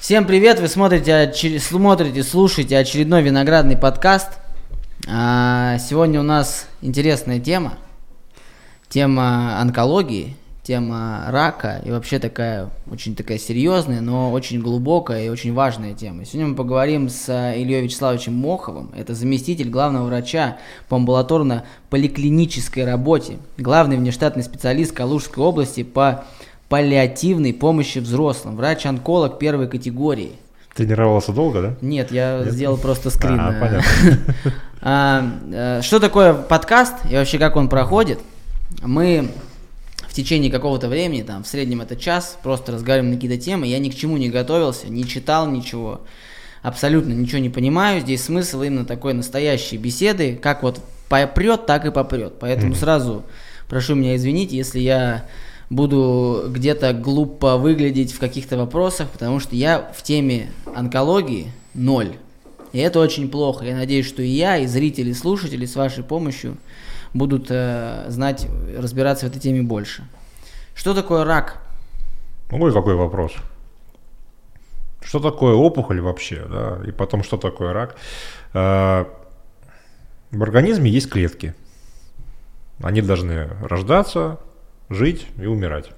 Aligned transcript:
Всем 0.00 0.26
привет! 0.26 0.58
Вы 0.60 0.68
смотрите, 0.68 1.32
смотрите, 1.60 2.22
слушаете 2.24 2.78
очередной 2.78 3.22
виноградный 3.22 3.76
подкаст. 3.76 4.40
А, 5.06 5.78
сегодня 5.78 6.20
у 6.20 6.24
нас 6.24 6.66
интересная 6.80 7.38
тема. 7.38 7.78
Тема 8.88 9.60
онкологии, 9.60 10.36
тема 10.62 11.24
рака 11.28 11.80
и 11.84 11.90
вообще 11.90 12.18
такая 12.18 12.70
очень 12.90 13.16
такая 13.16 13.38
серьезная, 13.38 14.00
но 14.00 14.30
очень 14.30 14.60
глубокая 14.60 15.24
и 15.24 15.28
очень 15.28 15.54
важная 15.54 15.94
тема. 15.94 16.24
Сегодня 16.24 16.48
мы 16.48 16.54
поговорим 16.54 17.08
с 17.08 17.28
Ильей 17.28 17.82
Вячеславовичем 17.82 18.34
Моховым. 18.34 18.90
Это 18.96 19.14
заместитель 19.14 19.70
главного 19.70 20.06
врача 20.06 20.58
по 20.88 20.96
амбулаторно-поликлинической 20.96 22.84
работе, 22.84 23.38
главный 23.56 23.96
внештатный 23.96 24.42
специалист 24.42 24.92
Калужской 24.92 25.42
области 25.42 25.82
по 25.82 26.24
паллиативной 26.68 27.52
помощи 27.52 27.98
взрослым, 27.98 28.56
врач-онколог 28.56 29.38
первой 29.38 29.68
категории. 29.68 30.32
Тренировался 30.74 31.32
долго, 31.32 31.62
да? 31.62 31.74
Нет, 31.80 32.12
я 32.12 32.38
Нет? 32.38 32.52
сделал 32.52 32.76
просто 32.76 33.10
скрин. 33.10 33.40
А, 33.40 33.52
понятно. 33.60 33.84
А, 34.82 35.22
э, 35.52 35.82
что 35.82 36.00
такое 36.00 36.32
подкаст 36.32 36.94
и 37.10 37.14
вообще 37.14 37.38
как 37.38 37.56
он 37.56 37.68
проходит? 37.68 38.18
Мы 38.80 39.28
в 40.10 40.12
течение 40.12 40.50
какого-то 40.50 40.88
времени, 40.88 41.22
там 41.22 41.44
в 41.44 41.46
среднем 41.46 41.82
это 41.82 41.94
час, 41.94 42.36
просто 42.42 42.72
разговариваем 42.72 43.12
на 43.12 43.16
какие-то 43.16 43.40
темы. 43.40 43.68
Я 43.68 43.78
ни 43.78 43.90
к 43.90 43.94
чему 43.94 44.16
не 44.16 44.28
готовился, 44.28 44.88
не 44.88 45.06
читал 45.06 45.48
ничего, 45.48 46.00
абсолютно 46.62 47.12
ничего 47.12 47.38
не 47.38 47.48
понимаю. 47.48 48.00
Здесь 48.00 48.24
смысл 48.24 48.62
именно 48.62 48.84
такой 48.84 49.14
настоящей 49.14 49.76
беседы, 49.76 50.34
как 50.34 50.64
вот 50.64 50.80
попрет, 51.08 51.66
так 51.66 51.86
и 51.86 51.92
попрет. 51.92 52.40
Поэтому 52.40 52.72
mm-hmm. 52.72 52.78
сразу 52.78 53.22
прошу 53.68 53.94
меня 53.94 54.16
извинить, 54.16 54.50
если 54.50 54.80
я 54.80 55.26
буду 55.70 56.46
где-то 56.48 56.92
глупо 56.92 57.56
выглядеть 57.56 58.12
в 58.12 58.18
каких-то 58.18 58.56
вопросах, 58.56 59.10
потому 59.10 59.38
что 59.38 59.54
я 59.54 59.92
в 59.96 60.02
теме 60.02 60.50
онкологии 60.74 61.52
ноль. 61.72 62.16
И 62.72 62.80
это 62.80 62.98
очень 62.98 63.28
плохо. 63.28 63.64
Я 63.64 63.76
надеюсь, 63.76 64.06
что 64.06 64.22
и 64.22 64.28
я, 64.28 64.58
и 64.58 64.66
зрители, 64.66 65.10
и 65.10 65.14
слушатели 65.14 65.66
с 65.66 65.76
вашей 65.76 66.02
помощью 66.02 66.56
будут 67.14 67.46
э, 67.50 68.04
знать, 68.08 68.46
разбираться 68.76 69.26
в 69.26 69.30
этой 69.30 69.40
теме 69.40 69.62
больше. 69.62 70.04
Что 70.74 70.94
такое 70.94 71.24
рак? 71.24 71.58
Ой, 72.50 72.72
какой 72.72 72.94
вопрос. 72.94 73.32
Что 75.02 75.18
такое 75.18 75.54
опухоль 75.54 76.00
вообще, 76.00 76.44
да, 76.48 76.80
и 76.86 76.92
потом, 76.92 77.22
что 77.22 77.36
такое 77.36 77.72
рак? 77.72 77.96
Э, 78.52 79.04
в 80.30 80.42
организме 80.42 80.90
есть 80.90 81.10
клетки. 81.10 81.54
Они 82.82 83.02
должны 83.02 83.48
рождаться, 83.62 84.38
жить 84.88 85.26
и 85.38 85.46
умирать. 85.46 85.90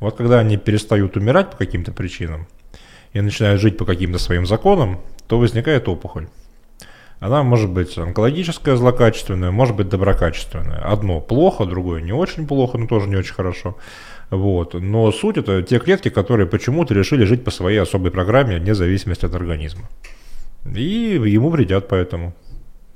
Вот 0.00 0.16
когда 0.16 0.38
они 0.38 0.56
перестают 0.56 1.16
умирать 1.16 1.50
по 1.50 1.56
каким-то 1.56 1.92
причинам 1.92 2.46
и 3.12 3.20
начинают 3.20 3.60
жить 3.60 3.76
по 3.76 3.84
каким-то 3.84 4.18
своим 4.18 4.46
законам, 4.46 5.00
то 5.26 5.38
возникает 5.38 5.88
опухоль. 5.88 6.28
Она 7.20 7.42
может 7.42 7.70
быть 7.70 7.98
онкологическая, 7.98 8.76
злокачественная, 8.76 9.50
может 9.50 9.74
быть 9.74 9.88
доброкачественная. 9.88 10.78
Одно 10.78 11.20
плохо, 11.20 11.64
другое 11.64 12.00
не 12.00 12.12
очень 12.12 12.46
плохо, 12.46 12.78
но 12.78 12.86
тоже 12.86 13.08
не 13.08 13.16
очень 13.16 13.34
хорошо. 13.34 13.76
Вот. 14.30 14.74
Но 14.74 15.10
суть 15.10 15.36
это 15.36 15.62
те 15.62 15.78
клетки, 15.78 16.10
которые 16.10 16.46
почему-то 16.46 16.94
решили 16.94 17.24
жить 17.24 17.44
по 17.44 17.50
своей 17.50 17.78
особой 17.78 18.10
программе, 18.12 18.58
вне 18.58 18.74
зависимости 18.74 19.24
от 19.24 19.34
организма. 19.34 19.88
И 20.64 21.20
ему 21.24 21.50
вредят 21.50 21.88
поэтому. 21.88 22.34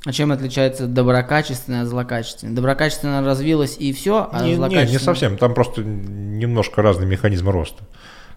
А 0.05 0.13
чем 0.13 0.33
отличается 0.33 0.87
доброкачественное 0.87 1.83
от 1.83 1.89
злокачественное? 1.89 2.55
Доброкачественное 2.55 3.25
развилось 3.25 3.77
и 3.79 3.93
все, 3.93 4.29
а 4.33 4.45
не, 4.45 4.57
злокачественное... 4.57 4.87
Не, 4.87 4.93
не 4.93 4.99
совсем, 4.99 5.39
там 5.39 5.55
просто 5.55 5.83
немножко 5.83 6.83
разный 6.83 7.07
механизм 7.07 7.49
роста. 7.51 7.85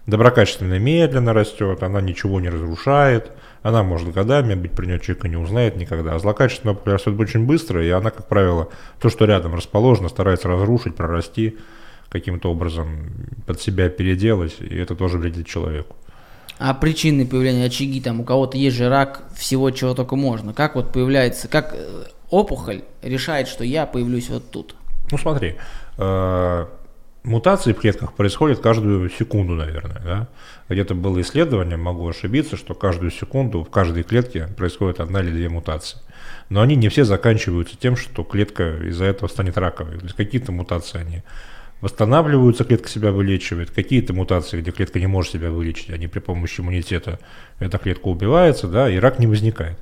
Доброкачественная 0.06 0.78
медленно 0.78 1.32
растет, 1.32 1.82
она 1.82 2.00
ничего 2.00 2.40
не 2.40 2.48
разрушает, 2.48 3.32
она 3.66 3.82
может 3.82 4.12
годами 4.12 4.54
быть, 4.54 4.72
при 4.72 4.86
ней 4.86 5.00
человека 5.00 5.26
не 5.26 5.36
узнает 5.36 5.76
никогда. 5.76 6.14
А 6.14 6.18
злокачественная 6.20 6.78
растет 6.84 7.18
очень 7.18 7.46
быстро, 7.46 7.84
и 7.84 7.90
она, 7.90 8.10
как 8.10 8.28
правило, 8.28 8.68
то, 9.00 9.08
что 9.08 9.24
рядом 9.24 9.56
расположено, 9.56 10.08
старается 10.08 10.46
разрушить, 10.46 10.94
прорасти, 10.94 11.56
каким-то 12.08 12.52
образом 12.52 13.10
под 13.44 13.60
себя 13.60 13.88
переделать, 13.88 14.56
и 14.60 14.76
это 14.76 14.94
тоже 14.94 15.18
вредит 15.18 15.48
человеку. 15.48 15.96
А 16.58 16.74
причины 16.74 17.26
появления 17.26 17.66
очаги, 17.66 18.00
там 18.00 18.20
у 18.20 18.24
кого-то 18.24 18.56
есть 18.56 18.76
же 18.76 18.88
рак 18.88 19.24
всего, 19.34 19.70
чего 19.72 19.94
только 19.94 20.14
можно. 20.14 20.54
Как 20.54 20.76
вот 20.76 20.92
появляется, 20.92 21.48
как 21.48 21.74
э, 21.74 22.04
опухоль 22.30 22.82
решает, 23.02 23.48
что 23.48 23.64
я 23.64 23.84
появлюсь 23.84 24.30
вот 24.30 24.48
тут? 24.50 24.76
Ну 25.10 25.18
смотри, 25.18 25.56
э, 25.98 26.66
мутации 27.26 27.72
в 27.72 27.80
клетках 27.80 28.14
происходят 28.14 28.60
каждую 28.60 29.10
секунду, 29.10 29.54
наверное. 29.54 30.00
Да? 30.02 30.28
Где-то 30.68 30.94
было 30.94 31.20
исследование, 31.20 31.76
могу 31.76 32.08
ошибиться, 32.08 32.56
что 32.56 32.74
каждую 32.74 33.10
секунду 33.10 33.62
в 33.62 33.70
каждой 33.70 34.04
клетке 34.04 34.48
происходит 34.56 35.00
одна 35.00 35.20
или 35.20 35.30
две 35.30 35.48
мутации. 35.48 35.98
Но 36.48 36.62
они 36.62 36.76
не 36.76 36.88
все 36.88 37.04
заканчиваются 37.04 37.76
тем, 37.76 37.96
что 37.96 38.22
клетка 38.22 38.76
из-за 38.88 39.04
этого 39.04 39.28
станет 39.28 39.58
раковой. 39.58 39.98
То 39.98 40.04
есть 40.04 40.16
какие-то 40.16 40.52
мутации 40.52 41.00
они 41.00 41.22
восстанавливаются, 41.80 42.64
клетка 42.64 42.88
себя 42.88 43.12
вылечивает, 43.12 43.70
какие-то 43.70 44.14
мутации, 44.14 44.60
где 44.60 44.70
клетка 44.70 44.98
не 44.98 45.06
может 45.06 45.32
себя 45.32 45.50
вылечить, 45.50 45.90
они 45.90 46.06
при 46.06 46.20
помощи 46.20 46.60
иммунитета, 46.60 47.18
эта 47.58 47.76
клетка 47.76 48.06
убивается, 48.06 48.66
да, 48.66 48.88
и 48.88 48.96
рак 48.96 49.18
не 49.18 49.26
возникает. 49.26 49.78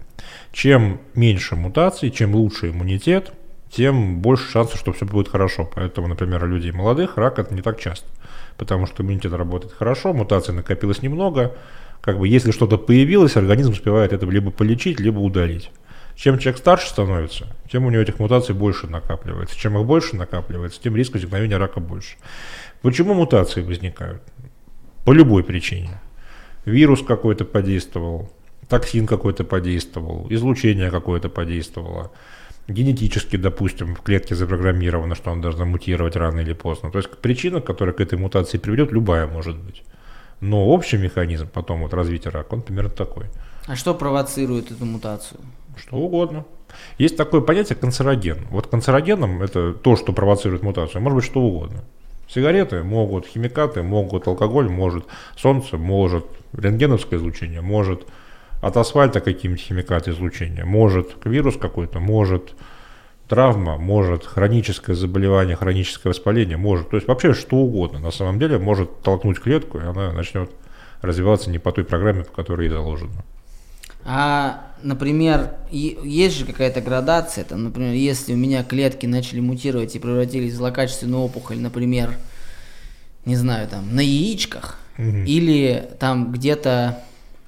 Чем 0.53 1.01
меньше 1.15 1.55
мутаций, 1.55 2.11
чем 2.11 2.35
лучше 2.35 2.71
иммунитет, 2.71 3.33
тем 3.75 4.21
больше 4.21 4.51
шансов, 4.51 4.79
что 4.79 4.93
все 4.93 5.05
будет 5.05 5.29
хорошо. 5.29 5.69
Поэтому, 5.75 6.07
например, 6.09 6.45
у 6.45 6.47
людей 6.47 6.73
молодых 6.73 7.17
рак 7.17 7.39
это 7.39 7.55
не 7.55 7.63
так 7.63 7.81
часто, 7.81 8.07
потому 8.57 8.87
что 8.87 9.03
иммунитет 9.03 9.33
работает 9.33 9.73
хорошо, 9.73 10.13
мутаций 10.13 10.55
накопилось 10.55 11.03
немного, 11.03 11.55
как 12.01 12.19
бы 12.19 12.29
если 12.29 12.51
что-то 12.51 12.79
появилось, 12.79 13.37
организм 13.37 13.73
успевает 13.73 14.13
это 14.13 14.27
либо 14.27 14.51
полечить, 14.51 15.01
либо 15.01 15.19
удалить. 15.19 15.71
Чем 16.15 16.39
человек 16.39 16.59
старше 16.59 16.89
становится, 16.89 17.47
тем 17.71 17.87
у 17.87 17.91
него 17.91 18.03
этих 18.03 18.21
мутаций 18.21 18.55
больше 18.55 18.87
накапливается. 18.87 19.59
Чем 19.59 19.77
их 19.77 19.85
больше 19.85 20.15
накапливается, 20.15 20.81
тем 20.81 20.95
риск 20.95 21.15
возникновения 21.15 21.57
рака 21.57 21.81
больше. 21.81 22.17
Почему 22.83 23.15
мутации 23.15 23.63
возникают? 23.63 24.23
По 25.05 25.13
любой 25.13 25.43
причине. 25.43 26.01
Вирус 26.65 27.03
какой-то 27.03 27.45
подействовал, 27.45 28.31
токсин 28.69 29.07
какой-то 29.07 29.45
подействовал, 29.45 30.27
излучение 30.31 30.91
какое-то 30.91 31.29
подействовало, 31.29 32.13
генетически, 32.69 33.37
допустим, 33.37 33.95
в 33.95 34.03
клетке 34.03 34.35
запрограммировано, 34.35 35.15
что 35.15 35.31
он 35.31 35.41
должна 35.41 35.65
мутировать 35.65 36.17
рано 36.17 36.41
или 36.41 36.53
поздно. 36.53 36.91
То 36.91 36.99
есть 36.99 37.11
причина, 37.19 37.61
которая 37.61 37.95
к 37.95 38.01
этой 38.01 38.19
мутации 38.19 38.59
приведет, 38.59 38.93
любая 38.93 39.27
может 39.27 39.57
быть. 39.57 39.83
Но 40.41 40.67
общий 40.67 40.97
механизм 40.97 41.49
потом 41.49 41.83
вот 41.83 41.95
развития 41.95 42.31
рака, 42.31 42.55
он 42.55 42.63
примерно 42.63 42.91
такой. 42.91 43.27
А 43.67 43.77
что 43.77 43.95
провоцирует 43.95 44.71
эту 44.71 44.85
мутацию? 44.85 45.41
Что 45.77 45.97
угодно. 45.97 46.45
Есть 46.99 47.17
такое 47.17 47.41
понятие 47.41 47.77
канцероген. 47.77 48.47
Вот 48.51 48.67
канцерогеном 48.67 49.43
это 49.43 49.73
то, 49.73 49.97
что 49.97 50.13
провоцирует 50.13 50.63
мутацию, 50.63 51.03
может 51.03 51.17
быть 51.17 51.25
что 51.25 51.41
угодно. 51.41 51.85
Сигареты 52.29 52.83
могут, 52.83 53.27
химикаты 53.27 53.83
могут, 53.83 54.27
алкоголь 54.27 54.69
может, 54.69 55.05
солнце 55.37 55.77
может, 55.77 56.27
рентгеновское 56.53 57.19
излучение 57.19 57.61
может, 57.61 58.07
от 58.61 58.77
асфальта 58.77 59.21
какие-нибудь 59.21 59.63
химикаты 59.63 60.11
излучения 60.11 60.65
может, 60.65 61.17
вирус 61.25 61.57
какой-то 61.57 62.01
может, 62.01 62.55
травма 63.29 63.77
может, 63.77 64.25
хроническое 64.25 64.97
заболевание, 64.97 65.57
хроническое 65.57 66.11
воспаление 66.11 66.57
может. 66.57 66.91
То 66.91 66.97
есть 66.97 67.09
вообще 67.09 67.35
что 67.35 67.57
угодно 67.57 67.99
на 67.99 68.11
самом 68.11 68.39
деле 68.39 68.59
может 68.59 69.03
толкнуть 69.03 69.41
клетку, 69.41 69.79
и 69.79 69.83
она 69.83 70.13
начнет 70.13 70.51
развиваться 71.03 71.51
не 71.51 71.59
по 71.59 71.73
той 71.73 71.85
программе, 71.85 72.25
по 72.25 72.33
которой 72.33 72.67
ей 72.67 72.73
заложено. 72.73 73.25
А, 74.07 74.67
например, 74.83 75.53
есть 75.71 76.37
же 76.37 76.45
какая-то 76.45 76.83
градация, 76.83 77.45
там, 77.45 77.65
например, 77.65 77.95
если 77.95 78.35
у 78.35 78.37
меня 78.37 78.63
клетки 78.63 79.07
начали 79.07 79.41
мутировать 79.41 79.97
и 79.97 79.99
превратились 79.99 80.53
в 80.53 80.57
злокачественную 80.57 81.23
опухоль, 81.23 81.59
например, 81.59 82.15
не 83.25 83.37
знаю, 83.37 83.67
там, 83.69 83.95
на 83.95 84.01
яичках, 84.01 84.79
угу. 84.99 85.25
или 85.27 85.91
там 85.99 86.33
где-то 86.33 87.03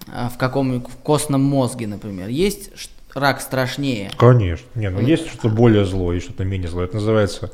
в 0.06 0.38
каком 0.38 0.80
в 0.80 0.96
костном 1.02 1.42
мозге, 1.42 1.86
например, 1.86 2.28
есть 2.28 2.70
рак 3.14 3.40
страшнее? 3.40 4.10
Конечно. 4.16 4.66
Не, 4.74 4.90
ну 4.90 5.00
есть 5.00 5.28
что-то 5.28 5.48
более 5.48 5.84
злое, 5.84 6.20
что-то 6.20 6.44
менее 6.44 6.68
злое. 6.68 6.86
Это 6.86 6.96
называется, 6.96 7.50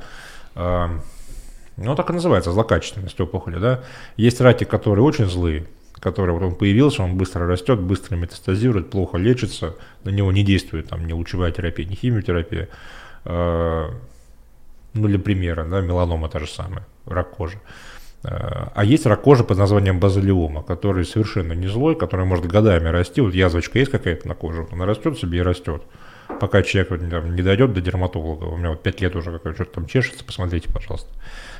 э, 0.54 0.88
ну 1.76 1.94
так 1.94 2.10
и 2.10 2.12
называется, 2.12 2.52
злокачественность 2.52 3.20
опухоли, 3.20 3.58
да. 3.58 3.84
Есть 4.16 4.40
раки, 4.40 4.64
которые 4.64 5.04
очень 5.04 5.26
злые, 5.26 5.66
который 5.98 6.32
вот 6.32 6.42
он 6.42 6.54
появился, 6.54 7.02
он 7.02 7.16
быстро 7.16 7.46
растет, 7.46 7.80
быстро 7.80 8.16
метастазирует, 8.16 8.90
плохо 8.90 9.18
лечится, 9.18 9.76
на 10.04 10.10
него 10.10 10.32
не 10.32 10.42
действует 10.42 10.88
там 10.88 11.06
ни 11.06 11.12
лучевая 11.12 11.52
терапия, 11.52 11.86
ни 11.86 11.94
химиотерапия. 11.94 12.68
А, 13.24 13.90
ну, 14.94 15.08
для 15.08 15.18
примера, 15.18 15.64
да, 15.64 15.80
меланома 15.80 16.28
та 16.28 16.40
же 16.40 16.48
самая, 16.48 16.86
рак 17.06 17.30
кожи. 17.30 17.58
А 18.24 18.84
есть 18.84 19.04
рак 19.06 19.22
кожи 19.22 19.42
под 19.42 19.58
названием 19.58 19.98
базилиома, 19.98 20.62
который 20.62 21.04
совершенно 21.04 21.54
не 21.54 21.66
злой, 21.66 21.96
который 21.96 22.24
может 22.24 22.46
годами 22.46 22.88
расти. 22.88 23.20
Вот 23.20 23.34
язвочка 23.34 23.78
есть 23.78 23.90
какая-то 23.90 24.28
на 24.28 24.34
коже, 24.34 24.62
вот 24.62 24.72
она 24.72 24.86
растет 24.86 25.18
себе 25.18 25.38
и 25.38 25.42
растет. 25.42 25.82
Пока 26.40 26.62
человек 26.62 27.10
там, 27.10 27.34
не 27.34 27.42
дойдет 27.42 27.72
до 27.72 27.80
дерматолога. 27.80 28.44
У 28.44 28.56
меня 28.56 28.70
вот 28.70 28.82
5 28.82 29.00
лет 29.00 29.16
уже 29.16 29.32
какой-то 29.32 29.56
что-то 29.56 29.74
там 29.74 29.86
чешется, 29.86 30.24
посмотрите, 30.24 30.68
пожалуйста. 30.72 31.10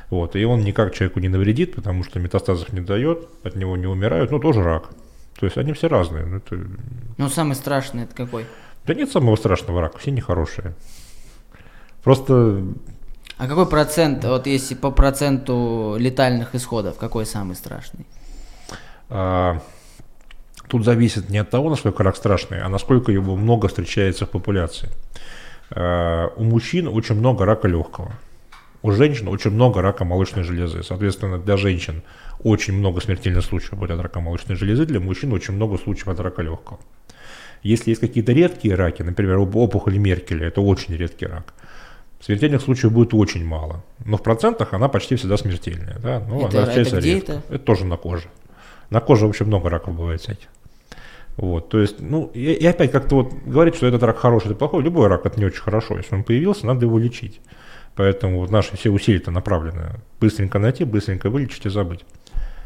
Вот, 0.09 0.35
и 0.35 0.45
он 0.45 0.61
никак 0.61 0.93
человеку 0.93 1.19
не 1.19 1.27
навредит, 1.27 1.75
потому 1.75 2.03
что 2.03 2.19
метастазов 2.19 2.71
не 2.71 2.81
дает, 2.81 3.27
от 3.43 3.55
него 3.55 3.75
не 3.75 3.87
умирают, 3.87 4.31
ну 4.31 4.39
тоже 4.39 4.63
рак. 4.63 4.89
То 5.39 5.45
есть 5.45 5.57
они 5.57 5.73
все 5.73 5.87
разные. 5.87 6.25
Ну, 6.25 6.37
это... 6.37 6.57
ну 7.17 7.29
самый 7.29 7.55
страшный 7.55 8.03
это 8.03 8.15
какой? 8.15 8.45
Да 8.85 8.93
нет 8.93 9.11
самого 9.11 9.35
страшного 9.35 9.81
рака, 9.81 9.97
все 9.97 10.11
нехорошие. 10.11 10.75
Просто 12.03 12.63
а 13.43 13.47
какой 13.47 13.65
процент, 13.65 14.23
вот 14.23 14.47
если 14.47 14.73
по 14.73 14.89
проценту 14.89 15.97
летальных 15.99 16.55
исходов, 16.55 16.97
какой 16.97 17.25
самый 17.25 17.57
страшный? 17.57 18.05
А, 19.09 19.59
тут 20.69 20.85
зависит 20.85 21.29
не 21.29 21.39
от 21.39 21.49
того, 21.49 21.69
насколько 21.69 22.03
рак 22.03 22.15
страшный, 22.15 22.61
а 22.61 22.69
насколько 22.69 23.11
его 23.11 23.35
много 23.35 23.67
встречается 23.67 24.25
в 24.25 24.29
популяции. 24.29 24.89
А, 25.71 26.31
у 26.37 26.43
мужчин 26.43 26.87
очень 26.87 27.15
много 27.15 27.43
рака 27.43 27.67
легкого. 27.67 28.13
У 28.81 28.93
женщин 28.93 29.27
очень 29.27 29.51
много 29.51 29.81
рака 29.81 30.05
молочной 30.05 30.45
железы. 30.45 30.81
Соответственно, 30.81 31.37
для 31.37 31.57
женщин 31.57 32.01
очень 32.43 32.75
много 32.75 33.01
смертельных 33.01 33.43
случаев 33.43 33.77
будет 33.77 33.91
от 33.91 33.99
рака 33.99 34.21
молочной 34.21 34.55
железы, 34.55 34.85
для 34.85 35.01
мужчин 35.01 35.33
очень 35.33 35.53
много 35.53 35.77
случаев 35.77 36.07
от 36.07 36.19
рака 36.21 36.43
легкого. 36.43 36.79
Если 37.61 37.89
есть 37.89 37.99
какие-то 37.99 38.31
редкие 38.31 38.75
раки, 38.75 39.01
например, 39.01 39.39
опухоль 39.39 39.97
Меркеля, 39.97 40.47
это 40.47 40.61
очень 40.61 40.95
редкий 40.95 41.25
рак, 41.25 41.53
смертельных 42.25 42.61
случаев 42.61 42.93
будет 42.93 43.13
очень 43.13 43.45
мало. 43.45 43.83
Но 44.05 44.17
в 44.17 44.23
процентах 44.23 44.73
она 44.73 44.87
почти 44.87 45.15
всегда 45.15 45.37
смертельная. 45.37 45.97
Да? 46.01 46.19
Ну, 46.19 46.47
это, 46.47 46.63
она 46.63 46.73
это 46.73 46.97
где 46.99 47.15
редко. 47.15 47.31
это? 47.33 47.43
Это 47.49 47.63
тоже 47.63 47.85
на 47.85 47.97
коже. 47.97 48.27
На 48.89 48.99
коже 48.99 49.25
вообще 49.25 49.43
много 49.43 49.69
раков 49.69 49.95
бывает 49.95 50.21
всяких. 50.21 50.47
Вот, 51.35 51.69
то 51.69 51.79
есть, 51.79 51.99
ну, 51.99 52.29
и, 52.35 52.53
и 52.53 52.65
опять 52.65 52.91
как-то 52.91 53.15
вот 53.15 53.33
говорить, 53.33 53.75
что 53.75 53.87
этот 53.87 54.03
рак 54.03 54.19
хороший, 54.19 54.47
это 54.47 54.55
плохой, 54.55 54.83
любой 54.83 55.07
рак 55.07 55.25
это 55.25 55.39
не 55.39 55.45
очень 55.45 55.61
хорошо. 55.61 55.97
Если 55.97 56.13
он 56.13 56.23
появился, 56.23 56.67
надо 56.67 56.85
его 56.85 56.99
лечить. 56.99 57.41
Поэтому 57.95 58.39
вот 58.39 58.51
наши 58.51 58.75
все 58.77 58.89
усилия-то 58.89 59.31
направлены 59.31 59.99
быстренько 60.19 60.59
найти, 60.59 60.83
быстренько 60.83 61.29
вылечить 61.29 61.65
и 61.65 61.69
забыть. 61.69 62.01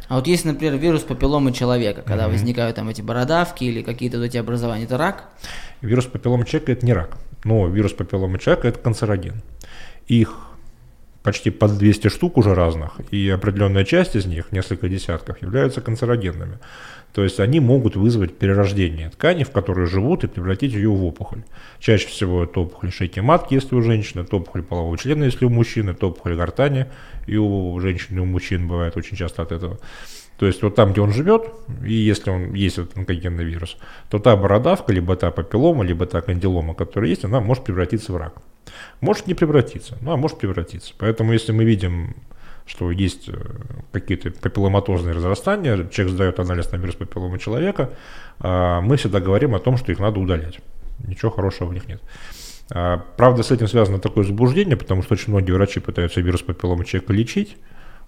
А 0.10 0.16
вот 0.16 0.28
если, 0.28 0.50
например, 0.50 0.76
вирус 0.78 1.02
папилломы 1.02 1.52
человека, 1.52 2.02
когда 2.02 2.26
mm-hmm. 2.26 2.32
возникают 2.32 2.76
там 2.78 2.88
эти 2.88 3.02
бородавки 3.02 3.66
или 3.66 3.82
какие-то 3.82 4.18
вот 4.18 4.26
эти 4.26 4.38
образования, 4.38 4.86
это 4.86 4.98
рак? 4.98 5.30
Вирус 5.82 6.06
папилломы 6.06 6.46
человека 6.46 6.72
это 6.72 6.86
не 6.86 6.94
рак, 6.94 7.18
но 7.48 7.68
вирус 7.68 7.94
папилломы 7.94 8.40
человека 8.40 8.68
это 8.68 8.80
канцероген. 8.80 9.42
Их 10.08 10.36
почти 11.24 11.50
под 11.50 11.78
200 11.78 12.10
штук 12.10 12.38
уже 12.38 12.54
разных, 12.54 13.00
и 13.12 13.30
определенная 13.30 13.86
часть 13.86 14.16
из 14.16 14.26
них, 14.26 14.52
несколько 14.52 14.88
десятков, 14.90 15.42
являются 15.42 15.82
канцерогенными. 15.82 16.60
То 17.14 17.24
есть 17.24 17.40
они 17.40 17.60
могут 17.60 17.96
вызвать 17.96 18.38
перерождение 18.38 19.10
ткани, 19.10 19.44
в 19.44 19.52
которой 19.52 19.88
живут, 19.88 20.24
и 20.24 20.28
превратить 20.28 20.74
ее 20.74 20.90
в 20.90 21.04
опухоль. 21.04 21.44
Чаще 21.80 22.08
всего 22.08 22.44
это 22.44 22.60
опухоль 22.60 22.92
шейки 22.92 23.22
матки, 23.22 23.56
если 23.56 23.76
у 23.76 23.82
женщины, 23.82 24.22
это 24.22 24.36
опухоль 24.38 24.64
полового 24.64 24.98
члена, 24.98 25.24
если 25.24 25.46
у 25.46 25.50
мужчины, 25.50 25.92
это 25.92 26.08
опухоль 26.08 26.36
гортани, 26.36 26.88
и 27.28 27.38
у 27.38 27.80
женщин, 27.80 28.18
и 28.18 28.20
у 28.20 28.26
мужчин 28.26 28.68
бывает 28.68 28.96
очень 28.98 29.18
часто 29.18 29.42
от 29.42 29.52
этого. 29.52 29.80
То 30.38 30.46
есть 30.46 30.62
вот 30.62 30.76
там, 30.76 30.92
где 30.92 31.02
он 31.02 31.12
живет, 31.12 31.52
и 31.84 31.94
если 31.94 32.30
он 32.30 32.54
есть 32.54 32.78
этот 32.78 32.96
онкогенный 32.98 33.44
вирус, 33.44 33.78
то 34.10 34.20
та 34.20 34.36
бородавка, 34.36 34.94
либо 34.94 35.16
та 35.16 35.32
папиллома, 35.32 35.84
либо 35.84 36.06
та 36.06 36.22
кандилома, 36.22 36.76
которая 36.76 37.10
есть, 37.10 37.26
она 37.26 37.42
может 37.42 37.64
превратиться 37.64 38.14
в 38.14 38.18
рак. 38.18 38.34
Может 39.02 39.28
не 39.28 39.34
превратиться, 39.34 39.98
а 40.06 40.16
может 40.16 40.38
превратиться. 40.38 40.94
Поэтому 41.00 41.34
если 41.34 41.54
мы 41.54 41.64
видим, 41.64 42.16
что 42.68 42.92
есть 42.92 43.30
э, 43.30 43.34
какие-то 43.92 44.30
папилломатозные 44.30 45.16
разрастания, 45.16 45.88
человек 45.88 46.14
сдает 46.14 46.40
анализ 46.40 46.72
на 46.72 46.78
вирус 46.78 46.96
папиллома 46.96 47.40
человека, 47.40 47.92
а, 48.40 48.82
мы 48.82 48.98
всегда 48.98 49.20
говорим 49.20 49.56
о 49.56 49.60
том, 49.60 49.78
что 49.78 49.92
их 49.92 50.00
надо 50.00 50.20
удалять. 50.20 50.60
Ничего 51.08 51.32
хорошего 51.32 51.70
в 51.70 51.74
них 51.74 51.88
нет. 51.88 52.02
А, 52.70 53.04
правда, 53.18 53.42
с 53.42 53.52
этим 53.52 53.68
связано 53.68 54.00
такое 54.00 54.26
заблуждение, 54.26 54.76
потому 54.76 55.02
что 55.02 55.14
очень 55.14 55.32
многие 55.32 55.52
врачи 55.52 55.80
пытаются 55.80 56.22
вирус 56.22 56.42
папиллома 56.42 56.86
человека 56.86 57.14
лечить, 57.14 57.58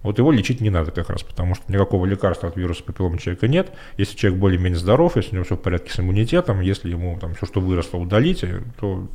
вот 0.02 0.18
его 0.18 0.32
лечить 0.32 0.60
не 0.60 0.70
надо 0.70 0.90
как 0.92 1.10
раз, 1.10 1.22
потому 1.22 1.54
что 1.54 1.70
никакого 1.70 2.06
лекарства 2.06 2.48
от 2.48 2.56
вируса 2.56 2.82
папиллома 2.82 3.18
человека 3.18 3.48
нет. 3.48 3.72
Если 3.98 4.16
человек 4.16 4.40
более-менее 4.40 4.78
здоров, 4.78 5.16
если 5.16 5.32
у 5.32 5.34
него 5.34 5.44
все 5.44 5.56
в 5.56 5.60
порядке 5.60 5.92
с 5.92 6.00
иммунитетом, 6.00 6.60
если 6.60 6.90
ему 6.90 7.18
там 7.18 7.34
все, 7.34 7.46
что 7.46 7.60
выросло, 7.60 7.98
удалить, 7.98 8.44
то 8.78 9.08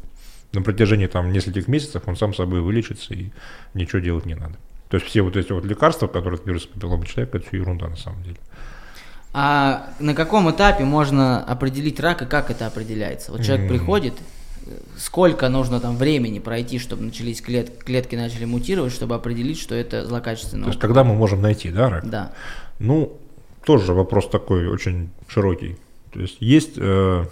на 0.54 0.62
протяжении 0.62 1.08
там 1.08 1.32
нескольких 1.32 1.68
месяцев 1.68 2.04
он 2.06 2.16
сам 2.16 2.34
собой 2.34 2.62
вылечится 2.62 3.14
и 3.14 3.32
ничего 3.74 4.00
делать 4.00 4.26
не 4.26 4.36
надо. 4.36 4.56
То 4.90 4.98
есть 4.98 5.08
все 5.08 5.24
вот 5.24 5.36
эти 5.36 5.52
вот 5.52 5.66
лекарства, 5.66 6.08
которые 6.08 6.40
от 6.40 6.46
вируса 6.46 6.68
папиллома 6.68 7.06
человека, 7.06 7.38
это 7.38 7.48
все 7.48 7.58
ерунда 7.58 7.88
на 7.88 7.98
самом 7.98 8.22
деле. 8.24 8.38
А 9.34 9.90
на 10.00 10.14
каком 10.14 10.50
этапе 10.50 10.86
можно 10.86 11.44
определить 11.44 12.00
рак 12.00 12.22
и 12.22 12.26
как 12.26 12.52
это 12.52 12.68
определяется? 12.68 13.32
Вот 13.32 13.44
человек 13.44 13.66
mm. 13.66 13.70
приходит, 13.70 14.14
сколько 14.97 15.50
нужно 15.50 15.79
там 15.79 15.97
времени 15.97 16.39
пройти, 16.39 16.79
чтобы 16.79 17.03
начались 17.03 17.41
клет, 17.41 17.83
клетки 17.83 18.15
начали 18.15 18.45
мутировать, 18.45 18.94
чтобы 18.94 19.15
определить, 19.15 19.59
что 19.59 19.75
это 19.75 20.06
злокачественное. 20.06 20.65
То 20.65 20.69
есть 20.69 20.79
когда 20.79 21.03
мы 21.03 21.13
можем 21.15 21.41
найти, 21.41 21.69
да, 21.69 21.89
рак? 21.89 22.09
Да. 22.09 22.33
Ну, 22.79 23.17
тоже 23.65 23.94
вопрос 23.94 24.29
такой 24.29 24.67
очень 24.67 25.09
широкий. 25.27 25.77
То 26.13 26.21
есть 26.21 26.38
есть 26.39 26.73
э, 26.77 27.25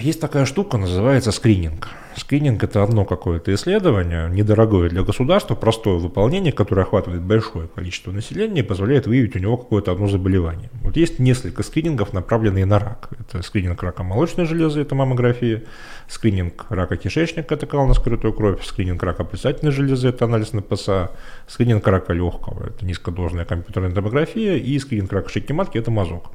есть 0.00 0.20
такая 0.20 0.46
штука, 0.46 0.78
называется 0.78 1.32
скрининг. 1.32 1.88
Скрининг– 2.16 2.62
это 2.64 2.82
одно 2.82 3.04
какое-то 3.04 3.54
исследование, 3.54 4.28
недорогое 4.30 4.88
для 4.88 5.02
государства, 5.02 5.54
простое 5.54 5.98
выполнение, 5.98 6.52
которое 6.52 6.82
охватывает 6.82 7.22
большое 7.22 7.68
количество 7.68 8.10
населения 8.10 8.60
и 8.60 8.64
позволяет 8.64 9.06
выявить 9.06 9.36
у 9.36 9.38
него 9.38 9.56
какое-то 9.56 9.92
одно 9.92 10.08
заболевание. 10.08 10.70
Вот 10.82 10.96
есть 10.96 11.18
несколько 11.18 11.62
скринингов, 11.62 12.12
направленные 12.12 12.66
на 12.66 12.78
рак. 12.78 13.10
Это 13.18 13.42
скрининг 13.42 13.82
рака 13.82 14.02
молочной 14.02 14.46
железы, 14.46 14.80
это 14.80 14.94
маммография, 14.94 15.64
скрининг 16.08 16.66
рака 16.68 16.96
кишечника, 16.96 17.54
это 17.54 17.66
кал 17.66 17.86
на 17.86 17.94
скрытую 17.94 18.32
кровь, 18.32 18.64
скрининг 18.64 19.02
рака 19.02 19.24
предстательной 19.24 19.72
железы, 19.72 20.08
это 20.08 20.24
анализ 20.24 20.52
на 20.52 20.62
ПСА, 20.62 21.12
скрининг 21.46 21.86
рака 21.86 22.12
легкого, 22.12 22.66
это 22.66 22.84
низкодозная 22.84 23.44
компьютерная 23.44 23.92
томография, 23.92 24.56
и 24.56 24.78
скрининг 24.78 25.12
рака 25.12 25.28
шейки 25.28 25.52
матки, 25.52 25.78
это 25.78 25.90
мазок. 25.90 26.32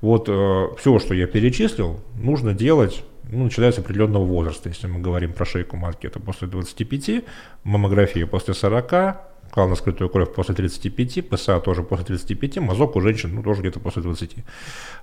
Вот 0.00 0.28
э, 0.28 0.66
все, 0.78 0.98
что 0.98 1.14
я 1.14 1.26
перечислил, 1.26 2.00
нужно 2.16 2.52
делать 2.52 3.02
ну, 3.30 3.44
начиная 3.44 3.72
с 3.72 3.78
определенного 3.78 4.24
возраста. 4.24 4.68
Если 4.68 4.86
мы 4.86 5.00
говорим 5.00 5.32
про 5.32 5.44
шейку 5.44 5.76
матки, 5.76 6.06
это 6.06 6.20
после 6.20 6.48
25, 6.48 7.24
маммография 7.64 8.26
после 8.26 8.54
40, 8.54 8.90
кал 8.90 9.68
на 9.68 9.74
скрытую 9.74 10.10
кровь 10.10 10.32
после 10.34 10.54
35, 10.54 11.28
ПСА 11.28 11.60
тоже 11.60 11.82
после 11.82 12.06
35, 12.06 12.58
мазок 12.58 12.96
у 12.96 13.00
женщин 13.00 13.34
ну, 13.34 13.42
тоже 13.42 13.62
где-то 13.62 13.80
после 13.80 14.02
20. 14.02 14.36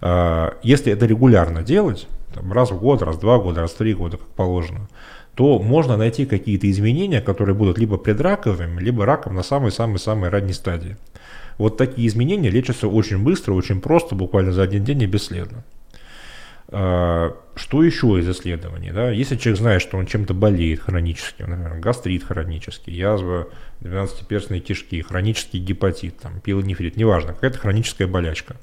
А, 0.01 0.57
если 0.63 0.93
это 0.93 1.05
регулярно 1.05 1.63
делать, 1.63 2.07
там, 2.33 2.51
раз 2.53 2.71
в 2.71 2.79
год, 2.79 3.01
раз 3.01 3.15
в 3.15 3.19
два 3.19 3.39
года, 3.39 3.61
раз 3.61 3.71
в 3.71 3.77
три 3.77 3.93
года, 3.93 4.17
как 4.17 4.27
положено, 4.27 4.87
то 5.35 5.59
можно 5.59 5.97
найти 5.97 6.25
какие-то 6.25 6.69
изменения, 6.69 7.21
которые 7.21 7.55
будут 7.55 7.77
либо 7.77 7.97
предраковыми, 7.97 8.79
либо 8.79 9.05
раком 9.05 9.35
на 9.35 9.43
самой-самой-самой 9.43 10.29
ранней 10.29 10.53
стадии. 10.53 10.97
Вот 11.57 11.77
такие 11.77 12.07
изменения 12.07 12.49
лечатся 12.49 12.87
очень 12.87 13.23
быстро, 13.23 13.53
очень 13.53 13.81
просто, 13.81 14.15
буквально 14.15 14.51
за 14.51 14.63
один 14.63 14.83
день 14.83 15.01
и 15.03 15.07
бесследно. 15.07 15.63
А, 16.75 17.35
что 17.55 17.83
еще 17.83 18.19
из 18.19 18.27
исследований? 18.27 18.91
Да? 18.91 19.11
Если 19.11 19.35
человек 19.35 19.59
знает, 19.59 19.81
что 19.81 19.97
он 19.97 20.07
чем-то 20.07 20.33
болеет 20.33 20.81
хронически, 20.81 21.43
например, 21.43 21.79
гастрит 21.79 22.23
хронический, 22.23 22.91
язва 22.91 23.47
12-перстной 23.81 24.59
кишки, 24.59 25.01
хронический 25.01 25.59
гепатит, 25.59 26.17
там, 26.17 26.39
пилонефрит, 26.39 26.97
неважно, 26.97 27.33
какая-то 27.33 27.59
хроническая 27.59 28.07
болячка. 28.07 28.55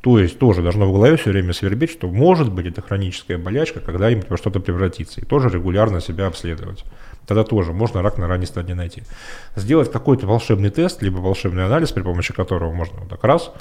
То 0.00 0.20
есть 0.20 0.38
тоже 0.38 0.62
должно 0.62 0.88
в 0.88 0.92
голове 0.92 1.16
все 1.16 1.30
время 1.30 1.52
свербеть, 1.52 1.90
что 1.90 2.08
может 2.08 2.52
быть 2.52 2.66
это 2.66 2.82
хроническая 2.82 3.38
болячка, 3.38 3.80
когда-нибудь 3.80 4.30
во 4.30 4.36
что-то 4.36 4.60
превратится. 4.60 5.20
И 5.20 5.24
тоже 5.24 5.48
регулярно 5.48 6.00
себя 6.00 6.28
обследовать 6.28 6.84
тогда 7.26 7.44
тоже 7.44 7.72
можно 7.72 8.02
рак 8.02 8.18
на 8.18 8.28
ранней 8.28 8.46
стадии 8.46 8.72
найти. 8.72 9.02
Сделать 9.56 9.90
какой-то 9.92 10.26
волшебный 10.26 10.70
тест, 10.70 11.02
либо 11.02 11.18
волшебный 11.18 11.66
анализ, 11.66 11.92
при 11.92 12.02
помощи 12.02 12.32
которого 12.32 12.72
можно 12.72 13.00
вот 13.00 13.08
так 13.08 13.22
раз, 13.24 13.52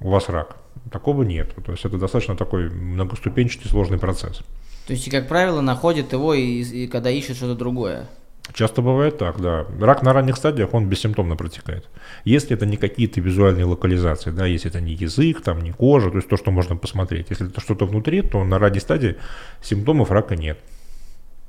у 0.00 0.10
вас 0.10 0.28
рак. 0.28 0.56
Такого 0.90 1.22
нет. 1.22 1.54
То 1.64 1.72
есть 1.72 1.84
это 1.84 1.98
достаточно 1.98 2.36
такой 2.36 2.70
многоступенчатый 2.70 3.70
сложный 3.70 3.98
процесс. 3.98 4.42
То 4.86 4.92
есть, 4.94 5.10
как 5.10 5.28
правило, 5.28 5.60
находят 5.60 6.12
его 6.12 6.34
и, 6.34 6.62
и 6.62 6.86
когда 6.86 7.10
ищут 7.10 7.36
что-то 7.36 7.54
другое. 7.54 8.08
Часто 8.54 8.80
бывает 8.80 9.18
так, 9.18 9.40
да. 9.40 9.66
Рак 9.78 10.02
на 10.02 10.12
ранних 10.12 10.36
стадиях, 10.36 10.72
он 10.72 10.88
бессимптомно 10.88 11.36
протекает. 11.36 11.86
Если 12.24 12.56
это 12.56 12.64
не 12.64 12.78
какие-то 12.78 13.20
визуальные 13.20 13.66
локализации, 13.66 14.30
да, 14.30 14.46
если 14.46 14.70
это 14.70 14.80
не 14.80 14.94
язык, 14.94 15.42
там, 15.42 15.60
не 15.60 15.72
кожа, 15.72 16.10
то 16.10 16.16
есть 16.16 16.28
то, 16.28 16.38
что 16.38 16.50
можно 16.50 16.74
посмотреть. 16.74 17.26
Если 17.28 17.48
это 17.48 17.60
что-то 17.60 17.84
внутри, 17.84 18.22
то 18.22 18.42
на 18.44 18.58
ранней 18.58 18.80
стадии 18.80 19.16
симптомов 19.60 20.10
рака 20.10 20.34
нет. 20.34 20.58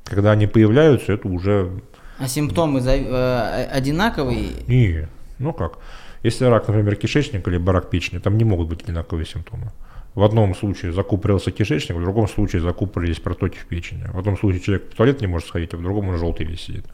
Когда 0.04 0.32
они 0.32 0.48
появляются, 0.48 1.14
это 1.14 1.28
уже... 1.28 1.72
А 2.18 2.28
симптомы 2.28 2.82
э, 2.82 3.66
одинаковые? 3.72 4.50
Не, 4.68 5.08
ну 5.38 5.54
как. 5.54 5.78
Если 6.24 6.46
рак, 6.46 6.68
например, 6.68 6.96
кишечника, 6.96 7.50
либо 7.50 7.72
рак 7.72 7.90
печени, 7.90 8.20
там 8.20 8.38
не 8.38 8.44
могут 8.44 8.68
быть 8.68 8.84
одинаковые 8.84 9.26
симптомы. 9.26 9.72
В 10.16 10.24
одном 10.24 10.56
случае 10.56 10.92
закупорился 10.92 11.52
кишечник, 11.52 11.96
в 11.96 12.02
другом 12.02 12.28
случае 12.28 12.62
закупорились 12.62 13.20
протоки 13.20 13.58
в 13.58 13.66
печени. 13.66 14.06
В 14.12 14.18
одном 14.18 14.38
случае 14.38 14.62
человек 14.62 14.92
в 14.92 14.96
туалет 14.96 15.22
не 15.22 15.28
может 15.28 15.48
сходить, 15.48 15.74
а 15.74 15.78
в 15.78 15.82
другом 15.82 16.10
он 16.10 16.18
желтый 16.18 16.46
весь 16.46 16.62
сидит. 16.62 16.86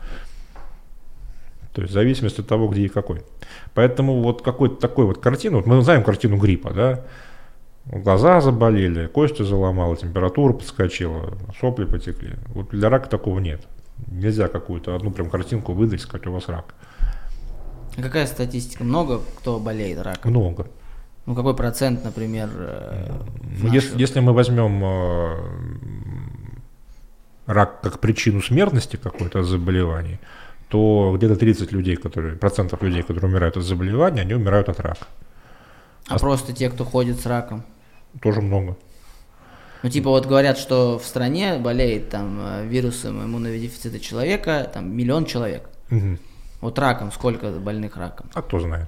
То 1.74 1.82
есть 1.82 1.92
в 1.92 1.94
зависимости 1.94 2.42
от 2.42 2.48
того, 2.48 2.68
где 2.68 2.84
и 2.84 2.88
какой. 2.88 3.22
Поэтому 3.74 4.22
вот 4.22 4.42
какой-то 4.42 4.76
такой 4.76 5.06
вот 5.06 5.20
картину, 5.20 5.58
вот 5.58 5.66
мы 5.66 5.82
знаем 5.82 6.04
картину 6.04 6.38
гриппа, 6.38 6.72
да, 6.72 7.06
глаза 7.86 8.42
заболели, 8.42 9.08
кости 9.08 9.42
заломало, 9.42 9.98
температура 9.98 10.54
подскочила, 10.54 11.38
сопли 11.60 11.86
потекли. 11.86 12.34
Вот 12.48 12.70
для 12.70 12.90
рака 12.90 13.10
такого 13.10 13.40
нет. 13.40 13.62
Нельзя 14.08 14.48
какую-то 14.48 14.96
одну 14.96 15.12
прям 15.12 15.30
картинку 15.30 15.74
выдать, 15.74 16.02
сказать, 16.02 16.28
у 16.28 16.32
вас 16.32 16.48
рак. 16.48 16.76
А 17.98 18.02
какая 18.02 18.28
статистика? 18.28 18.84
Много 18.84 19.22
кто 19.38 19.60
болеет 19.60 20.02
раком? 20.02 20.32
Много. 20.32 20.68
Ну 21.26 21.36
какой 21.36 21.56
процент, 21.56 22.04
например? 22.04 22.50
э, 22.54 23.12
Ну, 23.62 23.74
Если, 23.74 24.00
если 24.00 24.20
мы 24.20 24.34
возьмем 24.34 24.84
э, 24.84 25.38
рак 27.48 27.82
как 27.82 28.00
причину 28.00 28.42
смертности 28.42 28.98
какой-то 28.98 29.40
от 29.40 29.46
заболеваний, 29.46 30.20
то 30.70 31.14
где-то 31.18 31.36
30 31.36 31.72
людей, 31.72 31.96
которые, 31.96 32.36
процентов 32.36 32.82
людей, 32.84 33.02
которые 33.02 33.30
умирают 33.32 33.58
от 33.58 33.64
заболевания, 33.64 34.22
они 34.22 34.34
умирают 34.34 34.70
от 34.70 34.80
рака. 34.80 35.08
А 36.08 36.20
просто 36.20 36.54
те, 36.54 36.70
кто 36.70 36.86
ходит 36.86 37.20
с 37.20 37.26
раком? 37.26 37.64
Тоже 38.22 38.42
много. 38.42 38.76
Ну, 39.84 39.90
типа, 39.90 40.10
вот 40.10 40.26
говорят, 40.26 40.58
что 40.58 40.98
в 40.98 41.06
стране 41.06 41.58
болеет 41.60 42.10
там 42.10 42.40
э, 42.40 42.66
вирусом 42.68 43.24
иммунодефицита 43.24 44.00
человека, 44.00 44.70
там 44.74 44.96
миллион 44.96 45.26
человек. 45.26 45.70
Мгм. 45.90 46.20
Вот 46.62 46.80
раком, 46.80 47.12
сколько 47.12 47.52
больных 47.52 47.98
раком? 47.98 48.30
А 48.34 48.42
кто 48.42 48.60
знает. 48.60 48.88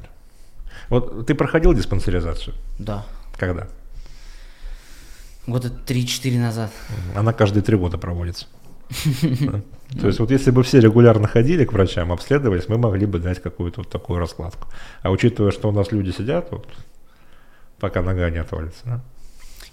Вот 0.89 1.27
ты 1.27 1.36
проходил 1.36 1.74
диспансеризацию? 1.74 2.55
Да. 2.79 3.05
Когда? 3.38 3.67
Года 5.45 5.69
3-4 5.69 6.39
назад. 6.39 6.71
Она 7.15 7.33
каждые 7.33 7.63
три 7.63 7.77
года 7.77 7.97
проводится. 7.97 8.47
То 10.00 10.07
есть 10.07 10.19
вот 10.19 10.31
если 10.31 10.51
бы 10.51 10.63
все 10.63 10.79
регулярно 10.79 11.27
ходили 11.27 11.65
к 11.65 11.74
врачам, 11.74 12.12
обследовались, 12.12 12.67
мы 12.67 12.77
могли 12.77 13.05
бы 13.05 13.19
дать 13.19 13.41
какую-то 13.41 13.81
вот 13.81 13.89
такую 13.89 14.19
раскладку. 14.19 14.67
А 15.01 15.09
учитывая, 15.09 15.51
что 15.51 15.69
у 15.69 15.71
нас 15.71 15.91
люди 15.91 16.12
сидят, 16.12 16.51
вот, 16.51 16.67
пока 17.79 18.01
нога 18.01 18.29
не 18.29 18.38
отвалится, 18.38 18.81
да? 18.86 19.01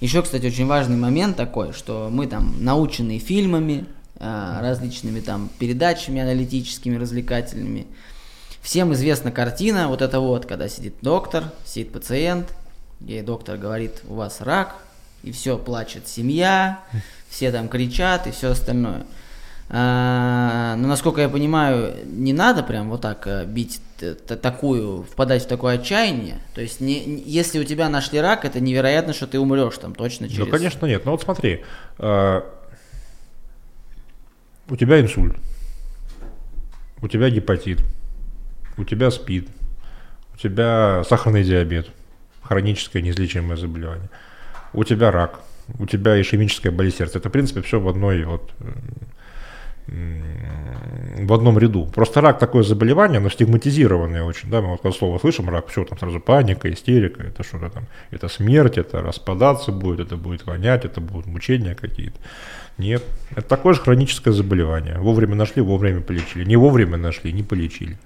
Еще, 0.01 0.23
кстати, 0.23 0.47
очень 0.47 0.67
важный 0.67 0.97
момент 0.97 1.37
такой, 1.37 1.73
что 1.73 2.09
мы 2.11 2.27
там 2.27 2.57
наученные 2.61 3.19
фильмами, 3.19 3.87
различными 4.19 5.21
там 5.21 5.51
передачами 5.59 6.21
аналитическими, 6.21 6.97
развлекательными. 6.97 7.87
Всем 8.63 8.93
известна 8.95 9.31
картина, 9.31 9.89
вот 9.89 10.01
это 10.03 10.21
вот, 10.21 10.47
когда 10.47 10.69
сидит 10.69 10.95
доктор, 11.03 11.45
сидит 11.67 11.93
пациент, 11.93 12.55
ей 13.01 13.23
доктор 13.23 13.59
говорит, 13.59 14.03
у 14.09 14.15
вас 14.15 14.41
рак, 14.41 14.77
и 15.23 15.33
все, 15.33 15.59
плачет 15.59 16.09
семья, 16.09 16.81
все 17.29 17.51
там 17.53 17.69
кричат 17.69 18.27
и 18.27 18.31
все 18.31 18.53
остальное. 18.53 19.05
А, 19.71 20.77
но 20.77 20.89
насколько 20.89 21.21
я 21.23 21.29
понимаю, 21.29 21.95
не 22.05 22.33
надо 22.33 22.63
прям 22.63 22.91
вот 22.91 23.01
так 23.01 23.27
э, 23.27 23.47
бить 23.47 23.81
т- 23.99 24.15
такую, 24.15 25.05
впадать 25.05 25.45
в 25.45 25.47
такое 25.47 25.77
отчаяние. 25.77 26.37
То 26.55 26.61
есть, 26.61 26.81
не, 26.81 27.23
если 27.25 27.59
у 27.59 27.65
тебя 27.65 27.89
нашли 27.89 28.21
рак, 28.21 28.45
это 28.45 28.61
невероятно, 28.61 29.15
что 29.15 29.27
ты 29.27 29.41
умрешь 29.41 29.79
там 29.79 29.95
точно 29.95 30.29
через. 30.29 30.45
Ну, 30.45 30.51
конечно, 30.51 30.85
нет. 30.85 31.07
Ну 31.07 31.13
вот 31.13 31.23
смотри, 31.23 31.65
э, 31.99 32.41
у 34.69 34.77
тебя 34.77 35.01
инсульт, 35.01 35.37
у 37.03 37.09
тебя 37.09 37.31
гепатит, 37.31 37.81
у 38.77 38.85
тебя 38.85 39.11
СПИД, 39.11 39.49
у 40.35 40.37
тебя 40.39 41.03
сахарный 41.05 41.45
диабет, 41.45 41.89
хроническое 42.43 43.03
неизлечимое 43.03 43.57
заболевание, 43.57 44.09
у 44.73 44.85
тебя 44.85 45.11
рак, 45.11 45.41
у 45.79 45.87
тебя 45.87 46.21
ишемическая 46.21 46.73
болезнь 46.73 46.99
сердца. 46.99 47.19
Это, 47.19 47.29
в 47.29 47.33
принципе, 47.33 47.63
все 47.63 47.81
в 47.81 47.89
одной 47.89 48.25
вот 48.25 48.53
в 49.87 51.33
одном 51.33 51.59
ряду. 51.59 51.87
Просто 51.87 52.23
рак 52.23 52.39
такое 52.39 52.63
заболевание, 52.63 53.19
оно 53.19 53.29
стигматизированное 53.29 54.23
очень, 54.23 54.51
да, 54.51 54.63
мы 54.63 54.69
вот 54.69 54.81
когда 54.81 54.97
слово 54.97 55.19
слышим 55.19 55.51
рак, 55.51 55.69
все, 55.69 55.85
там 55.85 55.99
сразу 55.99 56.21
паника, 56.21 56.73
истерика, 56.73 57.23
это 57.23 57.45
что-то 57.45 57.69
там, 57.69 57.85
это 58.11 58.29
смерть, 58.29 58.79
это 58.79 59.03
распадаться 59.03 59.73
будет, 59.73 60.07
это 60.07 60.17
будет 60.17 60.47
вонять, 60.47 60.87
это 60.87 61.03
будут 61.03 61.27
мучения 61.27 61.75
какие-то. 61.75 62.19
Нет, 62.79 63.05
это 63.31 63.43
такое 63.43 63.75
же 63.75 63.81
хроническое 63.81 64.33
заболевание. 64.33 64.99
Вовремя 64.99 65.35
нашли, 65.37 65.63
вовремя 65.63 66.01
полечили. 66.01 66.45
Не 66.45 66.57
вовремя 66.57 66.97
нашли, 66.97 67.33
не 67.33 67.43
полечили. 67.43 67.99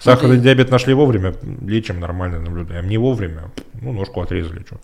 Сахарный 0.00 0.38
диабет 0.38 0.70
нашли 0.70 0.92
вовремя, 0.92 1.34
лечим, 1.62 2.00
нормально 2.00 2.38
наблюдаем. 2.40 2.88
Не 2.88 2.98
вовремя, 2.98 3.50
ну, 3.80 3.92
ножку 3.92 4.20
отрезали, 4.20 4.62
что. 4.66 4.78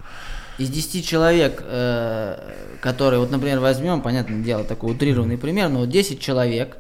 Из 0.58 0.68
10 0.70 1.06
человек, 1.06 1.62
э, 1.64 2.38
которые, 2.80 3.20
вот, 3.20 3.30
например, 3.30 3.60
возьмем, 3.60 4.02
понятное 4.02 4.42
дело, 4.42 4.64
такой 4.64 4.92
утрированный 4.92 5.38
пример, 5.38 5.68
но 5.68 5.80
вот 5.80 5.90
10 5.90 6.20
человек 6.20 6.76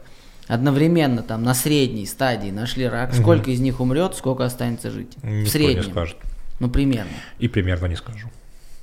одновременно 0.48 1.22
там 1.22 1.42
на 1.42 1.54
средней 1.54 2.06
стадии 2.06 2.50
нашли 2.50 2.86
рак, 2.88 3.14
сколько 3.14 3.50
из 3.50 3.60
них 3.60 3.80
умрет, 3.80 4.14
сколько 4.16 4.44
останется 4.44 4.90
жить? 4.90 5.12
в 5.22 5.26
Никто 5.26 5.50
среднем. 5.50 5.84
не 5.84 5.90
скажет. 5.90 6.16
Ну, 6.60 6.68
примерно. 6.68 7.10
И 7.38 7.48
примерно 7.48 7.86
не 7.86 7.96
скажу. 7.96 8.28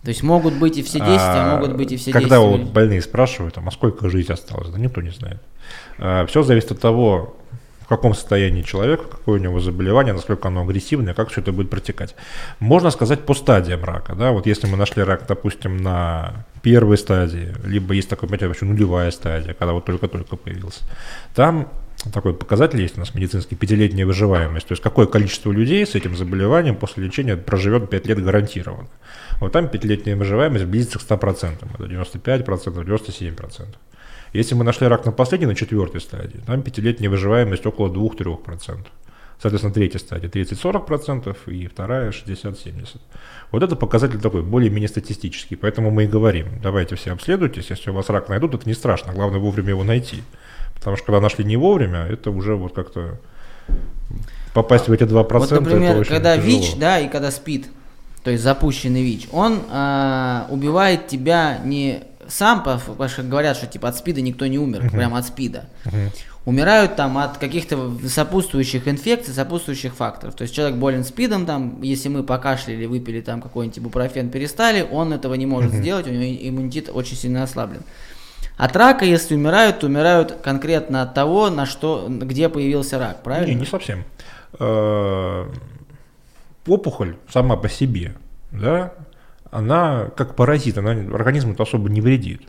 То 0.08 0.12
есть 0.12 0.24
могут 0.24 0.54
быть 0.54 0.78
и 0.78 0.84
все 0.84 1.00
10, 1.00 1.10
а, 1.20 1.58
могут 1.58 1.76
быть 1.76 1.92
и 1.92 1.98
все 1.98 2.14
10. 2.14 2.14
Когда 2.14 2.40
вот 2.40 2.62
больные 2.62 3.02
спрашивают, 3.02 3.56
там, 3.56 3.68
а 3.68 3.72
сколько 3.72 4.08
жить 4.08 4.30
осталось, 4.30 4.70
да 4.70 4.80
никто 4.80 5.02
не 5.02 5.10
знает. 5.10 5.42
все 6.30 6.44
зависит 6.44 6.72
от 6.72 6.80
того, 6.80 7.36
в 7.82 7.88
каком 7.90 8.14
состоянии 8.14 8.62
человек, 8.62 9.02
какое 9.10 9.38
у 9.38 9.44
него 9.44 9.60
заболевание, 9.60 10.14
насколько 10.14 10.48
оно 10.48 10.62
агрессивное, 10.62 11.14
как 11.14 11.30
все 11.30 11.42
это 11.42 11.52
будет 11.52 11.70
протекать. 11.70 12.16
Можно 12.60 12.90
сказать 12.92 13.26
по 13.26 13.34
стадиям 13.34 13.84
рака. 13.84 14.16
Да? 14.16 14.32
Вот 14.32 14.46
если 14.46 14.66
мы 14.68 14.78
нашли 14.78 15.04
рак, 15.04 15.26
допустим, 15.28 15.76
на 15.76 16.46
первой 16.62 16.98
стадии, 16.98 17.54
либо 17.66 17.94
есть 17.94 18.08
такое 18.08 18.30
понятие 18.30 18.48
вообще 18.48 18.64
нулевая 18.64 19.12
стадия, 19.12 19.54
когда 19.56 19.74
вот 19.74 19.84
только-только 19.84 20.38
появился, 20.38 20.86
там 21.36 21.68
такой 22.12 22.34
показатель 22.34 22.82
есть 22.82 22.98
у 22.98 23.00
нас 23.00 23.14
медицинский, 23.14 23.56
пятилетняя 23.56 24.06
выживаемость. 24.06 24.68
То 24.68 24.74
есть 24.74 24.84
какое 24.84 25.08
количество 25.08 25.52
людей 25.52 25.86
с 25.86 25.96
этим 25.96 26.16
заболеванием 26.16 26.76
после 26.76 27.06
лечения 27.06 27.38
проживет 27.38 27.90
5 27.90 28.08
лет 28.08 28.24
гарантированно. 28.24 28.90
Вот 29.40 29.52
там 29.52 29.70
пятилетняя 29.70 30.16
выживаемость 30.16 30.66
близится 30.66 31.00
к 31.00 31.02
100%, 31.02 31.68
это 31.74 31.84
95%, 31.84 32.86
97%. 32.86 33.66
Если 34.34 34.56
мы 34.56 34.64
нашли 34.64 34.88
рак 34.88 35.06
на 35.06 35.12
последней, 35.12 35.48
на 35.48 35.56
четвертой 35.56 36.02
стадии, 36.02 36.42
там 36.46 36.62
пятилетняя 36.62 37.10
выживаемость 37.10 37.66
около 37.66 37.88
2-3%. 37.90 38.88
Соответственно, 39.40 39.74
третья 39.74 40.00
стадия 40.00 40.30
30-40% 40.30 41.38
и 41.52 41.68
вторая 41.68 42.10
60-70%. 42.10 43.00
Вот 43.52 43.64
это 43.64 43.76
показатель 43.76 44.20
такой, 44.20 44.42
более-менее 44.42 44.90
статистический. 44.90 45.56
Поэтому 45.56 45.92
мы 45.92 46.06
и 46.06 46.08
говорим, 46.08 46.60
давайте 46.62 46.96
все 46.96 47.12
обследуйтесь, 47.12 47.70
если 47.70 47.92
у 47.92 47.94
вас 47.94 48.10
рак 48.10 48.30
найдут, 48.30 48.56
это 48.56 48.68
не 48.68 48.74
страшно, 48.74 49.14
главное 49.14 49.40
вовремя 49.40 49.70
его 49.70 49.84
найти. 49.84 50.24
Потому 50.80 50.96
что 50.98 51.06
когда 51.08 51.22
нашли 51.22 51.44
не 51.46 51.58
вовремя, 51.58 52.06
это 52.06 52.32
уже 52.32 52.56
вот 52.56 52.74
как-то 52.74 53.20
попасть 54.54 54.88
в 54.88 54.92
эти 54.92 55.04
2%. 55.04 55.38
Вот, 55.40 55.52
например, 55.52 55.92
это 55.92 56.00
очень 56.00 56.12
когда 56.12 56.38
тяжело. 56.38 56.60
ВИЧ, 56.62 56.76
да, 56.78 57.00
и 57.00 57.08
когда 57.10 57.32
СПИД, 57.32 57.68
то 58.24 58.32
есть 58.32 58.44
запущенный 58.44 59.04
ВИЧ, 59.04 59.28
он 59.32 59.60
а, 59.70 60.48
убивает 60.50 61.08
тебя 61.08 61.60
не 61.64 62.04
сам, 62.28 62.64
по- 62.64 62.78
потому 62.86 63.10
что 63.10 63.24
говорят, 63.24 63.56
что 63.58 63.68
типа 63.68 63.88
от 63.90 63.98
СПИДа 63.98 64.22
никто 64.22 64.48
не 64.48 64.58
умер, 64.60 64.90
прям 64.90 65.16
от 65.16 65.26
СПИДа. 65.26 65.66
Умирают 66.46 66.96
там 66.96 67.18
от 67.18 67.38
каких-то 67.40 67.92
сопутствующих 68.08 68.88
инфекций, 68.88 69.34
сопутствующих 69.34 69.94
факторов. 69.94 70.34
То 70.34 70.44
есть 70.44 70.56
человек 70.56 70.78
болен 70.78 71.04
СПИДом, 71.04 71.46
там, 71.46 71.82
если 71.82 72.08
мы 72.08 72.24
покашляли, 72.24 72.86
выпили 72.86 73.20
там 73.20 73.42
какой-нибудь 73.42 73.80
ибупрофен, 73.80 74.30
перестали, 74.30 74.86
он 74.90 75.12
этого 75.12 75.34
не 75.34 75.46
может 75.46 75.74
сделать, 75.74 76.08
у 76.08 76.10
него 76.10 76.24
иммунитет 76.24 76.90
очень 76.94 77.18
сильно 77.18 77.44
ослаблен. 77.44 77.82
От 78.58 78.76
рака, 78.76 79.06
если 79.06 79.36
умирают, 79.36 79.80
то 79.80 79.88
умирают 79.88 80.32
конкретно 80.44 81.04
от 81.04 81.14
того, 81.14 81.50
на 81.50 81.66
что, 81.66 82.08
где 82.10 82.50
появился 82.50 82.98
рак, 82.98 83.24
правильно? 83.24 83.54
Не, 83.54 83.60
не 83.60 83.66
совсем. 83.66 84.04
Э, 84.60 85.46
Опухоль 86.66 87.16
сама 87.30 87.56
по 87.56 87.70
себе, 87.70 88.14
да, 88.52 88.94
она 89.52 90.10
как 90.18 90.36
паразит, 90.36 90.78
она 90.78 90.92
организму 90.92 91.56
особо 91.58 91.90
не 91.90 92.02
вредит. 92.02 92.42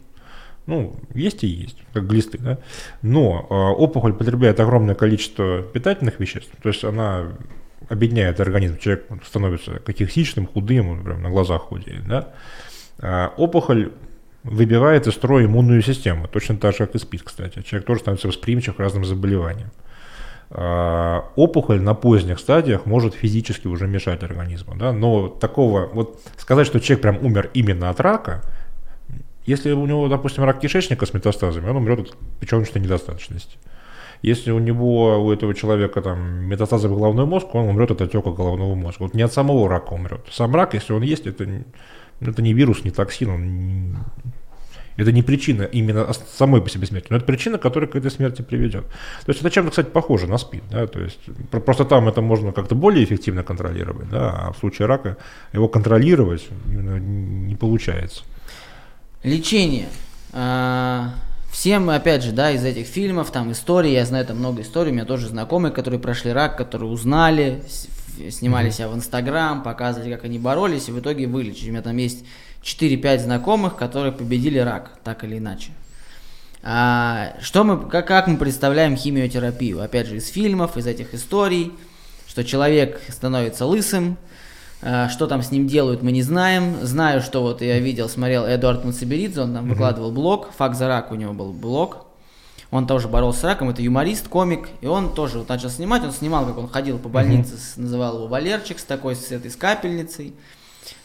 Ну, 0.66 0.96
есть 1.14 1.44
и 1.44 1.46
есть, 1.46 1.78
как 1.92 2.06
глисты, 2.06 2.36
да. 2.38 2.58
Но 3.00 3.46
э, 3.48 3.54
опухоль 3.54 4.12
потребляет 4.12 4.60
огромное 4.60 4.94
количество 4.94 5.62
питательных 5.62 6.18
веществ, 6.20 6.50
то 6.60 6.68
есть 6.68 6.84
она 6.84 7.28
обедняет 7.88 8.40
организм, 8.40 8.78
человек 8.78 9.06
становится 9.24 9.78
каких-сичным, 9.78 10.46
худым, 10.46 10.88
он 10.88 11.04
прям 11.04 11.22
на 11.22 11.30
глазах 11.30 11.62
худеет, 11.62 12.06
да. 12.06 12.28
А 12.98 13.32
опухоль 13.36 13.92
выбивает 14.48 15.06
из 15.06 15.14
строя 15.14 15.44
иммунную 15.44 15.82
систему, 15.82 16.28
точно 16.28 16.56
так 16.56 16.72
же, 16.72 16.86
как 16.86 16.94
и 16.94 16.98
СПИД, 16.98 17.22
кстати. 17.22 17.62
Человек 17.62 17.86
тоже 17.86 18.00
становится 18.00 18.28
восприимчив 18.28 18.76
к 18.76 18.80
разным 18.80 19.04
заболеваниям. 19.04 19.70
А, 20.50 21.30
опухоль 21.36 21.80
на 21.80 21.94
поздних 21.94 22.38
стадиях 22.38 22.86
может 22.86 23.14
физически 23.14 23.66
уже 23.66 23.86
мешать 23.86 24.22
организму, 24.22 24.76
да, 24.76 24.92
но 24.92 25.28
такого, 25.28 25.86
вот 25.92 26.20
сказать, 26.38 26.66
что 26.66 26.80
человек 26.80 27.02
прям 27.02 27.18
умер 27.24 27.50
именно 27.52 27.90
от 27.90 28.00
рака, 28.00 28.42
если 29.44 29.72
у 29.72 29.86
него, 29.86 30.08
допустим, 30.08 30.44
рак 30.44 30.60
кишечника 30.60 31.06
с 31.06 31.14
метастазами, 31.14 31.68
он 31.68 31.76
умрет 31.76 32.00
от 32.00 32.16
печеночной 32.40 32.82
недостаточности. 32.82 33.58
Если 34.20 34.50
у 34.50 34.58
него, 34.58 35.24
у 35.24 35.32
этого 35.32 35.54
человека 35.54 36.02
там 36.02 36.44
метастазы 36.44 36.88
в 36.88 36.94
головной 36.94 37.24
мозг, 37.24 37.54
он 37.54 37.68
умрет 37.68 37.90
от 37.90 38.02
отека 38.02 38.30
головного 38.30 38.74
мозга. 38.74 39.04
Вот 39.04 39.14
не 39.14 39.22
от 39.22 39.32
самого 39.32 39.68
рака 39.68 39.92
умрет. 39.92 40.26
Сам 40.30 40.54
рак, 40.54 40.74
если 40.74 40.92
он 40.92 41.02
есть, 41.02 41.26
это, 41.26 41.46
не- 41.46 41.64
это 42.20 42.42
не 42.42 42.52
вирус, 42.52 42.84
не 42.84 42.90
токсин, 42.90 43.30
он 43.30 43.96
Это 44.98 45.12
не 45.12 45.22
причина 45.22 45.62
именно 45.62 46.12
самой 46.36 46.60
по 46.60 46.68
себе 46.68 46.86
смерти, 46.86 47.06
но 47.10 47.16
это 47.16 47.24
причина, 47.24 47.56
которая 47.56 47.88
к 47.88 47.94
этой 47.94 48.10
смерти 48.10 48.42
приведет. 48.42 48.84
То 49.24 49.28
есть 49.30 49.40
это 49.40 49.48
чем-то, 49.48 49.70
кстати, 49.70 49.86
похоже 49.86 50.26
на 50.26 50.38
СПИД. 50.38 50.62
Да? 50.70 50.86
То 50.88 51.00
есть 51.00 51.20
просто 51.64 51.84
там 51.84 52.08
это 52.08 52.20
можно 52.20 52.50
как-то 52.50 52.74
более 52.74 53.04
эффективно 53.04 53.44
контролировать, 53.44 54.10
да? 54.10 54.48
а 54.48 54.52
в 54.52 54.58
случае 54.58 54.86
рака 54.86 55.16
его 55.52 55.68
контролировать 55.68 56.48
не 56.66 57.54
получается. 57.54 58.24
Лечение. 59.22 59.88
А, 60.32 61.14
всем, 61.52 61.88
опять 61.90 62.24
же, 62.24 62.32
да, 62.32 62.50
из 62.50 62.64
этих 62.64 62.86
фильмов, 62.86 63.30
там 63.30 63.52
истории, 63.52 63.92
я 63.92 64.04
знаю 64.04 64.26
там 64.26 64.38
много 64.38 64.62
историй, 64.62 64.90
у 64.90 64.94
меня 64.94 65.04
тоже 65.04 65.28
знакомые, 65.28 65.72
которые 65.72 66.00
прошли 66.00 66.32
рак, 66.32 66.56
которые 66.56 66.90
узнали, 66.90 67.62
снимали 68.30 68.70
себя 68.70 68.88
в 68.88 68.96
Инстаграм, 68.96 69.62
показывали, 69.62 70.12
как 70.12 70.24
они 70.24 70.40
боролись, 70.40 70.88
и 70.88 70.92
в 70.92 70.98
итоге 70.98 71.28
вылечили. 71.28 71.68
У 71.68 71.72
меня 71.72 71.82
там 71.82 71.96
есть 71.96 72.24
4-5 72.62 73.18
знакомых, 73.20 73.76
которые 73.76 74.12
победили 74.12 74.58
рак, 74.58 74.92
так 75.04 75.24
или 75.24 75.38
иначе. 75.38 75.70
А, 76.62 77.34
что 77.40 77.64
мы, 77.64 77.88
как, 77.88 78.06
как 78.06 78.26
мы 78.26 78.36
представляем 78.36 78.96
химиотерапию? 78.96 79.82
Опять 79.82 80.06
же, 80.06 80.16
из 80.16 80.28
фильмов, 80.28 80.76
из 80.76 80.86
этих 80.86 81.14
историй, 81.14 81.72
что 82.26 82.44
человек 82.44 83.00
становится 83.08 83.64
лысым, 83.64 84.16
а, 84.82 85.08
что 85.08 85.26
там 85.26 85.42
с 85.42 85.50
ним 85.50 85.66
делают, 85.66 86.02
мы 86.02 86.12
не 86.12 86.22
знаем. 86.22 86.76
Знаю, 86.82 87.20
что 87.22 87.42
вот 87.42 87.62
я 87.62 87.78
видел, 87.78 88.08
смотрел 88.08 88.44
Эдуард 88.46 88.84
Мацеберидзе, 88.84 89.42
он 89.42 89.54
там 89.54 89.68
выкладывал 89.68 90.10
блог, 90.10 90.50
«Фак 90.56 90.74
за 90.74 90.88
рак» 90.88 91.12
у 91.12 91.14
него 91.14 91.32
был 91.32 91.52
блог. 91.52 92.06
Он 92.70 92.86
тоже 92.86 93.08
боролся 93.08 93.40
с 93.40 93.44
раком, 93.44 93.70
это 93.70 93.80
юморист, 93.80 94.28
комик, 94.28 94.68
и 94.82 94.86
он 94.86 95.14
тоже 95.14 95.38
вот 95.38 95.48
начал 95.48 95.70
снимать, 95.70 96.04
он 96.04 96.12
снимал, 96.12 96.44
как 96.44 96.58
он 96.58 96.68
ходил 96.68 96.98
по 96.98 97.08
больнице, 97.08 97.54
mm-hmm. 97.54 97.80
называл 97.80 98.16
его 98.16 98.26
Валерчик, 98.26 98.78
с 98.78 98.84
такой, 98.84 99.16
с 99.16 99.32
этой 99.32 99.50
с 99.50 99.56
капельницей. 99.56 100.34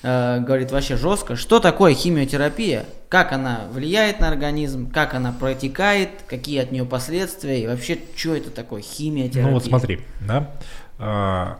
Э, 0.01 0.39
говорит 0.39 0.71
вообще 0.71 0.97
жестко, 0.97 1.35
что 1.35 1.59
такое 1.59 1.93
химиотерапия, 1.93 2.85
как 3.09 3.31
она 3.31 3.67
влияет 3.71 4.19
на 4.19 4.27
организм, 4.27 4.89
как 4.91 5.13
она 5.13 5.31
протекает, 5.31 6.09
какие 6.27 6.61
от 6.61 6.71
нее 6.71 6.85
последствия 6.85 7.63
и 7.63 7.67
вообще, 7.67 7.97
что 8.15 8.35
это 8.35 8.49
такое 8.49 8.81
химиотерапия. 8.81 9.45
Ну 9.45 9.53
вот 9.53 9.65
смотри, 9.65 10.01
да, 10.21 10.51
а, 10.99 11.59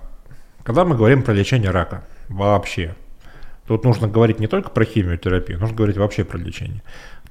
когда 0.63 0.85
мы 0.85 0.95
говорим 0.95 1.23
про 1.23 1.33
лечение 1.33 1.71
рака 1.71 2.03
вообще, 2.29 2.95
тут 3.67 3.83
нужно 3.83 4.07
говорить 4.07 4.39
не 4.39 4.47
только 4.47 4.69
про 4.69 4.85
химиотерапию, 4.85 5.59
нужно 5.59 5.75
говорить 5.75 5.97
вообще 5.97 6.23
про 6.23 6.37
лечение. 6.37 6.81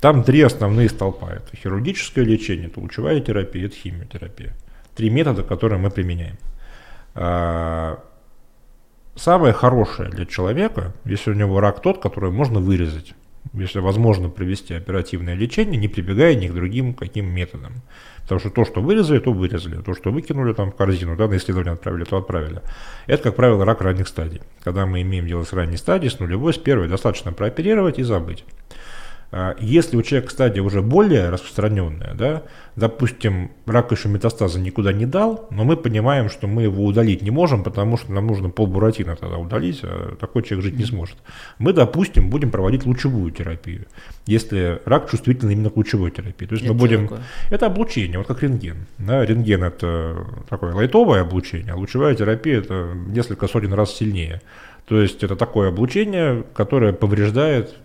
Там 0.01 0.25
три 0.25 0.41
основные 0.41 0.89
столпа. 0.89 1.31
Это 1.31 1.57
хирургическое 1.57 2.25
лечение, 2.25 2.67
это 2.67 2.81
лучевая 2.81 3.21
терапия, 3.21 3.67
это 3.67 3.77
химиотерапия. 3.77 4.53
Три 4.97 5.11
метода, 5.11 5.43
которые 5.43 5.79
мы 5.79 5.91
применяем. 5.91 6.39
Самое 9.15 9.53
хорошее 9.53 10.09
для 10.09 10.25
человека, 10.25 10.95
если 11.05 11.31
у 11.31 11.35
него 11.35 11.61
рак 11.61 11.83
тот, 11.83 12.01
который 12.01 12.31
можно 12.31 12.61
вырезать, 12.61 13.15
если 13.53 13.81
возможно 13.81 14.31
провести 14.31 14.73
оперативное 14.73 15.35
лечение, 15.35 15.79
не 15.79 15.89
прибегая 15.89 16.35
ни 16.35 16.49
к 16.49 16.55
другим 16.55 16.95
каким 16.95 17.27
методам. 17.27 17.75
Потому 18.23 18.41
что 18.41 18.51
то, 18.51 18.65
что 18.65 18.81
вырезали, 18.81 19.19
то 19.19 19.33
вырезали. 19.33 19.83
То, 19.83 19.95
что 19.95 20.11
выкинули 20.11 20.55
там 20.55 20.71
в 20.71 20.77
корзину, 20.77 21.17
да, 21.17 21.29
на 21.29 21.37
исследование 21.37 21.75
отправили, 21.75 22.05
то 22.05 22.17
отправили. 22.17 22.63
Это, 23.07 23.25
как 23.25 23.37
правило, 23.37 23.65
рак 23.65 23.83
ранних 23.83 24.09
стадий. 24.09 24.41
Когда 24.63 24.87
мы 24.87 25.03
имеем 25.03 25.27
дело 25.27 25.45
с 25.45 25.53
ранней 25.53 25.77
стадией, 25.77 26.11
с 26.11 26.19
нулевой, 26.19 26.55
с 26.55 26.59
первой, 26.59 26.89
достаточно 26.89 27.33
прооперировать 27.33 27.99
и 27.99 28.03
забыть. 28.03 28.45
А, 29.35 29.57
если 29.59 29.97
у 29.97 30.03
человека 30.03 30.31
стадия 30.31 30.63
уже 30.63 30.83
более 30.83 31.31
распространенная, 31.31 32.13
да, 32.13 32.43
допустим, 32.77 33.51
рак 33.65 33.91
еще 33.91 34.11
метастаза 34.11 34.61
никуда 34.61 34.93
не 34.93 35.07
дал, 35.07 35.49
но 35.51 35.65
мы 35.65 35.79
понимаем, 35.79 36.29
что 36.29 36.47
мы 36.47 36.65
его 36.65 36.85
удалить 36.85 37.23
не 37.23 37.31
можем, 37.31 37.65
потому 37.65 37.97
что 37.97 38.13
нам 38.13 38.27
нужно 38.27 38.51
полбуратина 38.51 39.17
тогда 39.17 39.39
удалить, 39.39 39.81
а 39.85 40.17
такой 40.17 40.43
человек 40.43 40.67
жить 40.67 40.79
не 40.79 40.85
сможет. 40.85 41.17
Мы, 41.59 41.73
допустим, 41.73 42.29
будем 42.29 42.51
проводить 42.51 42.85
лучевую 42.85 43.31
терапию, 43.31 43.87
если 44.27 44.83
рак 44.85 45.11
чувствительный 45.11 45.55
именно 45.55 45.71
к 45.71 45.79
лучевой 45.79 46.11
терапии. 46.11 46.45
То 46.45 46.55
есть 46.55 46.67
это 46.67 46.75
мы 46.75 46.79
будем... 46.79 47.09
Такое? 47.09 47.23
Это 47.51 47.67
облучение, 47.67 48.19
вот 48.19 48.27
как 48.27 48.43
рентген. 48.43 48.85
Да, 48.99 49.25
рентген 49.25 49.65
это 49.65 50.27
такое 50.51 50.75
лайтовое 50.75 51.23
облучение, 51.23 51.73
а 51.73 51.77
лучевая 51.77 52.15
терапия 52.15 52.59
это 52.59 52.93
несколько 53.07 53.49
сотен 53.49 53.73
раз 53.73 53.95
сильнее. 53.97 54.43
То 54.87 55.01
есть 55.01 55.25
это 55.25 55.37
такое 55.37 55.71
облучение, 55.71 56.45
которое 56.55 56.93
повреждает 56.93 57.77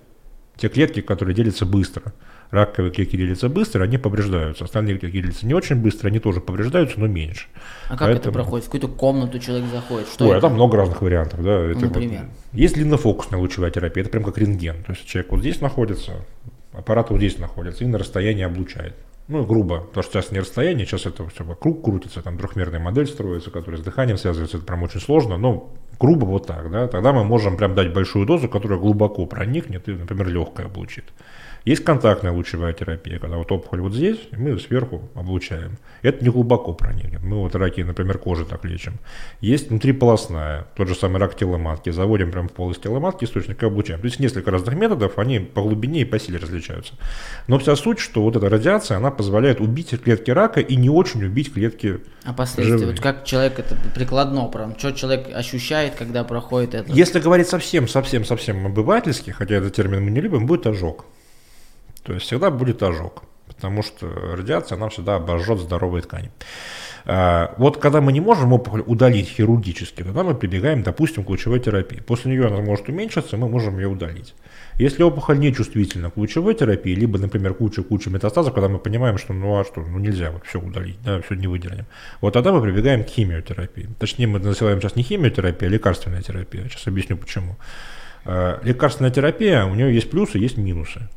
те 0.57 0.69
клетки, 0.69 1.01
которые 1.01 1.35
делятся 1.35 1.65
быстро. 1.65 2.13
Раковые 2.49 2.91
клетки 2.91 3.17
делятся 3.17 3.49
быстро, 3.49 3.83
они 3.83 3.97
повреждаются. 3.97 4.63
Остальные 4.63 4.97
клетки 4.97 5.21
делятся 5.21 5.45
не 5.45 5.53
очень 5.53 5.75
быстро, 5.75 6.07
они 6.07 6.19
тоже 6.19 6.39
повреждаются, 6.39 6.99
но 6.99 7.07
меньше. 7.07 7.47
А 7.85 7.89
как 7.89 8.07
Поэтому... 8.07 8.19
это 8.19 8.31
проходит? 8.31 8.65
В 8.65 8.71
какую-то 8.71 8.87
комнату 8.87 9.39
человек 9.39 9.69
заходит? 9.69 10.07
Что 10.07 10.25
Ой, 10.25 10.31
это? 10.31 10.41
там 10.41 10.53
много 10.53 10.77
разных 10.77 11.01
вариантов. 11.01 11.43
Да. 11.43 11.59
Это 11.59 11.81
Например? 11.81 12.21
Вот... 12.21 12.59
Есть 12.59 12.75
длиннофокусная 12.75 13.39
лучевая 13.39 13.69
терапия, 13.69 14.03
это 14.03 14.11
прям 14.11 14.23
как 14.23 14.37
рентген. 14.37 14.83
То 14.83 14.93
есть 14.93 15.05
человек 15.05 15.31
вот 15.31 15.41
здесь 15.41 15.59
находится, 15.59 16.25
аппарат 16.71 17.09
вот 17.09 17.17
здесь 17.17 17.37
находится 17.37 17.83
и 17.83 17.87
на 17.87 17.97
расстоянии 17.97 18.43
облучает. 18.43 18.95
Ну, 19.27 19.45
грубо, 19.45 19.81
потому 19.81 20.03
что 20.03 20.13
сейчас 20.13 20.31
не 20.31 20.39
расстояние, 20.39 20.85
сейчас 20.85 21.05
это 21.05 21.27
все 21.27 21.43
вокруг 21.43 21.83
крутится, 21.83 22.21
там 22.21 22.37
трехмерная 22.37 22.79
модель 22.79 23.07
строится, 23.07 23.51
которая 23.51 23.81
с 23.81 23.83
дыханием 23.83 24.17
связывается, 24.17 24.55
это 24.55 24.65
прям 24.65 24.83
очень 24.83 25.01
сложно, 25.01 25.37
но 25.37 25.73
грубо 25.99 26.25
вот 26.25 26.47
так, 26.47 26.71
да, 26.71 26.87
тогда 26.87 27.13
мы 27.13 27.23
можем 27.23 27.57
прям 27.57 27.75
дать 27.75 27.93
большую 27.93 28.25
дозу, 28.25 28.49
которая 28.49 28.79
глубоко 28.79 29.25
проникнет 29.25 29.87
и, 29.89 29.93
например, 29.93 30.27
легкое 30.27 30.65
облучит. 30.67 31.05
Есть 31.67 31.83
контактная 31.83 32.31
лучевая 32.31 32.71
терапия, 32.71 33.19
когда 33.19 33.35
вот 33.35 33.51
опухоль 33.51 33.81
вот 33.81 33.93
здесь, 33.93 34.17
и 34.31 34.37
мы 34.37 34.57
сверху 34.57 35.09
облучаем. 35.15 35.77
Это 36.01 36.23
не 36.23 36.29
глубоко 36.29 36.71
проникнет. 36.71 37.21
Мы 37.21 37.41
вот 37.41 37.55
раки, 37.55 37.81
например, 37.81 38.19
кожи 38.19 38.45
так 38.45 38.63
лечим. 38.63 38.93
Есть 39.41 39.69
внутриполосная, 39.69 40.67
тот 40.77 40.87
же 40.87 40.95
самый 40.95 41.17
рак 41.17 41.35
теломатки. 41.35 41.89
Заводим 41.89 42.31
прямо 42.31 42.47
в 42.47 42.53
полость 42.53 42.83
теломатки 42.83 43.25
источник 43.25 43.61
и 43.61 43.65
облучаем. 43.65 43.99
То 43.99 44.05
есть 44.05 44.17
несколько 44.17 44.49
разных 44.49 44.75
методов, 44.75 45.19
они 45.19 45.39
по 45.39 45.61
глубине 45.61 46.03
и 46.03 46.05
по 46.05 46.17
силе 46.19 46.39
различаются. 46.39 46.93
Но 47.47 47.59
вся 47.59 47.75
суть, 47.75 47.99
что 47.99 48.23
вот 48.23 48.37
эта 48.37 48.47
радиация, 48.47 48.95
она 48.95 49.11
позволяет 49.11 49.59
убить 49.59 49.89
клетки 50.01 50.31
рака 50.31 50.61
и 50.61 50.77
не 50.77 50.89
очень 50.89 51.21
убить 51.25 51.53
клетки 51.53 51.99
А 52.23 52.31
последствия? 52.31 52.77
Живые. 52.77 52.91
Вот 52.91 53.01
как 53.01 53.25
человек 53.25 53.59
это 53.59 53.75
прикладно 53.93 54.45
прям, 54.45 54.79
что 54.79 54.93
человек 54.93 55.27
ощущает, 55.35 55.95
когда 55.95 56.23
проходит 56.23 56.75
это? 56.75 56.93
Если 56.93 57.19
говорить 57.19 57.49
совсем, 57.49 57.89
совсем, 57.89 58.23
совсем 58.23 58.65
обывательски, 58.65 59.31
хотя 59.31 59.55
этот 59.55 59.75
термин 59.75 60.01
мы 60.05 60.11
не 60.11 60.21
любим, 60.21 60.45
будет 60.45 60.65
ожог. 60.65 61.03
То 62.07 62.13
есть 62.13 62.25
всегда 62.25 62.51
будет 62.51 62.81
ожог, 62.83 63.23
потому 63.47 63.83
что 63.83 64.07
радиация, 64.07 64.77
она 64.77 64.87
всегда 64.87 65.17
обожжет 65.17 65.59
здоровые 65.59 66.01
ткани. 66.03 66.31
А, 67.03 67.53
вот 67.57 67.79
когда 67.79 67.99
мы 67.99 68.13
не 68.13 68.21
можем 68.21 68.53
опухоль 68.53 68.81
удалить 68.85 69.27
хирургически, 69.27 70.03
тогда 70.03 70.23
мы 70.23 70.33
прибегаем, 70.33 70.83
допустим, 70.83 71.25
к 71.25 71.29
лучевой 71.29 71.59
терапии. 71.59 71.97
После 71.97 72.31
нее 72.31 72.47
она 72.47 72.61
может 72.61 72.87
уменьшиться, 72.87 73.35
мы 73.35 73.49
можем 73.49 73.77
ее 73.77 73.89
удалить. 73.89 74.35
Если 74.77 75.03
опухоль 75.03 75.37
не 75.39 75.53
чувствительна 75.53 76.09
к 76.09 76.15
лучевой 76.15 76.53
терапии, 76.53 76.95
либо, 76.95 77.19
например, 77.19 77.53
куча-куча 77.55 78.09
метастазов, 78.09 78.53
когда 78.53 78.69
мы 78.69 78.79
понимаем, 78.79 79.17
что 79.17 79.33
ну 79.33 79.59
а 79.59 79.65
что, 79.65 79.81
ну 79.81 79.99
нельзя 79.99 80.31
вот 80.31 80.45
все 80.45 80.61
удалить, 80.61 80.99
да, 81.03 81.21
все 81.21 81.35
не 81.35 81.47
выделим. 81.47 81.87
Вот 82.21 82.31
тогда 82.31 82.53
мы 82.53 82.61
прибегаем 82.61 83.03
к 83.03 83.07
химиотерапии. 83.07 83.89
Точнее, 83.99 84.27
мы 84.27 84.39
называем 84.39 84.79
сейчас 84.79 84.95
не 84.95 85.03
химиотерапия, 85.03 85.67
а 85.67 85.71
лекарственная 85.71 86.21
терапия. 86.21 86.69
Сейчас 86.69 86.87
объясню 86.87 87.17
почему. 87.17 87.57
А, 88.23 88.61
лекарственная 88.63 89.11
терапия, 89.11 89.65
у 89.65 89.75
нее 89.75 89.93
есть 89.93 90.09
плюсы, 90.09 90.37
есть 90.37 90.55
минусы. 90.55 91.09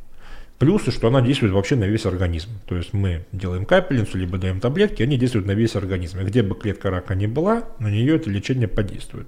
Плюсы, 0.61 0.90
что 0.90 1.09
она 1.09 1.23
действует 1.23 1.55
вообще 1.55 1.75
на 1.75 1.85
весь 1.85 2.05
организм. 2.05 2.51
То 2.66 2.77
есть 2.77 2.92
мы 2.92 3.25
делаем 3.33 3.64
капельницу, 3.64 4.18
либо 4.18 4.37
даем 4.37 4.61
таблетки, 4.61 5.03
они 5.03 5.16
действуют 5.16 5.46
на 5.46 5.53
весь 5.53 5.75
организм. 5.75 6.20
И 6.20 6.25
где 6.25 6.42
бы 6.42 6.55
клетка 6.55 6.90
рака 6.90 7.14
ни 7.14 7.27
была, 7.27 7.64
на 7.79 7.90
нее 7.90 8.16
это 8.16 8.29
лечение 8.29 8.68
подействует. 8.68 9.27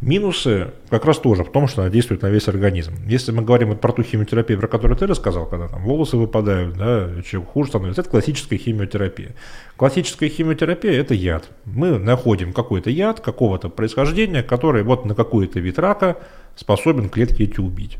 Минусы 0.00 0.70
как 0.90 1.06
раз 1.06 1.18
тоже 1.18 1.42
в 1.42 1.50
том, 1.50 1.66
что 1.66 1.82
она 1.82 1.90
действует 1.90 2.22
на 2.22 2.28
весь 2.28 2.46
организм. 2.46 2.94
Если 3.08 3.32
мы 3.32 3.42
говорим 3.42 3.70
вот 3.70 3.80
про 3.80 3.92
ту 3.92 4.04
химиотерапию, 4.04 4.60
про 4.60 4.68
которую 4.68 4.96
ты 4.96 5.08
рассказал, 5.08 5.44
когда 5.44 5.66
там 5.66 5.82
волосы 5.82 6.16
выпадают, 6.16 6.76
да, 6.76 7.10
чем 7.28 7.44
хуже 7.44 7.70
становится, 7.70 8.02
это 8.02 8.10
классическая 8.10 8.58
химиотерапия. 8.58 9.34
Классическая 9.76 10.28
химиотерапия– 10.28 10.92
это 11.00 11.14
яд. 11.14 11.50
Мы 11.64 11.98
находим 11.98 12.52
какой-то 12.52 12.90
яд 12.90 13.18
какого-то 13.18 13.70
происхождения, 13.70 14.44
который 14.44 14.84
вот 14.84 15.04
на 15.04 15.16
какой-то 15.16 15.58
вид 15.58 15.80
рака 15.80 16.18
способен 16.54 17.08
клетки 17.08 17.42
эти 17.42 17.58
убить. 17.58 17.98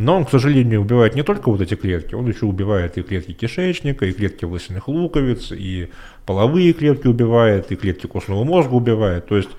Но 0.00 0.16
он, 0.16 0.24
к 0.24 0.30
сожалению, 0.30 0.80
убивает 0.80 1.14
не 1.14 1.22
только 1.22 1.50
вот 1.50 1.60
эти 1.60 1.74
клетки, 1.74 2.14
он 2.14 2.26
еще 2.26 2.46
убивает 2.46 2.96
и 2.96 3.02
клетки 3.02 3.32
кишечника, 3.32 4.06
и 4.06 4.12
клетки 4.12 4.46
волосяных 4.46 4.88
луковиц, 4.88 5.52
и 5.52 5.90
половые 6.24 6.72
клетки 6.72 7.06
убивает, 7.06 7.70
и 7.70 7.76
клетки 7.76 8.06
костного 8.06 8.42
мозга 8.44 8.72
убивает. 8.72 9.26
То 9.26 9.36
есть 9.36 9.50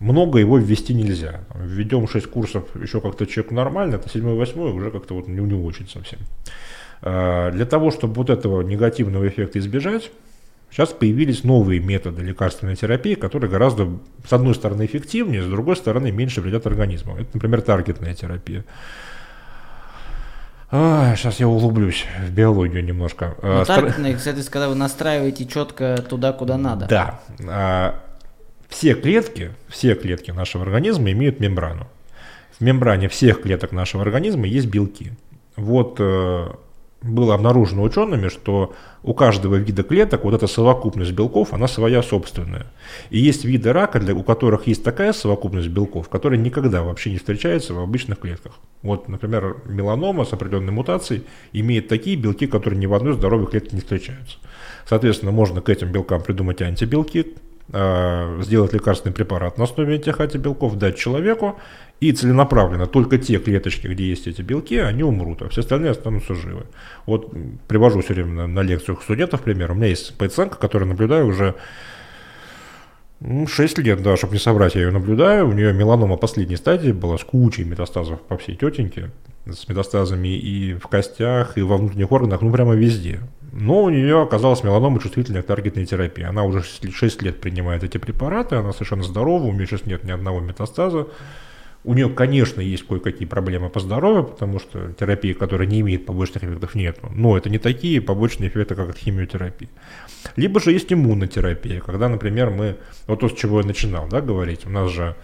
много 0.00 0.40
его 0.40 0.58
ввести 0.58 0.92
нельзя. 0.92 1.42
Введем 1.54 2.08
6 2.08 2.26
курсов, 2.26 2.64
еще 2.82 3.00
как-то 3.00 3.26
человек 3.26 3.52
нормально, 3.52 3.94
это 3.94 4.08
7-8 4.08 4.72
уже 4.72 4.90
как-то 4.90 5.14
вот 5.14 5.28
не, 5.28 5.38
не 5.38 5.54
очень 5.54 5.88
совсем. 5.88 6.18
А, 7.02 7.52
для 7.52 7.64
того, 7.64 7.92
чтобы 7.92 8.14
вот 8.14 8.30
этого 8.30 8.62
негативного 8.62 9.28
эффекта 9.28 9.60
избежать, 9.60 10.10
сейчас 10.72 10.88
появились 10.88 11.44
новые 11.44 11.78
методы 11.78 12.24
лекарственной 12.24 12.74
терапии, 12.74 13.14
которые 13.14 13.48
гораздо, 13.48 13.88
с 14.28 14.32
одной 14.32 14.56
стороны, 14.56 14.84
эффективнее, 14.84 15.44
с 15.44 15.46
другой 15.46 15.76
стороны, 15.76 16.10
меньше 16.10 16.40
вредят 16.40 16.66
организму. 16.66 17.14
Это, 17.16 17.28
например, 17.34 17.60
таргетная 17.62 18.14
терапия. 18.14 18.64
А, 20.70 21.16
сейчас 21.16 21.40
я 21.40 21.48
углублюсь 21.48 22.04
в 22.26 22.30
биологию 22.30 22.84
немножко. 22.84 23.36
Ну, 23.42 23.64
таргетные, 23.64 24.16
кстати, 24.16 24.42
когда 24.50 24.68
вы 24.68 24.74
настраиваете 24.74 25.46
четко 25.46 26.04
туда, 26.08 26.32
куда 26.32 26.58
надо. 26.58 26.86
Да. 26.86 27.20
А, 27.48 28.00
все 28.68 28.94
клетки, 28.94 29.52
все 29.68 29.94
клетки 29.94 30.30
нашего 30.30 30.64
организма 30.64 31.10
имеют 31.12 31.40
мембрану. 31.40 31.86
В 32.58 32.60
мембране 32.60 33.08
всех 33.08 33.42
клеток 33.42 33.72
нашего 33.72 34.02
организма 34.02 34.46
есть 34.46 34.66
белки. 34.66 35.12
вот 35.56 35.96
э, 36.00 36.48
было 37.02 37.34
обнаружено 37.34 37.82
учеными, 37.82 38.28
что 38.28 38.74
у 39.02 39.14
каждого 39.14 39.54
вида 39.54 39.84
клеток 39.84 40.24
вот 40.24 40.34
эта 40.34 40.46
совокупность 40.48 41.12
белков, 41.12 41.52
она 41.52 41.68
своя 41.68 42.02
собственная. 42.02 42.66
И 43.10 43.18
есть 43.18 43.44
виды 43.44 43.72
рака, 43.72 44.00
для, 44.00 44.14
у 44.14 44.22
которых 44.22 44.66
есть 44.66 44.82
такая 44.82 45.12
совокупность 45.12 45.68
белков, 45.68 46.08
которая 46.08 46.40
никогда 46.40 46.82
вообще 46.82 47.12
не 47.12 47.18
встречается 47.18 47.74
в 47.74 47.78
обычных 47.78 48.18
клетках. 48.18 48.58
Вот, 48.82 49.08
например, 49.08 49.62
меланома 49.66 50.24
с 50.24 50.32
определенной 50.32 50.72
мутацией 50.72 51.24
имеет 51.52 51.88
такие 51.88 52.16
белки, 52.16 52.46
которые 52.46 52.80
ни 52.80 52.86
в 52.86 52.94
одной 52.94 53.14
здоровой 53.14 53.46
клетке 53.46 53.76
не 53.76 53.80
встречаются. 53.80 54.38
Соответственно, 54.88 55.30
можно 55.30 55.60
к 55.60 55.68
этим 55.68 55.92
белкам 55.92 56.22
придумать 56.22 56.62
антибелки, 56.62 57.36
сделать 57.70 58.72
лекарственный 58.72 59.14
препарат 59.14 59.58
на 59.58 59.64
основе 59.64 59.96
этих 59.96 60.20
антибелков, 60.20 60.78
дать 60.78 60.96
человеку, 60.96 61.58
и 62.00 62.12
целенаправленно 62.12 62.86
только 62.86 63.18
те 63.18 63.38
клеточки, 63.38 63.88
где 63.88 64.08
есть 64.08 64.26
эти 64.26 64.40
белки, 64.40 64.76
они 64.76 65.02
умрут, 65.02 65.42
а 65.42 65.48
все 65.48 65.60
остальные 65.60 65.90
останутся 65.90 66.34
живы. 66.34 66.64
Вот 67.06 67.32
привожу 67.66 68.00
все 68.00 68.14
время 68.14 68.32
на, 68.32 68.46
на 68.46 68.60
лекциях 68.60 69.02
студентов 69.02 69.42
пример. 69.42 69.72
У 69.72 69.74
меня 69.74 69.88
есть 69.88 70.16
пациентка, 70.16 70.58
которую 70.58 70.88
наблюдаю 70.88 71.26
уже 71.26 71.56
6 73.20 73.78
лет, 73.78 74.02
да, 74.02 74.16
чтобы 74.16 74.34
не 74.34 74.38
соврать, 74.38 74.76
я 74.76 74.82
ее 74.82 74.90
наблюдаю. 74.92 75.48
У 75.48 75.52
нее 75.52 75.72
меланома 75.72 76.16
последней 76.16 76.56
стадии 76.56 76.92
была 76.92 77.18
с 77.18 77.24
кучей 77.24 77.64
метастазов 77.64 78.20
по 78.22 78.36
всей 78.36 78.54
тетеньке, 78.54 79.10
с 79.46 79.68
метастазами 79.68 80.28
и 80.28 80.74
в 80.74 80.86
костях, 80.86 81.58
и 81.58 81.62
во 81.62 81.76
внутренних 81.78 82.12
органах, 82.12 82.42
ну 82.42 82.52
прямо 82.52 82.74
везде. 82.74 83.20
Но 83.52 83.82
у 83.82 83.90
нее 83.90 84.22
оказалась 84.22 84.62
меланома 84.62 85.00
чувствительная 85.00 85.42
к 85.42 85.46
таргетной 85.46 85.86
терапии. 85.86 86.24
Она 86.24 86.44
уже 86.44 86.62
6 86.62 87.22
лет 87.22 87.40
принимает 87.40 87.82
эти 87.82 87.98
препараты, 87.98 88.56
она 88.56 88.72
совершенно 88.72 89.02
здорова, 89.02 89.44
у 89.44 89.52
нее 89.52 89.66
сейчас 89.66 89.86
нет 89.86 90.04
ни 90.04 90.10
одного 90.10 90.40
метастаза. 90.40 91.08
У 91.84 91.94
нее, 91.94 92.10
конечно, 92.10 92.60
есть 92.60 92.86
кое-какие 92.86 93.26
проблемы 93.26 93.70
по 93.70 93.80
здоровью, 93.80 94.24
потому 94.24 94.58
что 94.58 94.92
терапия, 94.92 95.32
которая 95.32 95.66
не 95.66 95.80
имеет 95.80 96.06
побочных 96.06 96.44
эффектов, 96.44 96.74
нет. 96.74 96.98
Но 97.14 97.38
это 97.38 97.48
не 97.48 97.58
такие 97.58 98.00
побочные 98.00 98.50
эффекты, 98.50 98.74
как 98.74 98.90
от 98.90 98.98
химиотерапии. 98.98 99.70
Либо 100.36 100.60
же 100.60 100.72
есть 100.72 100.92
иммунотерапия, 100.92 101.80
когда, 101.80 102.08
например, 102.08 102.50
мы, 102.50 102.76
вот 103.06 103.20
то, 103.20 103.28
с 103.28 103.32
чего 103.32 103.60
я 103.60 103.66
начинал 103.66 104.08
да, 104.08 104.20
говорить, 104.20 104.66
у 104.66 104.70
нас 104.70 104.90
же 104.90 105.14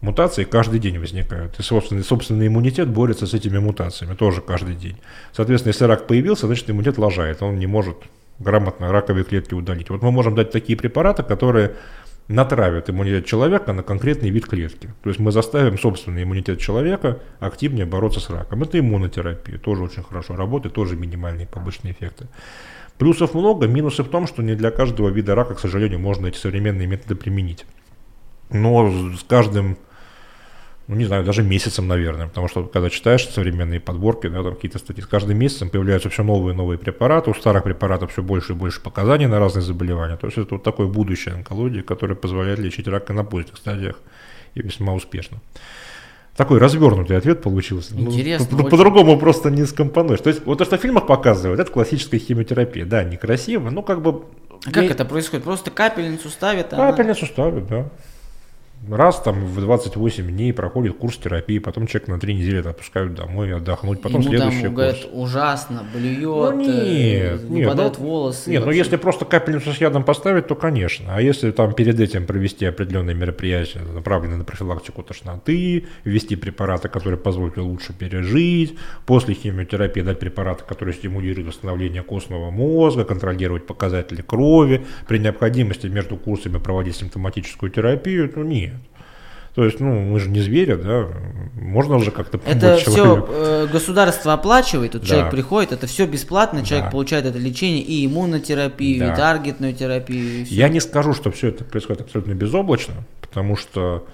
мутации 0.00 0.44
каждый 0.44 0.80
день 0.80 0.98
возникают. 0.98 1.58
И 1.58 1.62
собственный, 1.62 2.04
собственный 2.04 2.48
иммунитет 2.48 2.88
борется 2.88 3.26
с 3.26 3.34
этими 3.34 3.58
мутациями 3.58 4.14
тоже 4.14 4.40
каждый 4.40 4.74
день. 4.74 4.96
Соответственно, 5.32 5.70
если 5.70 5.84
рак 5.84 6.06
появился, 6.06 6.46
значит 6.46 6.70
иммунитет 6.70 6.98
лажает, 6.98 7.42
он 7.42 7.58
не 7.58 7.66
может 7.66 7.96
грамотно 8.38 8.92
раковые 8.92 9.24
клетки 9.24 9.54
удалить. 9.54 9.90
Вот 9.90 10.02
мы 10.02 10.10
можем 10.10 10.34
дать 10.34 10.50
такие 10.50 10.76
препараты, 10.76 11.22
которые 11.22 11.76
натравят 12.28 12.90
иммунитет 12.90 13.26
человека 13.26 13.72
на 13.72 13.82
конкретный 13.82 14.30
вид 14.30 14.46
клетки. 14.46 14.88
То 15.02 15.10
есть 15.10 15.20
мы 15.20 15.30
заставим 15.30 15.78
собственный 15.78 16.24
иммунитет 16.24 16.58
человека 16.58 17.20
активнее 17.38 17.86
бороться 17.86 18.20
с 18.20 18.28
раком. 18.30 18.62
Это 18.62 18.78
иммунотерапия, 18.78 19.58
тоже 19.58 19.84
очень 19.84 20.02
хорошо 20.02 20.34
работает, 20.34 20.74
тоже 20.74 20.96
минимальные 20.96 21.46
побочные 21.46 21.92
эффекты. 21.92 22.26
Плюсов 22.98 23.34
много, 23.34 23.66
минусы 23.66 24.02
в 24.02 24.08
том, 24.08 24.26
что 24.26 24.42
не 24.42 24.54
для 24.54 24.70
каждого 24.70 25.08
вида 25.10 25.34
рака, 25.34 25.54
к 25.54 25.60
сожалению, 25.60 26.00
можно 26.00 26.26
эти 26.26 26.38
современные 26.38 26.86
методы 26.86 27.14
применить. 27.14 27.66
Но 28.50 28.90
с 29.16 29.22
каждым 29.24 29.76
ну, 30.88 30.94
не 30.94 31.04
знаю, 31.04 31.24
даже 31.24 31.42
месяцем, 31.42 31.88
наверное, 31.88 32.28
потому 32.28 32.46
что 32.48 32.64
когда 32.64 32.90
читаешь 32.90 33.26
современные 33.28 33.80
подборки, 33.80 34.28
да, 34.28 34.42
там 34.44 34.54
какие-то 34.54 34.78
статьи, 34.78 35.02
с 35.02 35.06
каждым 35.06 35.36
месяцем 35.36 35.68
появляются 35.68 36.10
все 36.10 36.22
новые 36.22 36.54
и 36.54 36.56
новые 36.56 36.78
препараты, 36.78 37.30
у 37.30 37.34
старых 37.34 37.64
препаратов 37.64 38.12
все 38.12 38.22
больше 38.22 38.52
и 38.52 38.54
больше 38.54 38.80
показаний 38.80 39.26
на 39.26 39.40
разные 39.40 39.62
заболевания, 39.62 40.16
то 40.16 40.26
есть 40.26 40.38
это 40.38 40.54
вот 40.54 40.62
такое 40.62 40.86
будущее 40.86 41.34
онкологии, 41.34 41.80
которое 41.80 42.14
позволяет 42.14 42.60
лечить 42.60 42.86
рак 42.86 43.10
и 43.10 43.12
на 43.12 43.24
поздних 43.24 43.56
стадиях 43.56 43.96
и 44.54 44.62
весьма 44.62 44.94
успешно. 44.94 45.38
Такой 46.36 46.58
развернутый 46.58 47.16
ответ 47.16 47.42
получился. 47.42 47.96
Ну, 47.96 48.10
Интересно. 48.10 48.46
Ну, 48.50 48.68
по-другому 48.68 49.18
просто 49.18 49.50
не 49.50 49.64
скомпонуешь. 49.64 50.20
То 50.20 50.28
есть, 50.28 50.44
вот 50.44 50.58
то, 50.58 50.66
что 50.66 50.76
в 50.76 50.82
фильмах 50.82 51.06
показывают, 51.06 51.58
это 51.58 51.72
классическая 51.72 52.18
химиотерапия. 52.18 52.84
Да, 52.84 53.04
некрасиво, 53.04 53.70
но 53.70 53.80
как 53.82 54.02
бы... 54.02 54.24
А 54.66 54.70
как 54.70 54.84
это 54.84 55.06
происходит? 55.06 55.44
Просто 55.44 55.70
капельницу 55.70 56.28
ставят? 56.28 56.74
А 56.74 56.76
капельницу 56.76 57.24
она... 57.24 57.32
ставят, 57.32 57.66
да 57.68 57.90
раз 58.90 59.20
там 59.20 59.44
в 59.46 59.60
28 59.60 60.28
дней 60.28 60.52
проходит 60.52 60.96
курс 60.96 61.16
терапии, 61.16 61.58
потом 61.58 61.86
человек 61.86 62.08
на 62.08 62.20
три 62.20 62.34
недели 62.34 62.66
отпускают 62.66 63.14
домой 63.14 63.54
отдохнуть, 63.54 64.00
потом 64.00 64.20
Ему 64.20 64.30
следующий 64.30 64.62
там, 64.62 64.74
курс. 64.74 64.86
Говорят, 64.86 65.08
ужасно, 65.12 65.84
блюет, 65.92 66.54
ну, 66.54 66.62
нет, 66.62 67.42
э, 67.42 67.46
выпадают 67.46 67.98
ну, 67.98 68.04
волосы. 68.04 68.50
Нет, 68.50 68.64
ну 68.64 68.70
если 68.70 68.96
просто 68.96 69.24
капельницу 69.24 69.72
с 69.72 69.80
ядом 69.80 70.04
поставить, 70.04 70.46
то 70.46 70.54
конечно. 70.54 71.16
А 71.16 71.20
если 71.20 71.50
там 71.50 71.74
перед 71.74 71.98
этим 71.98 72.26
провести 72.26 72.64
определенные 72.64 73.14
мероприятия, 73.14 73.80
направленные 73.80 74.38
на 74.38 74.44
профилактику 74.44 75.02
тошноты, 75.02 75.86
ввести 76.04 76.36
препараты, 76.36 76.88
которые 76.88 77.18
позволят 77.18 77.56
лучше 77.56 77.92
пережить, 77.92 78.76
после 79.04 79.34
химиотерапии 79.34 80.02
дать 80.02 80.18
препараты, 80.18 80.64
которые 80.64 80.94
стимулируют 80.94 81.48
восстановление 81.48 82.02
костного 82.02 82.50
мозга, 82.50 83.04
контролировать 83.04 83.66
показатели 83.66 84.22
крови, 84.22 84.86
при 85.08 85.18
необходимости 85.18 85.86
между 85.86 86.16
курсами 86.16 86.58
проводить 86.58 86.96
симптоматическую 86.96 87.70
терапию, 87.70 88.28
то 88.28 88.42
нет. 88.42 88.65
То 89.56 89.64
есть, 89.64 89.80
ну, 89.80 90.00
мы 90.00 90.20
же 90.20 90.28
не 90.28 90.40
звери, 90.40 90.74
да, 90.74 91.08
можно 91.54 91.96
уже 91.96 92.10
как-то 92.10 92.38
Это 92.44 92.76
все 92.76 93.26
э, 93.26 93.66
государство 93.72 94.34
оплачивает, 94.34 94.92
тут 94.92 95.00
да. 95.00 95.08
человек 95.08 95.30
приходит, 95.30 95.72
это 95.72 95.86
все 95.86 96.04
бесплатно, 96.04 96.62
человек 96.62 96.88
да. 96.88 96.90
получает 96.90 97.24
это 97.24 97.38
лечение 97.38 97.80
и 97.82 98.04
иммунотерапию, 98.04 98.98
да. 98.98 99.14
и 99.14 99.16
таргетную 99.16 99.72
терапию. 99.72 100.42
И 100.42 100.54
Я 100.54 100.68
не 100.68 100.78
скажу, 100.78 101.14
что 101.14 101.30
все 101.30 101.48
это 101.48 101.64
происходит 101.64 102.02
абсолютно 102.02 102.34
безоблачно, 102.34 102.96
потому 103.22 103.56
что 103.56 104.06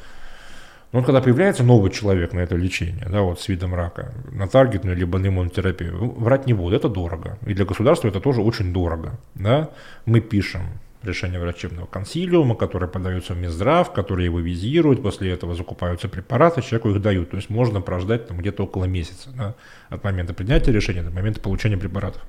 ну, 0.92 1.02
когда 1.02 1.20
появляется 1.20 1.64
новый 1.64 1.90
человек 1.90 2.34
на 2.34 2.38
это 2.38 2.54
лечение, 2.54 3.08
да, 3.10 3.22
вот 3.22 3.40
с 3.40 3.48
видом 3.48 3.74
рака, 3.74 4.12
на 4.30 4.46
таргетную 4.46 4.96
либо 4.96 5.18
на 5.18 5.26
иммунотерапию, 5.26 6.14
врать 6.18 6.46
не 6.46 6.52
буду, 6.52 6.76
это 6.76 6.88
дорого. 6.88 7.36
И 7.46 7.54
для 7.54 7.64
государства 7.64 8.06
это 8.06 8.20
тоже 8.20 8.42
очень 8.42 8.72
дорого. 8.72 9.18
Да? 9.34 9.70
Мы 10.06 10.20
пишем 10.20 10.62
решение 11.04 11.40
врачебного 11.40 11.86
консилиума, 11.86 12.54
которое 12.54 12.86
подается 12.86 13.34
в 13.34 13.38
Минздрав, 13.38 13.92
который 13.92 14.24
его 14.24 14.40
визирует, 14.40 15.02
после 15.02 15.30
этого 15.32 15.54
закупаются 15.54 16.08
препараты, 16.08 16.62
человеку 16.62 16.90
их 16.90 17.02
дают. 17.02 17.30
То 17.30 17.36
есть 17.36 17.50
можно 17.50 17.80
прождать 17.80 18.28
там 18.28 18.38
где-то 18.38 18.64
около 18.64 18.84
месяца 18.84 19.30
да, 19.30 19.54
от 19.88 20.04
момента 20.04 20.34
принятия 20.34 20.72
решения 20.72 21.02
до 21.02 21.10
момента 21.10 21.40
получения 21.40 21.76
препаратов. 21.76 22.22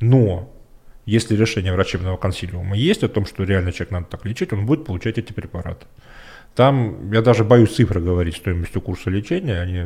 Но 0.00 0.52
если 1.06 1.36
решение 1.36 1.72
врачебного 1.72 2.16
консилиума 2.16 2.76
есть 2.76 3.02
о 3.02 3.08
том, 3.08 3.26
что 3.26 3.44
реально 3.44 3.72
человек 3.72 3.90
надо 3.90 4.06
так 4.06 4.24
лечить, 4.24 4.52
он 4.52 4.66
будет 4.66 4.84
получать 4.84 5.18
эти 5.18 5.32
препараты. 5.32 5.86
Там, 6.54 7.12
я 7.12 7.22
даже 7.22 7.44
боюсь 7.44 7.74
цифры 7.74 8.00
говорить 8.00 8.36
стоимостью 8.36 8.80
курса 8.80 9.08
лечения, 9.10 9.60
они 9.60 9.84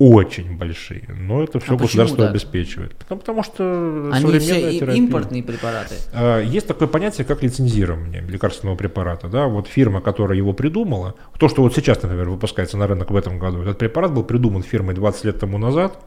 очень 0.00 0.56
большие, 0.56 1.04
но 1.08 1.42
это 1.44 1.60
все 1.60 1.74
а 1.74 1.76
государство 1.76 2.24
да? 2.24 2.30
обеспечивает. 2.30 2.96
Потому, 2.96 3.20
потому 3.20 3.42
что 3.42 4.08
Они 4.10 4.38
все 4.38 4.78
терапия, 4.78 4.94
импортные 4.94 5.42
препараты. 5.42 5.96
А, 6.14 6.40
есть 6.40 6.66
такое 6.66 6.88
понятие, 6.88 7.26
как 7.26 7.42
лицензирование 7.42 8.22
лекарственного 8.22 8.76
препарата. 8.76 9.28
Да? 9.28 9.46
Вот 9.46 9.68
фирма, 9.68 10.00
которая 10.00 10.38
его 10.38 10.54
придумала, 10.54 11.16
то, 11.38 11.50
что 11.50 11.60
вот 11.60 11.74
сейчас, 11.74 12.02
например, 12.02 12.30
выпускается 12.30 12.78
на 12.78 12.86
рынок 12.86 13.10
в 13.10 13.16
этом 13.16 13.38
году, 13.38 13.60
этот 13.60 13.76
препарат 13.76 14.14
был 14.14 14.24
придуман 14.24 14.62
фирмой 14.62 14.94
20 14.94 15.24
лет 15.26 15.38
тому 15.38 15.58
назад, 15.58 15.98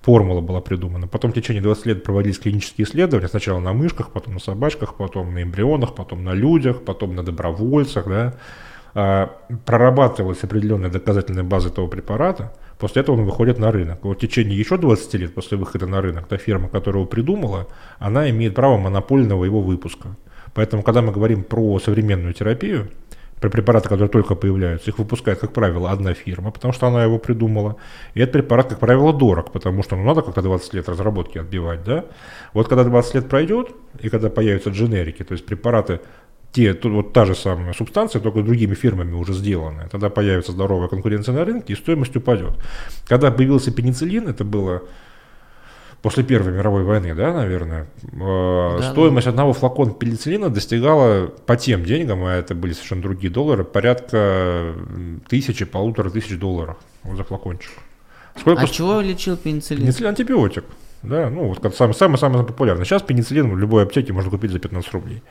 формула 0.00 0.40
была 0.40 0.62
придумана. 0.62 1.06
Потом 1.06 1.32
в 1.32 1.34
течение 1.34 1.62
20 1.62 1.84
лет 1.84 2.04
проводились 2.04 2.38
клинические 2.38 2.86
исследования, 2.86 3.28
сначала 3.28 3.58
на 3.58 3.74
мышках, 3.74 4.10
потом 4.10 4.34
на 4.34 4.40
собачках, 4.40 4.94
потом 4.94 5.34
на 5.34 5.42
эмбрионах, 5.42 5.94
потом 5.94 6.24
на 6.24 6.32
людях, 6.32 6.82
потом 6.82 7.14
на 7.14 7.22
добровольцах. 7.22 8.08
Да? 8.08 8.34
А, 8.94 9.36
прорабатывалась 9.66 10.42
определенная 10.42 10.88
доказательная 10.88 11.44
база 11.44 11.68
этого 11.68 11.88
препарата– 11.88 12.54
После 12.78 13.02
этого 13.02 13.16
он 13.16 13.24
выходит 13.24 13.58
на 13.58 13.72
рынок. 13.72 13.98
Вот 14.02 14.18
в 14.18 14.20
течение 14.20 14.58
еще 14.58 14.78
20 14.78 15.14
лет 15.14 15.34
после 15.34 15.58
выхода 15.58 15.86
на 15.86 16.00
рынок, 16.00 16.28
та 16.28 16.36
фирма, 16.36 16.68
которая 16.68 17.02
его 17.02 17.08
придумала, 17.08 17.66
она 17.98 18.30
имеет 18.30 18.54
право 18.54 18.78
монопольного 18.78 19.44
его 19.44 19.60
выпуска. 19.60 20.16
Поэтому, 20.54 20.82
когда 20.82 21.02
мы 21.02 21.12
говорим 21.12 21.42
про 21.42 21.78
современную 21.80 22.34
терапию, 22.34 22.88
про 23.40 23.50
препараты, 23.50 23.88
которые 23.88 24.08
только 24.08 24.34
появляются, 24.34 24.90
их 24.90 24.98
выпускает, 24.98 25.38
как 25.38 25.52
правило, 25.52 25.90
одна 25.90 26.14
фирма, 26.14 26.50
потому 26.50 26.72
что 26.72 26.86
она 26.86 27.04
его 27.04 27.18
придумала. 27.18 27.76
И 28.14 28.20
этот 28.20 28.32
препарат, 28.32 28.68
как 28.68 28.80
правило, 28.80 29.12
дорог, 29.12 29.52
потому 29.52 29.82
что 29.82 29.96
ну, 29.96 30.04
надо 30.04 30.22
как-то 30.22 30.42
20 30.42 30.74
лет 30.74 30.88
разработки 30.88 31.38
отбивать. 31.38 31.84
Да? 31.84 32.04
Вот 32.52 32.68
когда 32.68 32.84
20 32.84 33.14
лет 33.14 33.28
пройдет, 33.28 33.70
и 34.00 34.08
когда 34.08 34.30
появятся 34.30 34.70
дженерики, 34.70 35.22
то 35.22 35.32
есть 35.32 35.46
препараты 35.46 36.00
те, 36.52 36.74
тут 36.74 36.92
вот 36.92 37.12
та 37.12 37.24
же 37.24 37.34
самая 37.34 37.72
субстанция, 37.72 38.20
только 38.20 38.42
другими 38.42 38.74
фирмами 38.74 39.14
уже 39.14 39.32
сделанная. 39.32 39.88
Тогда 39.88 40.08
появится 40.08 40.52
здоровая 40.52 40.88
конкуренция 40.88 41.34
на 41.34 41.44
рынке, 41.44 41.72
и 41.72 41.76
стоимость 41.76 42.16
упадет. 42.16 42.54
Когда 43.06 43.30
появился 43.30 43.70
пенициллин, 43.70 44.28
это 44.28 44.44
было 44.44 44.82
после 46.02 46.24
Первой 46.24 46.52
мировой 46.52 46.84
войны, 46.84 47.14
да, 47.14 47.32
наверное, 47.32 47.86
э, 48.12 48.78
да, 48.80 48.90
стоимость 48.92 49.26
да. 49.26 49.30
одного 49.30 49.52
флакона 49.52 49.92
пенициллина 49.92 50.48
достигала 50.48 51.26
по 51.26 51.56
тем 51.56 51.84
деньгам, 51.84 52.24
а 52.24 52.34
это 52.34 52.54
были 52.54 52.72
совершенно 52.72 53.02
другие 53.02 53.32
доллары, 53.32 53.64
порядка 53.64 54.74
тысячи, 55.28 55.64
полутора 55.64 56.10
тысяч 56.10 56.38
долларов 56.38 56.78
за 57.04 57.24
флакончик. 57.24 57.72
Сколько 58.36 58.62
а 58.62 58.66
ст... 58.66 58.74
чего 58.74 59.00
лечил 59.00 59.36
пенициллин? 59.36 59.82
Пенициллин 59.82 60.10
антибиотик. 60.10 60.64
Да, 61.02 61.30
ну 61.30 61.48
вот 61.48 61.74
самый-самый 61.76 62.44
популярный. 62.44 62.84
Сейчас 62.84 63.02
пенициллин 63.02 63.50
в 63.50 63.58
любой 63.58 63.84
аптеке 63.84 64.12
можно 64.12 64.30
купить 64.30 64.50
за 64.50 64.58
15 64.58 64.92
рублей. 64.92 65.22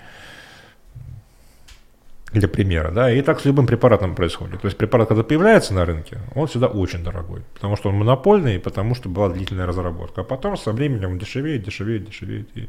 Для 2.34 2.48
примера, 2.48 2.92
да, 2.92 3.12
и 3.12 3.22
так 3.22 3.40
с 3.40 3.46
любым 3.46 3.68
препаратом 3.68 4.16
происходит. 4.16 4.62
То 4.62 4.68
есть 4.68 4.78
препарат, 4.78 5.08
когда 5.08 5.24
появляется 5.24 5.74
на 5.74 5.86
рынке, 5.86 6.20
он 6.36 6.48
всегда 6.48 6.68
очень 6.68 7.04
дорогой, 7.04 7.42
потому 7.54 7.78
что 7.78 7.90
он 7.90 7.96
монопольный, 7.96 8.60
потому 8.60 8.96
что 8.96 9.10
была 9.10 9.30
длительная 9.30 9.66
разработка. 9.66 10.22
А 10.22 10.24
потом 10.24 10.58
со 10.58 10.72
временем 10.72 11.12
он 11.12 11.20
дешевеет, 11.20 11.64
дешевеет, 11.64 12.06
дешевеет 12.06 12.50
и 12.56 12.68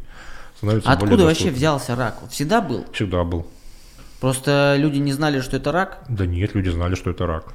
становится 0.56 0.90
Откуда 0.90 1.10
более 1.10 1.26
вообще 1.26 1.50
взялся 1.50 1.96
рак? 1.96 2.20
Всегда 2.30 2.60
был? 2.60 2.86
Всегда 2.92 3.24
был. 3.24 3.46
Просто 4.20 4.76
люди 4.78 4.98
не 4.98 5.12
знали, 5.12 5.40
что 5.40 5.56
это 5.56 5.72
рак? 5.72 6.04
Да 6.08 6.26
нет, 6.26 6.54
люди 6.54 6.68
знали, 6.68 6.94
что 6.94 7.10
это 7.10 7.26
рак. 7.26 7.52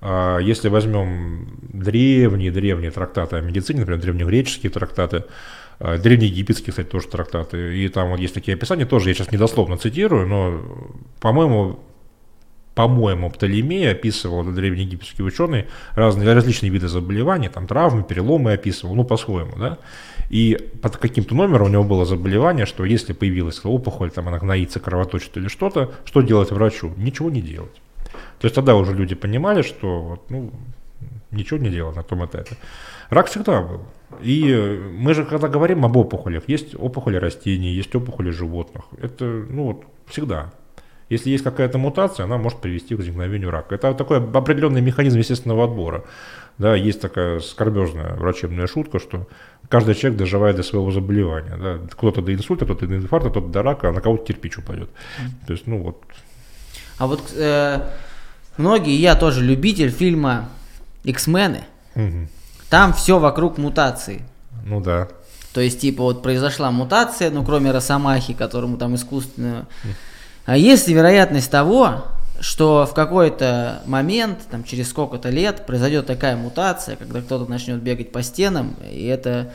А 0.00 0.38
если 0.38 0.68
возьмем 0.68 1.58
древние-древние 1.62 2.90
трактаты 2.90 3.36
о 3.36 3.40
медицине, 3.40 3.80
например, 3.80 4.00
древнегреческие 4.00 4.70
трактаты, 4.70 5.24
древнеегипетские, 5.80 6.72
кстати, 6.72 6.88
тоже 6.88 7.08
трактаты, 7.08 7.78
и 7.78 7.88
там 7.88 8.10
вот 8.10 8.20
есть 8.20 8.34
такие 8.34 8.54
описания, 8.54 8.84
тоже 8.84 9.08
я 9.08 9.14
сейчас 9.14 9.32
недословно 9.32 9.78
цитирую, 9.78 10.26
но, 10.26 10.60
по-моему, 11.20 11.80
по-моему, 12.74 13.30
Птолемей 13.30 13.90
описывал, 13.90 14.42
это 14.42 14.52
древнеегипетский 14.52 15.24
ученый, 15.24 15.66
разные, 15.94 16.32
различные 16.32 16.70
виды 16.70 16.88
заболеваний, 16.88 17.48
там 17.48 17.66
травмы, 17.66 18.04
переломы 18.04 18.52
описывал, 18.52 18.94
ну, 18.94 19.04
по-своему, 19.04 19.56
да. 19.58 19.78
И 20.30 20.56
под 20.80 20.96
каким-то 20.96 21.34
номером 21.34 21.66
у 21.66 21.70
него 21.70 21.84
было 21.84 22.04
заболевание, 22.04 22.66
что 22.66 22.84
если 22.84 23.12
появилась 23.12 23.60
опухоль, 23.64 24.10
там 24.10 24.28
она 24.28 24.38
гноится, 24.38 24.78
кровоточит 24.80 25.36
или 25.36 25.48
что-то, 25.48 25.92
что 26.04 26.22
делать 26.22 26.52
врачу? 26.52 26.92
Ничего 26.96 27.28
не 27.28 27.42
делать. 27.42 27.82
То 28.38 28.46
есть 28.46 28.54
тогда 28.54 28.76
уже 28.76 28.94
люди 28.94 29.14
понимали, 29.14 29.62
что 29.62 30.00
вот, 30.00 30.30
ну, 30.30 30.52
ничего 31.32 31.58
не 31.58 31.68
делать 31.68 31.96
на 31.96 32.02
том 32.02 32.24
этапе. 32.24 32.56
Рак 33.10 33.26
всегда 33.26 33.60
был. 33.60 33.82
И 34.22 34.80
мы 34.92 35.14
же, 35.14 35.24
когда 35.24 35.48
говорим 35.48 35.84
об 35.84 35.96
опухолях, 35.96 36.48
есть 36.48 36.74
опухоли 36.74 37.16
растений, 37.16 37.72
есть 37.72 37.94
опухоли 37.94 38.30
животных. 38.30 38.84
Это, 39.00 39.24
ну, 39.24 39.64
вот, 39.64 39.84
всегда. 40.06 40.52
Если 41.08 41.30
есть 41.30 41.42
какая-то 41.42 41.78
мутация, 41.78 42.24
она 42.24 42.38
может 42.38 42.60
привести 42.60 42.94
к 42.94 42.98
возникновению 42.98 43.50
рака. 43.50 43.74
Это 43.74 43.94
такой 43.94 44.18
определенный 44.18 44.80
механизм 44.80 45.18
естественного 45.18 45.64
отбора. 45.64 46.04
Да, 46.58 46.76
есть 46.76 47.00
такая 47.00 47.40
скорбежная 47.40 48.14
врачебная 48.14 48.66
шутка, 48.66 48.98
что 48.98 49.26
каждый 49.68 49.94
человек 49.94 50.18
доживает 50.18 50.56
до 50.56 50.62
своего 50.62 50.90
заболевания. 50.90 51.56
Да. 51.56 51.80
Кто-то 51.90 52.22
до 52.22 52.32
инсульта, 52.32 52.64
кто-то 52.64 52.86
до 52.86 52.96
инфаркта, 52.96 53.30
кто-то 53.30 53.48
до 53.48 53.62
рака, 53.62 53.88
а 53.88 53.92
на 53.92 54.00
кого-то 54.00 54.24
кирпич 54.24 54.58
упадет. 54.58 54.90
То 55.46 55.52
есть, 55.52 55.66
ну 55.66 55.82
вот. 55.82 56.02
А 56.98 57.06
вот 57.06 57.32
э, 57.34 57.80
многие, 58.58 58.94
я 58.96 59.16
тоже 59.16 59.42
любитель 59.42 59.90
фильма 59.90 60.48
«X-мены», 61.04 61.62
Мгм. 61.94 62.28
Там 62.70 62.94
все 62.94 63.18
вокруг 63.18 63.58
мутации. 63.58 64.22
Ну 64.64 64.80
да. 64.80 65.08
То 65.52 65.60
есть, 65.60 65.80
типа, 65.80 66.04
вот 66.04 66.22
произошла 66.22 66.70
мутация, 66.70 67.30
ну, 67.30 67.44
кроме 67.44 67.72
Росомахи, 67.72 68.32
которому 68.34 68.78
там 68.78 68.94
искусственно... 68.94 69.66
А 70.46 70.56
есть 70.56 70.88
ли 70.88 70.94
вероятность 70.94 71.50
того, 71.50 72.04
что 72.40 72.86
в 72.86 72.94
какой-то 72.94 73.82
момент, 73.84 74.38
там, 74.50 74.64
через 74.64 74.88
сколько-то 74.88 75.28
лет, 75.28 75.66
произойдет 75.66 76.06
такая 76.06 76.36
мутация, 76.36 76.96
когда 76.96 77.20
кто-то 77.20 77.50
начнет 77.50 77.82
бегать 77.82 78.12
по 78.12 78.22
стенам, 78.22 78.76
и 78.90 79.06
это... 79.06 79.52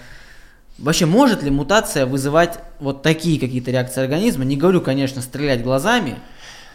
Вообще, 0.78 1.06
может 1.06 1.42
ли 1.42 1.50
мутация 1.50 2.06
вызывать 2.06 2.60
вот 2.82 3.02
такие 3.02 3.40
какие-то 3.40 3.72
реакции 3.72 4.02
организма? 4.02 4.44
Не 4.44 4.58
говорю, 4.58 4.82
конечно, 4.82 5.22
стрелять 5.22 5.64
глазами, 5.64 6.18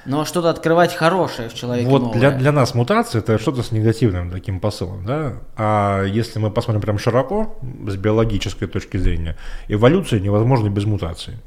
но 0.06 0.24
что-то 0.24 0.50
открывать 0.50 0.94
хорошее 0.94 1.48
в 1.48 1.54
человеке 1.54 1.88
Вот 1.88 2.02
новое. 2.02 2.18
для, 2.18 2.30
для 2.30 2.52
нас 2.52 2.74
мутация 2.74 3.20
это 3.20 3.38
что-то 3.38 3.62
с 3.62 3.70
негативным 3.70 4.30
таким 4.30 4.60
посылом, 4.60 5.04
да. 5.04 5.34
А 5.56 6.04
если 6.04 6.38
мы 6.38 6.50
посмотрим 6.50 6.80
прям 6.80 6.98
широко, 6.98 7.58
с 7.86 7.96
биологической 7.96 8.66
точки 8.66 8.96
зрения, 8.96 9.36
эволюция 9.68 10.20
невозможна 10.20 10.68
без 10.68 10.84
мутации. 10.84 11.38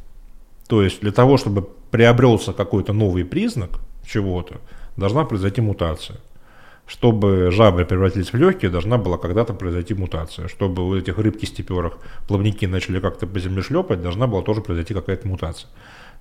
То 0.68 0.82
есть 0.82 1.02
для 1.02 1.12
того, 1.12 1.38
чтобы 1.38 1.68
приобрелся 1.92 2.54
какой-то 2.54 2.94
новый 2.94 3.26
признак 3.26 3.80
чего-то, 4.06 4.62
должна 4.98 5.26
произойти 5.26 5.62
мутация. 5.62 6.18
Чтобы 6.86 7.50
жабры 7.50 7.86
превратились 7.86 8.34
в 8.34 8.36
легкие, 8.36 8.70
должна 8.70 8.98
была 8.98 9.18
когда-то 9.18 9.54
произойти 9.54 9.94
мутация. 9.94 10.50
Чтобы 10.50 10.86
у 10.86 10.96
этих 10.96 11.18
рыбки 11.18 11.46
степерах 11.46 11.94
плавники 12.28 12.66
начали 12.66 13.00
как-то 13.00 13.26
по 13.26 13.40
земле 13.40 13.62
шлепать, 13.62 14.02
должна 14.02 14.28
была 14.28 14.42
тоже 14.42 14.62
произойти 14.62 14.94
какая-то 14.94 15.28
мутация. 15.28 15.70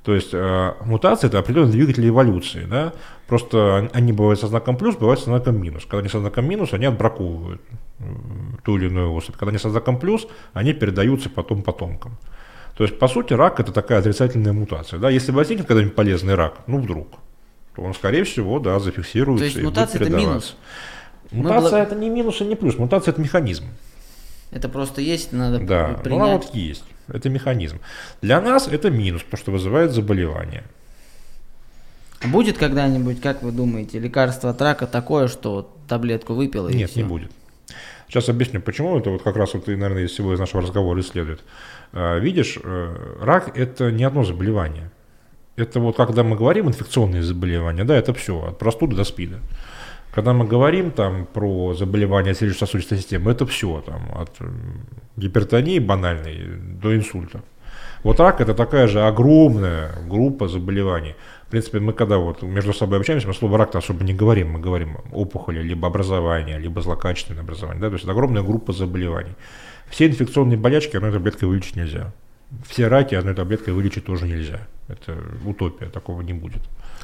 То 0.05 0.15
есть 0.15 0.31
э, 0.33 0.75
мутация 0.85 1.29
это 1.29 1.39
определенный 1.39 1.71
двигатель 1.73 2.09
эволюции, 2.09 2.65
да. 2.65 2.93
Просто 3.29 3.57
он- 3.59 3.91
они 3.93 4.13
бывают 4.13 4.41
со 4.41 4.49
знаком 4.49 4.77
плюс, 4.77 4.97
бывают 4.97 5.21
со 5.21 5.27
знаком 5.27 5.63
минус. 5.63 5.85
Когда 5.85 5.99
они 5.99 6.09
со 6.09 6.19
знаком 6.19 6.49
минус, 6.49 6.73
они 6.73 6.87
отбраковывают 6.87 7.61
ту 8.65 8.77
или 8.79 8.87
иную 8.87 9.13
особь. 9.13 9.37
Когда 9.37 9.51
они 9.51 9.59
со 9.59 9.71
знаком 9.71 9.99
плюс, 10.01 10.27
они 10.55 10.73
передаются 10.73 11.31
потом 11.31 11.63
потомкам. 11.63 12.17
То 12.77 12.85
есть, 12.85 12.99
по 12.99 13.07
сути, 13.07 13.35
рак 13.35 13.61
это 13.61 13.71
такая 13.71 13.99
отрицательная 14.01 14.53
мутация. 14.53 14.99
Да? 14.99 15.09
Если 15.11 15.31
возникнет 15.31 15.67
когда-нибудь 15.69 15.95
полезный 15.95 16.35
рак, 16.35 16.55
ну 16.67 16.81
вдруг, 16.81 17.09
то 17.77 17.83
он, 17.83 17.95
скорее 17.95 18.25
всего, 18.25 18.59
да, 18.59 18.81
зафиксируется. 18.81 19.43
То 19.43 19.45
есть 19.45 19.57
и 19.57 19.61
будет 19.61 19.75
мутация 19.77 20.01
это 20.01 20.11
минус. 20.17 20.57
Мутация 21.31 21.83
это 21.83 21.95
не 21.95 22.09
минус 22.11 22.41
и 22.41 22.45
не 22.45 22.57
плюс, 22.57 22.77
мутация 22.79 23.13
это 23.13 23.21
механизм. 23.21 23.65
Это 24.53 24.69
просто 24.69 25.01
есть, 25.01 25.33
надо 25.33 25.59
Да, 25.59 25.89
ну, 25.97 26.03
принять. 26.03 26.23
она 26.23 26.33
вот 26.35 26.55
есть. 26.55 26.85
Это 27.09 27.29
механизм. 27.31 27.81
Для 28.21 28.41
нас 28.41 28.69
это 28.69 28.91
минус, 28.91 29.23
потому 29.23 29.41
что 29.41 29.51
вызывает 29.51 29.93
заболевание. 29.93 30.63
Будет 32.25 32.59
когда-нибудь, 32.59 33.21
как 33.21 33.43
вы 33.43 33.51
думаете, 33.51 33.99
лекарство 33.99 34.51
от 34.51 34.63
рака 34.63 34.87
такое, 34.87 35.27
что 35.27 35.53
вот 35.55 35.87
таблетку 35.89 36.35
выпил 36.35 36.69
и 36.69 36.75
Нет, 36.75 36.91
всё? 36.91 37.01
не 37.01 37.07
будет. 37.09 37.33
Сейчас 38.07 38.29
объясню, 38.29 38.61
почему 38.61 38.99
это 38.99 39.11
вот 39.11 39.23
как 39.23 39.37
раз 39.37 39.55
вот, 39.55 39.67
наверное, 39.67 40.05
из 40.05 40.11
всего 40.13 40.35
из 40.35 40.39
нашего 40.39 40.63
разговора 40.63 41.01
и 41.01 41.03
следует. 41.03 41.41
А, 41.93 42.19
Видишь, 42.19 42.59
э, 42.63 43.17
рак 43.21 43.57
это 43.57 43.91
не 43.91 44.05
одно 44.05 44.23
заболевание. 44.23 44.91
Это 45.57 45.81
вот 45.81 45.97
когда 45.97 46.23
мы 46.23 46.37
говорим 46.37 46.69
инфекционные 46.69 47.23
заболевания, 47.23 47.85
да, 47.85 47.97
это 47.97 48.13
все, 48.15 48.39
от 48.49 48.59
простуды 48.59 48.97
до 48.97 49.05
спида. 49.05 49.41
Когда 50.13 50.35
мы 50.35 50.47
говорим 50.47 50.91
там 50.91 51.27
про 51.27 51.73
заболевания 51.75 52.35
сердечно-сосудистой 52.35 52.99
системы, 52.99 53.31
это 53.31 53.47
все, 53.47 53.81
там, 53.81 54.11
от 54.15 54.31
э, 54.41 54.51
гипертонии 55.17 55.79
банальной 55.79 56.59
до 56.59 56.95
инсульта. 56.95 57.41
Вот 58.03 58.21
рак 58.21 58.41
это 58.41 58.53
такая 58.53 58.89
же 58.89 59.01
огромная 59.07 59.93
группа 60.07 60.49
заболеваний. 60.49 61.15
В 61.47 61.51
принципе, 61.51 61.81
мы 61.81 61.93
когда 61.93 62.19
вот 62.19 62.43
между 62.43 62.75
собой 62.75 62.99
общаемся, 62.99 63.29
мы 63.29 63.35
слово 63.35 63.57
рак-то 63.57 63.79
особо 63.79 64.05
не 64.05 64.13
говорим, 64.13 64.51
мы 64.51 64.61
говорим 64.61 64.99
опухоли, 65.13 65.63
либо 65.63 65.87
образование, 65.89 66.59
либо 66.59 66.83
злокачественное 66.83 67.43
образование, 67.43 67.81
да, 67.81 67.89
то 67.89 67.95
есть 67.95 68.05
это 68.05 68.13
огромная 68.13 68.43
группа 68.43 68.73
заболеваний. 68.73 69.35
Все 69.89 70.07
инфекционные 70.07 70.59
болячки 70.59 70.97
одной 70.97 71.13
таблеткой 71.13 71.49
вылечить 71.49 71.77
нельзя. 71.77 72.13
Все 72.67 72.89
раки 72.89 73.15
одной 73.15 73.35
таблеткой 73.35 73.73
вылечить 73.73 74.05
тоже 74.05 74.27
нельзя. 74.27 74.61
Это 74.89 75.17
утопия, 75.47 75.87
такого 75.87 76.21
не 76.23 76.35
будет. 76.35 76.63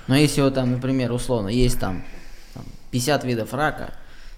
Но 0.08 0.16
если 0.16 0.42
вот 0.42 0.54
там, 0.54 0.72
например, 0.72 1.12
условно, 1.12 1.48
есть 1.48 1.78
там, 1.78 2.02
там 2.02 2.02
50 2.90 3.24
видов 3.24 3.54
рака, 3.54 3.90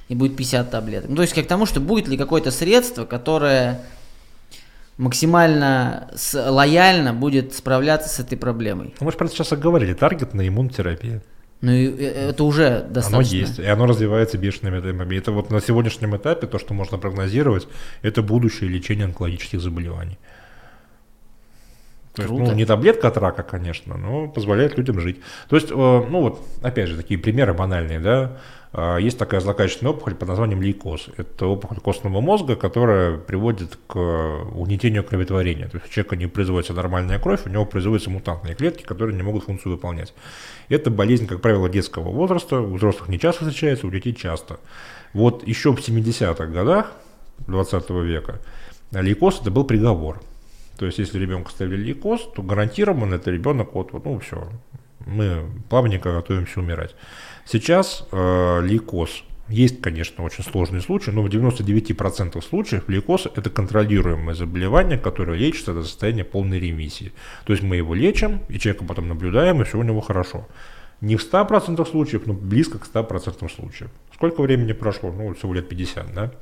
и 0.08 0.14
будет 0.14 0.36
50 0.36 0.70
таблеток. 0.70 1.10
Ну, 1.10 1.16
то 1.16 1.22
есть 1.22 1.34
как 1.34 1.44
к 1.44 1.48
тому, 1.48 1.66
что 1.66 1.80
будет 1.80 2.08
ли 2.08 2.16
какое-то 2.16 2.50
средство, 2.50 3.04
которое 3.04 3.80
максимально 4.98 6.10
с- 6.14 6.50
лояльно 6.50 7.14
будет 7.14 7.54
справляться 7.54 8.08
с 8.08 8.18
этой 8.20 8.36
проблемой. 8.36 8.94
Ну, 9.00 9.06
мы 9.06 9.12
же 9.12 9.18
про 9.18 9.26
это 9.26 9.34
сейчас 9.34 9.52
и 9.52 9.56
говорили, 9.56 9.94
таргетная 9.94 10.48
иммунотерапия. 10.48 11.22
Ну, 11.62 11.72
и 11.72 11.86
э, 11.88 12.30
это 12.30 12.44
уже 12.44 12.86
достаточно. 12.88 13.16
Оно 13.16 13.20
есть, 13.46 13.58
и 13.58 13.64
оно 13.66 13.86
развивается 13.86 14.38
бешеными 14.38 14.80
темпами. 14.80 15.16
Это 15.16 15.30
вот 15.32 15.50
на 15.50 15.60
сегодняшнем 15.60 16.16
этапе 16.16 16.46
то, 16.46 16.58
что 16.58 16.74
можно 16.74 16.98
прогнозировать, 16.98 17.68
это 18.02 18.22
будущее 18.22 18.68
лечение 18.70 19.04
онкологических 19.06 19.60
заболеваний. 19.60 20.18
То 22.14 22.22
есть, 22.22 22.34
ну, 22.34 22.52
не 22.52 22.64
таблетка 22.64 23.08
от 23.08 23.16
рака, 23.16 23.42
конечно, 23.42 23.96
но 23.96 24.26
позволяет 24.28 24.76
людям 24.76 24.98
жить. 25.00 25.20
То 25.48 25.56
есть, 25.56 25.70
э, 25.70 25.74
ну 25.74 26.20
вот, 26.22 26.40
опять 26.60 26.88
же, 26.88 26.96
такие 26.96 27.20
примеры 27.20 27.54
банальные, 27.54 28.00
да. 28.00 28.38
А, 28.72 28.98
Есть 28.98 29.18
такая 29.18 29.40
злокачественная 29.40 29.92
опухоль 29.92 30.14
под 30.14 30.28
названием 30.28 30.62
лейкоз. 30.62 31.08
Это 31.16 31.46
опухоль 31.46 31.78
костного 31.78 32.20
мозга, 32.20 32.54
которая 32.56 33.16
приводит 33.16 33.78
к 33.86 33.96
угнетению 33.96 35.02
кроветворения. 35.02 35.68
То 35.68 35.76
есть 35.78 35.88
у 35.88 35.90
человека 35.90 36.16
не 36.16 36.26
производится 36.26 36.72
нормальная 36.72 37.18
кровь, 37.18 37.46
у 37.46 37.48
него 37.48 37.64
производятся 37.64 38.10
мутантные 38.10 38.54
клетки, 38.54 38.84
которые 38.84 39.16
не 39.16 39.22
могут 39.22 39.44
функцию 39.44 39.72
выполнять. 39.72 40.14
Это 40.68 40.90
болезнь, 40.90 41.26
как 41.26 41.40
правило, 41.40 41.68
детского 41.68 42.10
возраста, 42.10 42.60
у 42.60 42.74
взрослых 42.74 43.08
не 43.08 43.18
часто 43.18 43.44
встречается, 43.44 43.86
у 43.86 43.90
детей 43.90 44.14
часто. 44.14 44.60
Вот 45.14 45.46
еще 45.46 45.72
в 45.72 45.78
70-х 45.78 46.46
годах 46.46 46.92
20 47.46 47.90
века 47.90 48.40
лейкоз 48.92 49.40
это 49.40 49.50
был 49.50 49.64
приговор. 49.64 50.20
То 50.80 50.86
есть, 50.86 50.96
если 50.96 51.18
ребенка 51.18 51.50
ставили 51.50 51.76
лейкоз, 51.76 52.30
то 52.34 52.42
гарантированно 52.42 53.16
это 53.16 53.30
ребенок, 53.30 53.74
вот, 53.74 53.92
ну 53.92 54.18
все, 54.18 54.48
мы 55.04 55.44
плавненько 55.68 56.10
готовимся 56.10 56.60
умирать. 56.60 56.96
Сейчас 57.44 58.08
э, 58.10 58.60
лейкоз 58.62 59.24
есть, 59.50 59.82
конечно, 59.82 60.24
очень 60.24 60.42
сложные 60.42 60.80
случаи, 60.80 61.10
но 61.10 61.20
в 61.20 61.26
99% 61.26 62.40
случаев 62.40 62.88
лейкоз– 62.88 63.26
это 63.36 63.50
контролируемое 63.50 64.34
заболевание, 64.34 64.96
которое 64.96 65.36
лечится 65.36 65.74
до 65.74 65.82
состояния 65.82 66.24
полной 66.24 66.58
ремиссии. 66.58 67.12
То 67.44 67.52
есть 67.52 67.62
мы 67.62 67.76
его 67.76 67.94
лечим, 67.94 68.40
и 68.48 68.58
человека 68.58 68.86
потом 68.86 69.06
наблюдаем, 69.06 69.60
и 69.60 69.64
все 69.64 69.76
у 69.76 69.82
него 69.82 70.00
хорошо. 70.00 70.48
Не 71.02 71.16
в 71.16 71.30
100% 71.30 71.86
случаев, 71.90 72.24
но 72.24 72.32
близко 72.32 72.78
к 72.78 72.86
100% 72.90 73.50
случаев. 73.54 73.90
Сколько 74.14 74.40
времени 74.40 74.72
прошло? 74.72 75.12
Ну, 75.12 75.34
всего 75.34 75.52
лет 75.52 75.68
50, 75.68 76.14
да? 76.14 76.32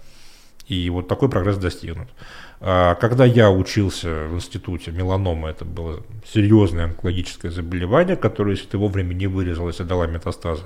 И 0.68 0.90
вот 0.90 1.08
такой 1.08 1.30
прогресс 1.30 1.56
достигнут. 1.56 2.08
А, 2.60 2.94
когда 2.96 3.24
я 3.24 3.50
учился 3.50 4.26
в 4.26 4.34
институте, 4.34 4.90
меланома 4.90 5.48
это 5.48 5.64
было 5.64 6.02
серьезное 6.26 6.84
онкологическое 6.84 7.50
заболевание, 7.50 8.16
которое, 8.16 8.52
если 8.52 8.66
ты 8.66 8.78
вовремя 8.78 9.14
не 9.14 9.28
вырезалась 9.28 9.80
и 9.80 9.84
дала 9.84 10.06
метастазы, 10.06 10.64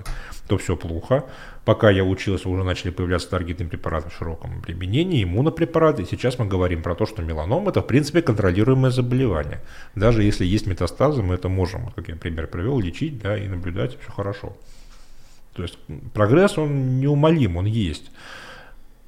то 0.48 0.58
все 0.58 0.76
плохо. 0.76 1.24
Пока 1.64 1.90
я 1.90 2.02
учился, 2.02 2.48
уже 2.48 2.64
начали 2.64 2.90
появляться 2.90 3.30
таргетные 3.30 3.68
препараты 3.68 4.08
в 4.10 4.14
широком 4.14 4.60
применении, 4.62 5.22
иммунопрепараты. 5.22 6.02
И 6.02 6.06
сейчас 6.06 6.36
мы 6.38 6.46
говорим 6.46 6.82
про 6.82 6.96
то, 6.96 7.06
что 7.06 7.22
меланома 7.22 7.70
это, 7.70 7.80
в 7.80 7.86
принципе, 7.86 8.22
контролируемое 8.22 8.90
заболевание. 8.90 9.60
Даже 9.94 10.24
если 10.24 10.44
есть 10.44 10.66
метастазы, 10.66 11.22
мы 11.22 11.34
это 11.34 11.48
можем, 11.48 11.92
как 11.94 12.08
я 12.08 12.16
пример 12.16 12.48
привел, 12.48 12.80
лечить 12.80 13.20
да, 13.20 13.36
и 13.36 13.46
наблюдать, 13.46 13.96
все 14.00 14.10
хорошо. 14.10 14.56
То 15.52 15.62
есть 15.62 15.78
прогресс, 16.14 16.58
он 16.58 16.98
неумолим, 16.98 17.58
он 17.58 17.66
есть. 17.66 18.10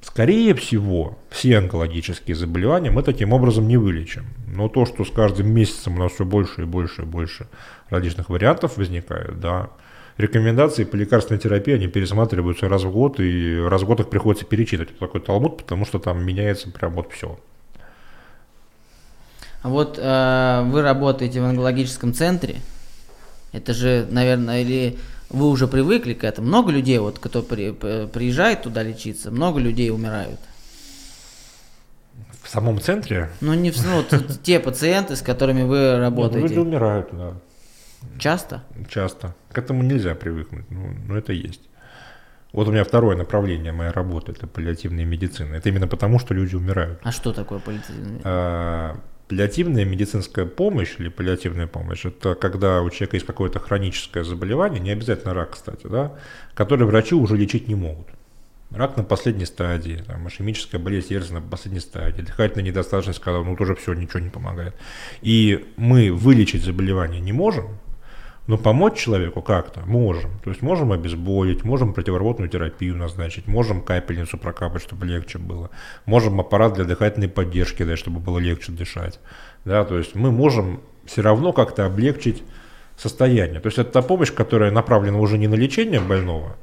Скорее 0.05 0.53
всего, 0.53 1.17
все 1.31 1.57
онкологические 1.57 2.35
заболевания 2.35 2.91
мы 2.91 3.01
таким 3.01 3.33
образом 3.33 3.67
не 3.67 3.75
вылечим. 3.75 4.27
Но 4.47 4.69
то, 4.69 4.85
что 4.85 5.03
с 5.03 5.09
каждым 5.09 5.49
месяцем 5.49 5.95
у 5.95 5.99
нас 5.99 6.11
все 6.11 6.25
больше 6.25 6.61
и 6.61 6.65
больше 6.65 7.01
и 7.01 7.05
больше 7.05 7.47
различных 7.89 8.29
вариантов 8.29 8.77
возникает, 8.77 9.39
да, 9.39 9.71
рекомендации 10.17 10.83
по 10.83 10.95
лекарственной 10.95 11.39
терапии, 11.39 11.73
они 11.73 11.87
пересматриваются 11.87 12.69
раз 12.69 12.83
в 12.83 12.91
год, 12.91 13.19
и 13.19 13.59
раз 13.59 13.81
в 13.81 13.85
год 13.87 14.01
их 14.01 14.09
приходится 14.09 14.45
перечитывать. 14.45 14.91
Это 14.91 14.99
такой 14.99 15.21
талмуд, 15.21 15.57
потому 15.57 15.85
что 15.85 15.97
там 15.97 16.23
меняется 16.23 16.69
прям 16.69 16.93
вот 16.93 17.11
все. 17.11 17.39
А 19.63 19.69
вот 19.69 19.97
э, 19.99 20.63
вы 20.67 20.83
работаете 20.83 21.41
в 21.41 21.45
онкологическом 21.45 22.13
центре, 22.13 22.57
это 23.53 23.73
же, 23.73 24.05
наверное, 24.11 24.61
или 24.61 24.99
вы 25.29 25.49
уже 25.49 25.67
привыкли 25.67 26.13
к 26.13 26.23
этому. 26.23 26.47
Много 26.47 26.71
людей, 26.71 26.97
вот, 26.99 27.19
кто 27.19 27.41
при, 27.41 27.71
приезжает 27.71 28.63
туда 28.63 28.83
лечиться, 28.83 29.31
много 29.31 29.59
людей 29.59 29.91
умирают. 29.91 30.39
В 32.41 32.49
самом 32.49 32.79
центре? 32.79 33.29
Ну, 33.41 33.53
не 33.53 33.71
в, 33.71 33.83
ну, 33.83 34.03
те 34.43 34.59
пациенты, 34.59 35.15
с 35.15 35.21
которыми 35.21 35.63
вы 35.63 35.97
работаете. 35.97 36.47
люди 36.47 36.59
умирают, 36.59 37.09
да. 37.11 37.33
Часто? 38.19 38.63
Часто. 38.87 39.33
К 39.51 39.57
этому 39.57 39.83
нельзя 39.83 40.13
привыкнуть, 40.15 40.69
ну, 40.69 40.95
ну 41.07 41.15
это 41.15 41.33
есть. 41.33 41.61
Вот 42.53 42.67
у 42.67 42.71
меня 42.71 42.83
второе 42.83 43.17
направление 43.17 43.73
моей 43.73 43.91
работы, 43.91 44.31
это 44.31 44.47
паллиативная 44.47 45.03
медицина. 45.03 45.55
Это 45.55 45.69
именно 45.69 45.87
потому, 45.87 46.19
что 46.19 46.33
люди 46.33 46.55
умирают. 46.55 46.99
А 47.03 47.11
что 47.11 47.33
такое 47.33 47.59
паллиативная? 47.59 48.95
Паллиативная 49.27 49.85
медицинская 49.85 50.45
помощь 50.45 50.95
или 50.99 51.09
паллиативная 51.09 51.65
помощь– 51.65 52.05
это 52.05 52.35
когда 52.35 52.83
у 52.83 52.89
человека 52.91 53.15
есть 53.15 53.25
какое-то 53.25 53.59
хроническое 53.59 54.23
заболевание, 54.23 54.79
не 54.79 54.91
обязательно 54.91 55.33
рак, 55.33 55.51
кстати, 55.51 55.87
да, 55.87 56.13
которое 56.53 56.85
врачи 56.85 57.15
уже 57.15 57.35
лечить 57.35 57.67
не 57.67 57.73
могут. 57.73 58.07
Рак 58.69 58.97
на 58.97 59.03
последней 59.03 59.45
стадии, 59.45 60.03
там, 60.05 60.27
ишемическая 60.27 60.79
болезнь 60.79 61.07
сердца 61.09 61.33
на 61.33 61.41
последней 61.41 61.79
стадии, 61.79 62.21
дыхательная 62.21 62.65
недостаточность, 62.65 63.19
когда 63.19 63.41
ну, 63.41 63.55
тоже 63.55 63.73
все, 63.75 63.93
ничего 63.93 64.19
не 64.19 64.29
помогает. 64.29 64.75
И 65.21 65.65
мы 65.75 66.11
вылечить 66.11 66.63
заболевание 66.63 67.19
не 67.19 67.31
можем, 67.31 67.79
но 68.47 68.57
помочь 68.57 68.97
человеку 68.97 69.41
как-то 69.41 69.81
можем. 69.85 70.31
То 70.43 70.51
есть 70.51 70.61
можем 70.61 70.91
обезболить, 70.91 71.63
можем 71.63 71.93
противорвотную 71.93 72.49
терапию 72.49 72.95
назначить, 72.95 73.47
можем 73.47 73.81
капельницу 73.81 74.37
прокапать, 74.37 74.83
чтобы 74.83 75.05
легче 75.05 75.39
было. 75.39 75.69
Можем 76.05 76.39
аппарат 76.39 76.73
для 76.73 76.85
дыхательной 76.85 77.27
поддержки 77.27 77.83
дать, 77.83 77.97
чтобы 77.97 78.19
было 78.19 78.37
легче 78.37 78.71
дышать. 78.71 79.19
Да, 79.65 79.83
то 79.83 79.97
есть 79.97 80.15
мы 80.15 80.31
можем 80.31 80.81
все 81.05 81.21
равно 81.21 81.53
как-то 81.53 81.85
облегчить 81.85 82.43
состояние. 82.97 83.59
То 83.59 83.67
есть 83.67 83.79
это 83.79 83.91
та 83.91 84.01
помощь, 84.01 84.31
которая 84.31 84.71
направлена 84.71 85.17
уже 85.19 85.37
не 85.37 85.47
на 85.47 85.55
лечение 85.55 85.99
больного, 85.99 86.55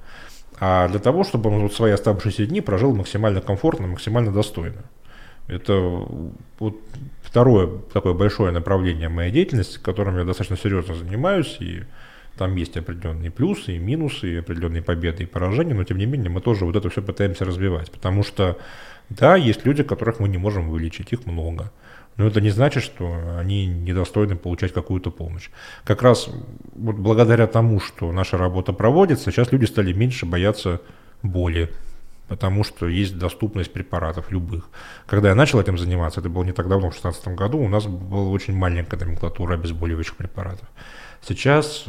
а 0.61 0.89
для 0.89 1.01
того, 1.01 1.25
чтобы 1.25 1.51
он 1.51 1.63
вот 1.63 1.75
свои 1.75 1.93
оставшиеся 1.93 2.47
дни 2.47 2.61
прожил 2.61 2.95
максимально 2.95 3.41
комфортно, 3.41 3.89
максимально 3.89 4.33
достойно. 4.33 4.85
Это 5.49 5.75
вот 6.59 6.77
второе 7.33 7.67
такое 7.95 8.13
большое 8.13 8.53
направление 8.53 9.09
моей 9.09 9.33
деятельности, 9.33 9.79
которым 9.83 10.19
я 10.19 10.25
достаточно 10.25 10.59
серьезно 10.59 10.95
занимаюсь, 10.95 11.57
и 11.61 11.85
там 12.37 12.55
есть 12.57 12.77
определенные 12.77 13.31
плюсы 13.31 13.77
и 13.77 13.79
минусы, 13.79 14.35
и 14.35 14.37
определенные 14.37 14.83
победы 14.83 15.23
и 15.23 15.27
поражения, 15.27 15.73
но 15.73 15.83
тем 15.85 15.97
не 15.97 16.05
менее 16.05 16.29
мы 16.29 16.43
тоже 16.43 16.67
вот 16.67 16.77
это 16.77 16.91
все 16.91 17.01
пытаемся 17.01 17.47
развивать, 17.47 17.91
потому 17.91 18.23
что, 18.23 18.59
да, 19.09 19.35
есть 19.37 19.65
люди, 19.65 19.83
которых 19.83 20.21
мы 20.21 20.29
не 20.29 20.37
можем 20.37 20.69
вылечить, 20.69 21.15
их 21.15 21.25
много. 21.25 21.73
Но 22.19 22.27
это 22.27 22.43
не 22.43 22.51
значит, 22.51 22.83
что 22.83 23.39
они 23.39 23.65
недостойны 23.65 24.37
получать 24.37 24.75
какую-то 24.75 25.11
помощь. 25.11 25.49
Как 25.85 26.03
раз 26.03 26.29
вот 26.75 26.97
благодаря 26.97 27.47
тому, 27.47 27.81
что 27.81 28.13
наша 28.13 28.37
работа 28.37 28.75
проводится, 28.75 29.31
сейчас 29.31 29.53
люди 29.53 29.65
стали 29.65 29.95
меньше 29.95 30.27
бояться 30.27 30.83
боли, 31.23 31.71
потому 32.33 32.65
что 32.65 32.89
есть 32.89 33.19
доступность 33.19 33.75
препаратов 33.75 34.31
любых. 34.31 34.71
Когда 35.05 35.29
я 35.29 35.35
начал 35.35 35.61
этим 35.61 35.77
заниматься, 35.77 36.21
это 36.21 36.31
было 36.31 36.45
не 36.45 36.53
так 36.53 36.67
давно, 36.67 36.89
в 36.89 36.95
2016 36.95 37.29
году, 37.37 37.59
у 37.59 37.69
нас 37.69 37.85
была 37.85 38.31
очень 38.31 38.57
маленькая 38.57 38.97
номенклатура 38.97 39.53
обезболивающих 39.53 40.17
препаратов. 40.17 40.67
Сейчас, 41.21 41.85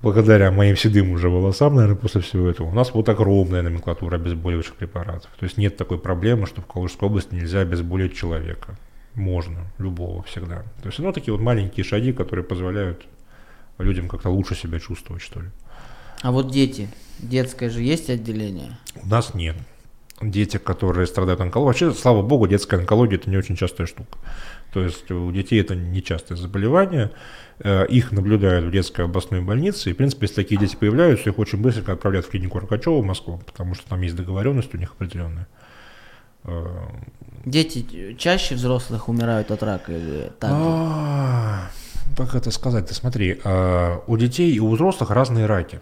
благодаря 0.00 0.52
моим 0.52 0.76
седым 0.76 1.10
уже 1.10 1.28
волосам, 1.28 1.74
наверное, 1.74 1.96
после 1.96 2.20
всего 2.20 2.48
этого, 2.48 2.68
у 2.68 2.72
нас 2.72 2.94
вот 2.94 3.08
огромная 3.08 3.62
номенклатура 3.62 4.14
обезболивающих 4.14 4.76
препаратов. 4.76 5.28
То 5.36 5.44
есть 5.44 5.58
нет 5.58 5.76
такой 5.76 5.98
проблемы, 5.98 6.46
что 6.46 6.60
в 6.62 6.66
Калужской 6.66 7.08
области 7.08 7.34
нельзя 7.34 7.62
обезболить 7.62 8.14
человека. 8.14 8.78
Можно, 9.14 9.66
любого 9.78 10.22
всегда. 10.22 10.62
То 10.82 10.86
есть, 10.86 11.00
ну, 11.00 11.12
такие 11.12 11.34
вот 11.34 11.42
маленькие 11.42 11.82
шаги, 11.82 12.12
которые 12.12 12.44
позволяют 12.44 13.08
людям 13.78 14.08
как-то 14.08 14.28
лучше 14.28 14.54
себя 14.54 14.78
чувствовать, 14.78 15.20
что 15.20 15.40
ли. 15.40 15.48
А 16.22 16.32
вот 16.32 16.50
дети, 16.50 16.88
детское 17.18 17.70
же 17.70 17.82
есть 17.82 18.10
отделение? 18.10 18.78
У 19.02 19.06
нас 19.06 19.34
нет. 19.34 19.56
Дети, 20.20 20.58
которые 20.58 21.06
страдают 21.06 21.40
онкологией, 21.40 21.86
вообще, 21.86 21.98
слава 21.98 22.20
богу, 22.20 22.46
детская 22.46 22.78
онкология 22.78 23.16
это 23.16 23.30
не 23.30 23.38
очень 23.38 23.56
частая 23.56 23.86
штука. 23.86 24.18
То 24.72 24.82
есть 24.82 25.10
у 25.10 25.32
детей 25.32 25.60
это 25.60 25.74
не 25.74 26.02
частое 26.02 26.36
заболевание, 26.36 27.10
э, 27.60 27.86
их 27.86 28.12
наблюдают 28.12 28.66
в 28.66 28.70
детской 28.70 29.06
областной 29.06 29.40
больнице, 29.40 29.90
и, 29.90 29.92
в 29.94 29.96
принципе, 29.96 30.26
если 30.26 30.36
такие 30.36 30.60
дети 30.60 30.76
появляются, 30.76 31.30
их 31.30 31.38
очень 31.38 31.60
быстро 31.60 31.92
отправляют 31.92 32.26
в 32.26 32.30
клинику 32.30 32.58
Рокачева 32.58 33.00
в 33.00 33.04
Москву, 33.04 33.40
потому 33.46 33.74
что 33.74 33.88
там 33.88 34.02
есть 34.02 34.14
договоренность 34.14 34.74
у 34.74 34.78
них 34.78 34.92
определенная. 34.92 35.48
Э, 36.44 36.66
дети 37.46 38.14
чаще 38.18 38.54
взрослых 38.54 39.08
умирают 39.08 39.50
от 39.50 39.62
рака 39.62 39.92
или 39.92 40.30
так? 40.38 40.50
А, 40.52 41.70
как 42.16 42.34
это 42.34 42.50
сказать? 42.50 42.86
Ты 42.86 42.94
смотри, 42.94 43.40
а, 43.42 44.02
у 44.06 44.16
детей 44.16 44.52
и 44.52 44.60
у 44.60 44.70
взрослых 44.70 45.10
разные 45.10 45.46
раки. 45.46 45.80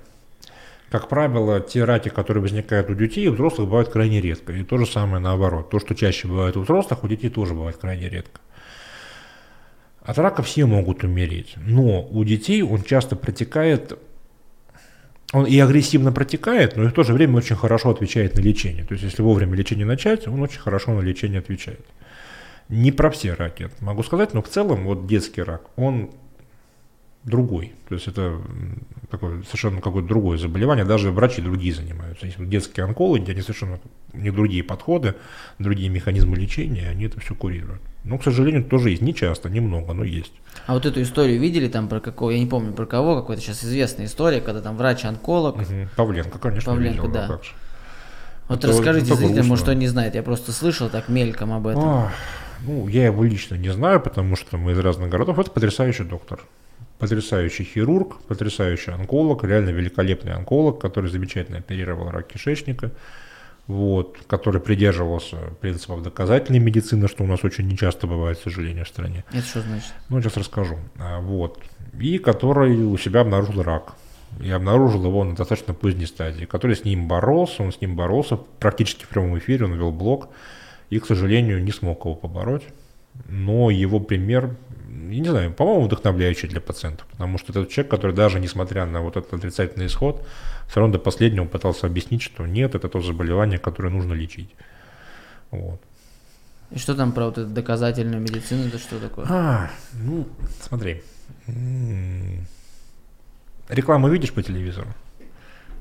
Как 0.91 1.09
правило, 1.09 1.61
те 1.61 1.85
раки, 1.85 2.09
которые 2.09 2.43
возникают 2.43 2.89
у 2.89 2.95
детей, 2.95 3.29
у 3.29 3.35
взрослых 3.35 3.69
бывают 3.69 3.91
крайне 3.91 4.21
редко. 4.21 4.53
И 4.53 4.65
то 4.65 4.79
же 4.79 4.87
самое 4.87 5.23
наоборот. 5.23 5.69
То, 5.69 5.81
что 5.81 5.95
чаще 5.95 6.29
бывает 6.29 6.57
у 6.57 6.63
взрослых, 6.63 7.05
у 7.05 7.09
детей 7.09 7.29
тоже 7.29 7.53
бывает 7.53 7.77
крайне 7.77 8.09
редко. 8.09 8.41
От 10.01 10.17
рака 10.17 10.43
все 10.43 10.65
могут 10.65 11.05
умереть, 11.05 11.55
но 11.57 12.03
у 12.03 12.25
детей 12.25 12.63
он 12.63 12.83
часто 12.83 13.15
протекает, 13.15 13.99
он 15.35 15.45
и 15.45 15.59
агрессивно 15.59 16.13
протекает, 16.13 16.77
но 16.77 16.85
и 16.85 16.87
в 16.87 16.93
то 16.95 17.03
же 17.03 17.13
время 17.13 17.37
очень 17.37 17.57
хорошо 17.57 17.91
отвечает 17.91 18.35
на 18.35 18.41
лечение. 18.41 18.85
То 18.85 18.95
есть, 18.95 19.05
если 19.05 19.21
вовремя 19.21 19.55
лечение 19.55 19.85
начать, 19.85 20.27
он 20.27 20.41
очень 20.41 20.61
хорошо 20.61 20.93
на 20.93 21.01
лечение 21.01 21.41
отвечает. 21.41 21.85
Не 22.71 22.91
про 22.91 23.11
все 23.11 23.35
раки 23.35 23.69
могу 23.81 24.03
сказать, 24.03 24.33
но 24.33 24.41
в 24.41 24.49
целом 24.49 24.85
вот 24.85 25.07
детский 25.07 25.43
рак, 25.43 25.65
он 25.77 26.11
другой. 27.29 27.73
То 27.89 27.95
есть 27.95 28.09
это 28.09 28.41
такое 29.11 29.43
совершенно 29.43 29.81
какое-то 29.81 30.09
другое 30.09 30.39
заболевание, 30.39 30.85
даже 30.85 31.11
врачи 31.11 31.41
другие 31.41 31.75
занимаются. 31.75 32.27
Есть 32.27 32.39
детские 32.49 32.85
онкологи, 32.85 33.31
они 33.31 33.41
совершенно 33.41 33.81
у 34.13 34.19
них 34.19 34.35
другие 34.35 34.63
подходы, 34.63 35.15
другие 35.59 35.89
механизмы 35.89 36.37
лечения, 36.37 36.89
они 36.89 37.05
это 37.07 37.21
все 37.21 37.35
курируют. 37.35 37.81
Но, 38.05 38.19
к 38.19 38.25
сожалению, 38.25 38.65
тоже 38.65 38.91
есть. 38.91 39.03
Не 39.03 39.15
часто, 39.15 39.51
немного, 39.51 39.93
но 39.93 40.05
есть. 40.05 40.33
А 40.67 40.75
вот 40.75 40.87
эту 40.87 41.03
историю 41.03 41.41
видели 41.41 41.69
там 41.69 41.89
про 41.89 42.01
какого, 42.01 42.31
я 42.31 42.39
не 42.39 42.47
помню 42.47 42.73
про 42.73 42.87
кого, 42.87 43.21
какая-то 43.21 43.43
сейчас 43.43 43.65
известная 43.65 44.07
история, 44.07 44.41
когда 44.41 44.61
там 44.61 44.77
врач-онколог. 44.77 45.57
Угу. 45.57 45.89
Павленко, 45.97 46.39
конечно, 46.39 46.73
Павленко, 46.73 47.03
видел, 47.03 47.13
да. 47.13 47.41
Вот 48.49 48.59
это 48.61 48.69
расскажите 48.69 49.15
зрителям, 49.15 49.47
может, 49.47 49.65
кто 49.65 49.75
не 49.75 49.89
знает, 49.89 50.15
я 50.15 50.23
просто 50.23 50.53
слышал 50.53 50.89
так 50.89 51.09
мельком 51.09 51.53
об 51.53 51.67
этом. 51.67 51.85
Ох, 51.85 52.11
ну, 52.67 52.89
я 52.89 53.07
его 53.07 53.23
лично 53.23 53.57
не 53.57 53.69
знаю, 53.69 54.01
потому 54.01 54.37
что 54.37 54.57
мы 54.57 54.73
из 54.73 54.79
разных 54.79 55.11
городов. 55.11 55.39
Это 55.39 55.51
потрясающий 55.51 56.05
доктор 56.05 56.41
потрясающий 56.99 57.65
хирург, 57.65 58.21
потрясающий 58.27 58.91
онколог, 58.91 59.45
реально 59.45 59.71
великолепный 59.71 60.33
онколог, 60.33 60.81
который 60.81 61.11
замечательно 61.11 61.59
оперировал 61.59 62.11
рак 62.11 62.29
кишечника, 62.29 62.91
вот, 63.67 64.19
который 64.27 64.61
придерживался 64.61 65.37
принципов 65.61 66.03
доказательной 66.03 66.59
медицины, 66.59 67.07
что 67.07 67.25
у 67.25 67.27
нас 67.27 67.45
очень 67.45 67.69
нечасто 67.69 68.07
бывает, 68.07 68.39
к 68.39 68.43
сожалению, 68.43 68.85
в 68.85 68.89
стране. 68.89 69.25
Это 69.31 69.43
что 69.43 69.61
значит? 69.61 69.93
Ну, 70.09 70.21
сейчас 70.21 70.37
расскажу. 70.37 70.79
А, 70.99 71.21
вот. 71.21 71.63
И 72.01 72.19
который 72.19 72.75
у 72.77 72.97
себя 72.97 73.21
обнаружил 73.21 73.63
рак. 73.63 73.95
И 74.43 74.51
обнаружил 74.51 75.05
его 75.05 75.25
на 75.25 75.35
достаточно 75.35 75.75
поздней 75.75 76.07
стадии, 76.07 76.45
который 76.45 76.77
с 76.77 76.85
ним 76.85 77.09
боролся, 77.09 77.63
он 77.63 77.73
с 77.73 77.81
ним 77.81 77.97
боролся 77.97 78.37
практически 78.37 79.05
в 79.05 79.09
прямом 79.09 79.39
эфире, 79.39 79.65
он 79.65 79.75
вел 79.75 79.91
блог, 79.91 80.29
и, 80.91 80.99
к 80.99 81.07
сожалению, 81.07 81.63
не 81.63 81.73
смог 81.73 82.05
его 82.05 82.15
побороть. 82.15 82.65
Но 83.27 83.71
его 83.71 84.01
пример 84.01 84.55
я 85.11 85.21
не 85.21 85.29
знаю, 85.29 85.53
по-моему, 85.53 85.87
вдохновляющий 85.87 86.49
для 86.49 86.61
пациентов, 86.61 87.07
потому 87.09 87.39
что 87.39 87.53
это 87.53 87.71
человек, 87.71 87.91
который 87.91 88.15
даже 88.15 88.41
несмотря 88.41 88.87
на 88.87 89.01
вот 89.01 89.17
этот 89.17 89.33
отрицательный 89.35 89.87
исход, 89.87 90.27
все 90.69 90.81
равно 90.81 90.95
до 90.95 90.99
последнего 90.99 91.45
пытался 91.47 91.87
объяснить, 91.87 92.23
что 92.23 92.47
нет, 92.47 92.75
это 92.75 92.89
то 92.89 93.01
заболевание, 93.01 93.59
которое 93.59 93.91
нужно 93.91 94.13
лечить. 94.13 94.55
Вот. 95.51 95.81
И 96.71 96.79
что 96.79 96.95
там 96.95 97.13
про 97.13 97.27
вот 97.27 97.39
эту 97.39 97.49
доказательную 97.49 98.21
медицину, 98.21 98.67
это 98.67 98.79
что 98.79 98.99
такое? 98.99 99.27
А, 99.29 99.71
ну, 99.95 100.29
смотри. 100.61 101.03
Рекламу 103.69 104.09
видишь 104.09 104.33
по 104.33 104.43
телевизору? 104.43 104.89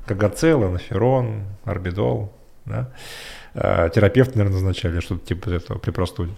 Кагацел, 0.06 0.64
анаферон, 0.64 1.44
орбидол, 1.64 2.32
да? 2.64 2.90
А, 3.54 3.90
терапевт, 3.90 4.34
наверное, 4.34 4.54
назначали 4.54 5.00
что-то 5.00 5.26
типа 5.26 5.50
этого 5.50 5.78
при 5.78 5.90
простуде. 5.90 6.32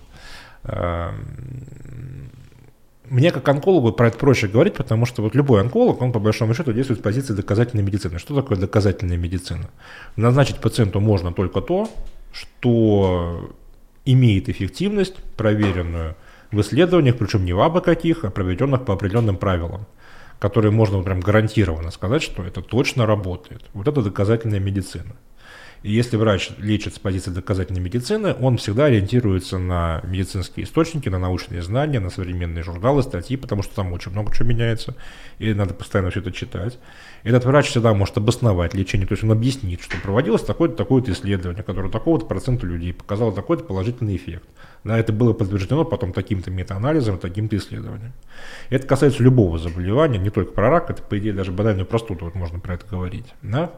Мне 3.10 3.32
как 3.32 3.48
онкологу 3.48 3.92
про 3.92 4.06
это 4.06 4.18
проще 4.18 4.46
говорить, 4.46 4.74
потому 4.74 5.04
что 5.04 5.20
вот 5.22 5.34
любой 5.34 5.60
онколог, 5.60 6.00
он 6.00 6.12
по 6.12 6.20
большому 6.20 6.54
счету 6.54 6.72
действует 6.72 7.00
с 7.00 7.02
позиции 7.02 7.34
доказательной 7.34 7.82
медицины. 7.82 8.20
Что 8.20 8.36
такое 8.36 8.56
доказательная 8.56 9.16
медицина? 9.16 9.68
Назначить 10.14 10.58
пациенту 10.58 11.00
можно 11.00 11.32
только 11.32 11.60
то, 11.60 11.90
что 12.32 13.50
имеет 14.04 14.48
эффективность, 14.48 15.16
проверенную 15.36 16.14
в 16.52 16.60
исследованиях, 16.60 17.18
причем 17.18 17.44
не 17.44 17.52
в 17.52 17.60
абы 17.60 17.80
каких, 17.80 18.24
а 18.24 18.30
проведенных 18.30 18.84
по 18.84 18.94
определенным 18.94 19.36
правилам, 19.36 19.86
которые 20.38 20.70
можно 20.70 21.02
прям 21.02 21.18
гарантированно 21.18 21.90
сказать, 21.90 22.22
что 22.22 22.44
это 22.44 22.62
точно 22.62 23.06
работает. 23.06 23.64
Вот 23.74 23.88
это 23.88 24.02
доказательная 24.02 24.60
медицина. 24.60 25.16
И 25.82 25.92
если 25.92 26.16
врач 26.18 26.50
лечит 26.58 26.94
с 26.94 26.98
позиции 26.98 27.30
доказательной 27.30 27.80
медицины, 27.80 28.34
он 28.38 28.58
всегда 28.58 28.84
ориентируется 28.84 29.56
на 29.58 30.02
медицинские 30.04 30.66
источники, 30.66 31.08
на 31.08 31.18
научные 31.18 31.62
знания, 31.62 32.00
на 32.00 32.10
современные 32.10 32.62
журналы, 32.62 33.02
статьи, 33.02 33.36
потому 33.38 33.62
что 33.62 33.74
там 33.76 33.92
очень 33.94 34.12
много 34.12 34.34
чего 34.34 34.48
меняется, 34.48 34.94
и 35.38 35.54
надо 35.54 35.72
постоянно 35.72 36.10
все 36.10 36.20
это 36.20 36.32
читать. 36.32 36.78
Этот 37.22 37.46
врач 37.46 37.68
всегда 37.68 37.94
может 37.94 38.18
обосновать 38.18 38.74
лечение, 38.74 39.06
то 39.06 39.12
есть 39.12 39.24
он 39.24 39.32
объяснит, 39.32 39.80
что 39.80 39.96
проводилось 40.02 40.42
такое-то 40.42 40.76
такое 40.76 41.02
исследование, 41.04 41.62
которое 41.62 41.90
такого-то 41.90 42.26
процента 42.26 42.66
людей 42.66 42.92
показало 42.92 43.32
такой-то 43.32 43.64
положительный 43.64 44.16
эффект. 44.16 44.48
Да, 44.84 44.98
это 44.98 45.12
было 45.14 45.32
подтверждено 45.32 45.84
потом 45.84 46.12
таким-то 46.12 46.50
метаанализом, 46.50 47.18
таким-то 47.18 47.56
исследованием. 47.56 48.12
Это 48.68 48.86
касается 48.86 49.22
любого 49.22 49.58
заболевания, 49.58 50.18
не 50.18 50.30
только 50.30 50.52
про 50.52 50.68
рак, 50.68 50.90
это, 50.90 51.02
по 51.02 51.18
идее, 51.18 51.32
даже 51.32 51.52
банальную 51.52 51.86
простуду, 51.86 52.26
вот 52.26 52.34
можно 52.34 52.60
про 52.60 52.74
это 52.74 52.86
говорить. 52.86 53.26
Да? 53.42 53.72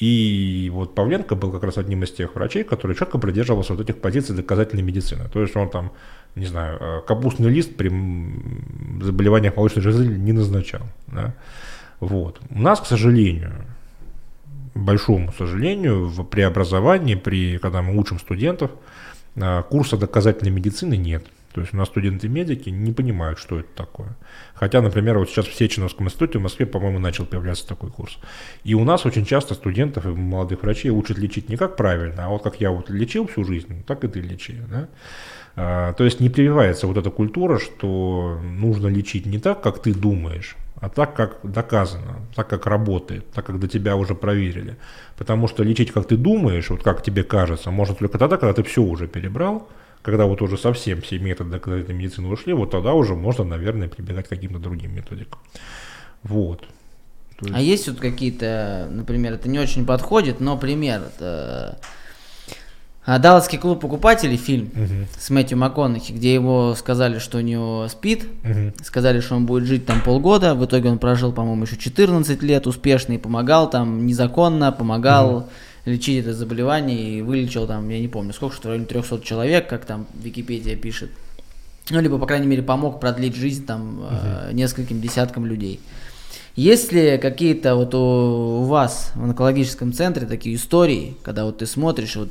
И 0.00 0.70
вот 0.72 0.94
Павленко 0.94 1.36
был 1.36 1.52
как 1.52 1.62
раз 1.62 1.76
одним 1.76 2.04
из 2.04 2.10
тех 2.10 2.34
врачей, 2.34 2.64
который 2.64 2.96
четко 2.96 3.18
придерживался 3.18 3.74
вот 3.74 3.82
этих 3.82 4.00
позиций 4.00 4.34
доказательной 4.34 4.82
медицины. 4.82 5.28
То 5.30 5.42
есть 5.42 5.54
он 5.54 5.68
там, 5.68 5.92
не 6.34 6.46
знаю, 6.46 6.78
э, 6.80 7.00
капустный 7.06 7.50
лист 7.50 7.76
при 7.76 7.90
заболеваниях 9.04 9.56
молочной 9.56 9.82
железы 9.82 10.06
не 10.06 10.32
назначал. 10.32 10.80
Да? 11.06 11.34
Вот. 12.00 12.40
У 12.48 12.58
нас, 12.58 12.80
к 12.80 12.86
сожалению, 12.86 13.52
большому 14.74 15.32
сожалению, 15.32 16.06
в 16.06 16.24
преобразовании, 16.24 17.14
при, 17.14 17.58
когда 17.58 17.82
мы 17.82 17.98
учим 17.98 18.18
студентов, 18.18 18.70
э, 19.36 19.62
курса 19.68 19.98
доказательной 19.98 20.50
медицины 20.50 20.96
нет. 20.96 21.26
То 21.52 21.60
есть 21.60 21.74
у 21.74 21.76
нас 21.76 21.88
студенты-медики 21.88 22.68
не 22.68 22.92
понимают, 22.92 23.38
что 23.38 23.58
это 23.58 23.68
такое. 23.74 24.16
Хотя, 24.54 24.80
например, 24.80 25.18
вот 25.18 25.28
сейчас 25.28 25.46
в 25.46 25.54
Сеченовском 25.54 26.06
институте 26.06 26.38
в 26.38 26.42
Москве, 26.42 26.64
по-моему, 26.64 27.00
начал 27.00 27.26
появляться 27.26 27.66
такой 27.66 27.90
курс. 27.90 28.18
И 28.62 28.74
у 28.74 28.84
нас 28.84 29.04
очень 29.04 29.24
часто 29.24 29.54
студентов 29.54 30.06
и 30.06 30.10
молодых 30.10 30.62
врачей 30.62 30.90
учат 30.90 31.18
лечить 31.18 31.48
не 31.48 31.56
как 31.56 31.76
правильно, 31.76 32.26
а 32.26 32.28
вот 32.28 32.42
как 32.42 32.60
я 32.60 32.70
вот 32.70 32.88
лечил 32.88 33.26
всю 33.26 33.44
жизнь, 33.44 33.82
так 33.84 34.04
и 34.04 34.08
ты 34.08 34.20
лечи. 34.20 34.62
Да? 34.70 34.88
А, 35.56 35.92
то 35.94 36.04
есть 36.04 36.20
не 36.20 36.30
прививается 36.30 36.86
вот 36.86 36.96
эта 36.96 37.10
культура, 37.10 37.58
что 37.58 38.40
нужно 38.42 38.86
лечить 38.86 39.26
не 39.26 39.38
так, 39.38 39.60
как 39.60 39.82
ты 39.82 39.92
думаешь, 39.92 40.56
а 40.76 40.88
так, 40.88 41.14
как 41.14 41.40
доказано, 41.42 42.20
так, 42.34 42.48
как 42.48 42.66
работает, 42.66 43.30
так, 43.32 43.46
как 43.46 43.58
до 43.58 43.66
тебя 43.66 43.96
уже 43.96 44.14
проверили. 44.14 44.76
Потому 45.18 45.48
что 45.48 45.64
лечить, 45.64 45.90
как 45.90 46.06
ты 46.06 46.16
думаешь, 46.16 46.70
вот 46.70 46.84
как 46.84 47.02
тебе 47.02 47.24
кажется, 47.24 47.72
можно 47.72 47.96
только 47.96 48.18
тогда, 48.18 48.36
когда 48.36 48.52
ты 48.54 48.62
все 48.62 48.82
уже 48.82 49.08
перебрал, 49.08 49.68
когда 50.02 50.26
вот 50.26 50.40
уже 50.42 50.56
совсем 50.56 51.02
все 51.02 51.18
методы 51.18 51.50
доказательной 51.50 51.94
медицины 51.94 52.28
ушли, 52.28 52.52
вот 52.52 52.70
тогда 52.70 52.94
уже 52.94 53.14
можно, 53.14 53.44
наверное, 53.44 53.88
прибегать 53.88 54.26
к 54.26 54.30
каким-то 54.30 54.58
другим 54.58 54.94
методикам. 54.94 55.38
Вот. 56.22 56.64
Есть... 57.40 57.54
А 57.54 57.60
есть 57.60 57.88
вот 57.88 57.98
какие-то, 57.98 58.88
например, 58.90 59.34
это 59.34 59.48
не 59.48 59.58
очень 59.58 59.86
подходит, 59.86 60.40
но 60.40 60.58
пример, 60.58 61.02
это 61.02 61.78
а, 63.06 63.18
Далласский 63.18 63.58
клуб 63.58 63.80
покупателей 63.80 64.36
фильм 64.36 64.70
угу. 64.74 65.08
с 65.18 65.30
Мэтью 65.30 65.56
МакКонахи, 65.56 66.12
где 66.12 66.34
его 66.34 66.74
сказали, 66.74 67.18
что 67.18 67.38
у 67.38 67.40
него 67.40 67.88
спит, 67.88 68.26
угу. 68.44 68.72
сказали, 68.82 69.20
что 69.20 69.36
он 69.36 69.46
будет 69.46 69.64
жить 69.64 69.86
там 69.86 70.02
полгода, 70.02 70.54
в 70.54 70.64
итоге 70.64 70.90
он 70.90 70.98
прожил, 70.98 71.32
по-моему, 71.32 71.64
еще 71.64 71.76
14 71.76 72.42
лет 72.42 72.66
успешно 72.66 73.14
и 73.14 73.18
помогал 73.18 73.68
там 73.68 74.06
незаконно, 74.06 74.72
помогал 74.72 75.36
угу 75.36 75.48
лечить 75.84 76.24
это 76.24 76.34
заболевание 76.34 77.18
и 77.18 77.22
вылечил 77.22 77.66
там, 77.66 77.88
я 77.88 78.00
не 78.00 78.08
помню, 78.08 78.32
сколько, 78.32 78.54
что 78.54 78.68
в 78.68 78.70
районе 78.70 78.86
300 78.86 79.20
человек, 79.22 79.68
как 79.68 79.84
там 79.84 80.06
Википедия 80.14 80.76
пишет. 80.76 81.10
Ну, 81.90 82.00
либо, 82.00 82.18
по 82.18 82.26
крайней 82.26 82.46
мере, 82.46 82.62
помог 82.62 83.00
продлить 83.00 83.34
жизнь 83.34 83.66
там 83.66 84.00
угу. 84.00 84.08
э, 84.10 84.50
нескольким 84.52 85.00
десяткам 85.00 85.46
людей. 85.46 85.80
Есть 86.54 86.92
ли 86.92 87.18
какие-то 87.18 87.74
вот 87.74 87.94
у, 87.94 87.98
у 87.98 88.64
вас 88.64 89.12
в 89.14 89.24
онкологическом 89.24 89.92
центре 89.92 90.26
такие 90.26 90.56
истории, 90.56 91.16
когда 91.22 91.44
вот 91.44 91.58
ты 91.58 91.66
смотришь, 91.66 92.16
вот, 92.16 92.30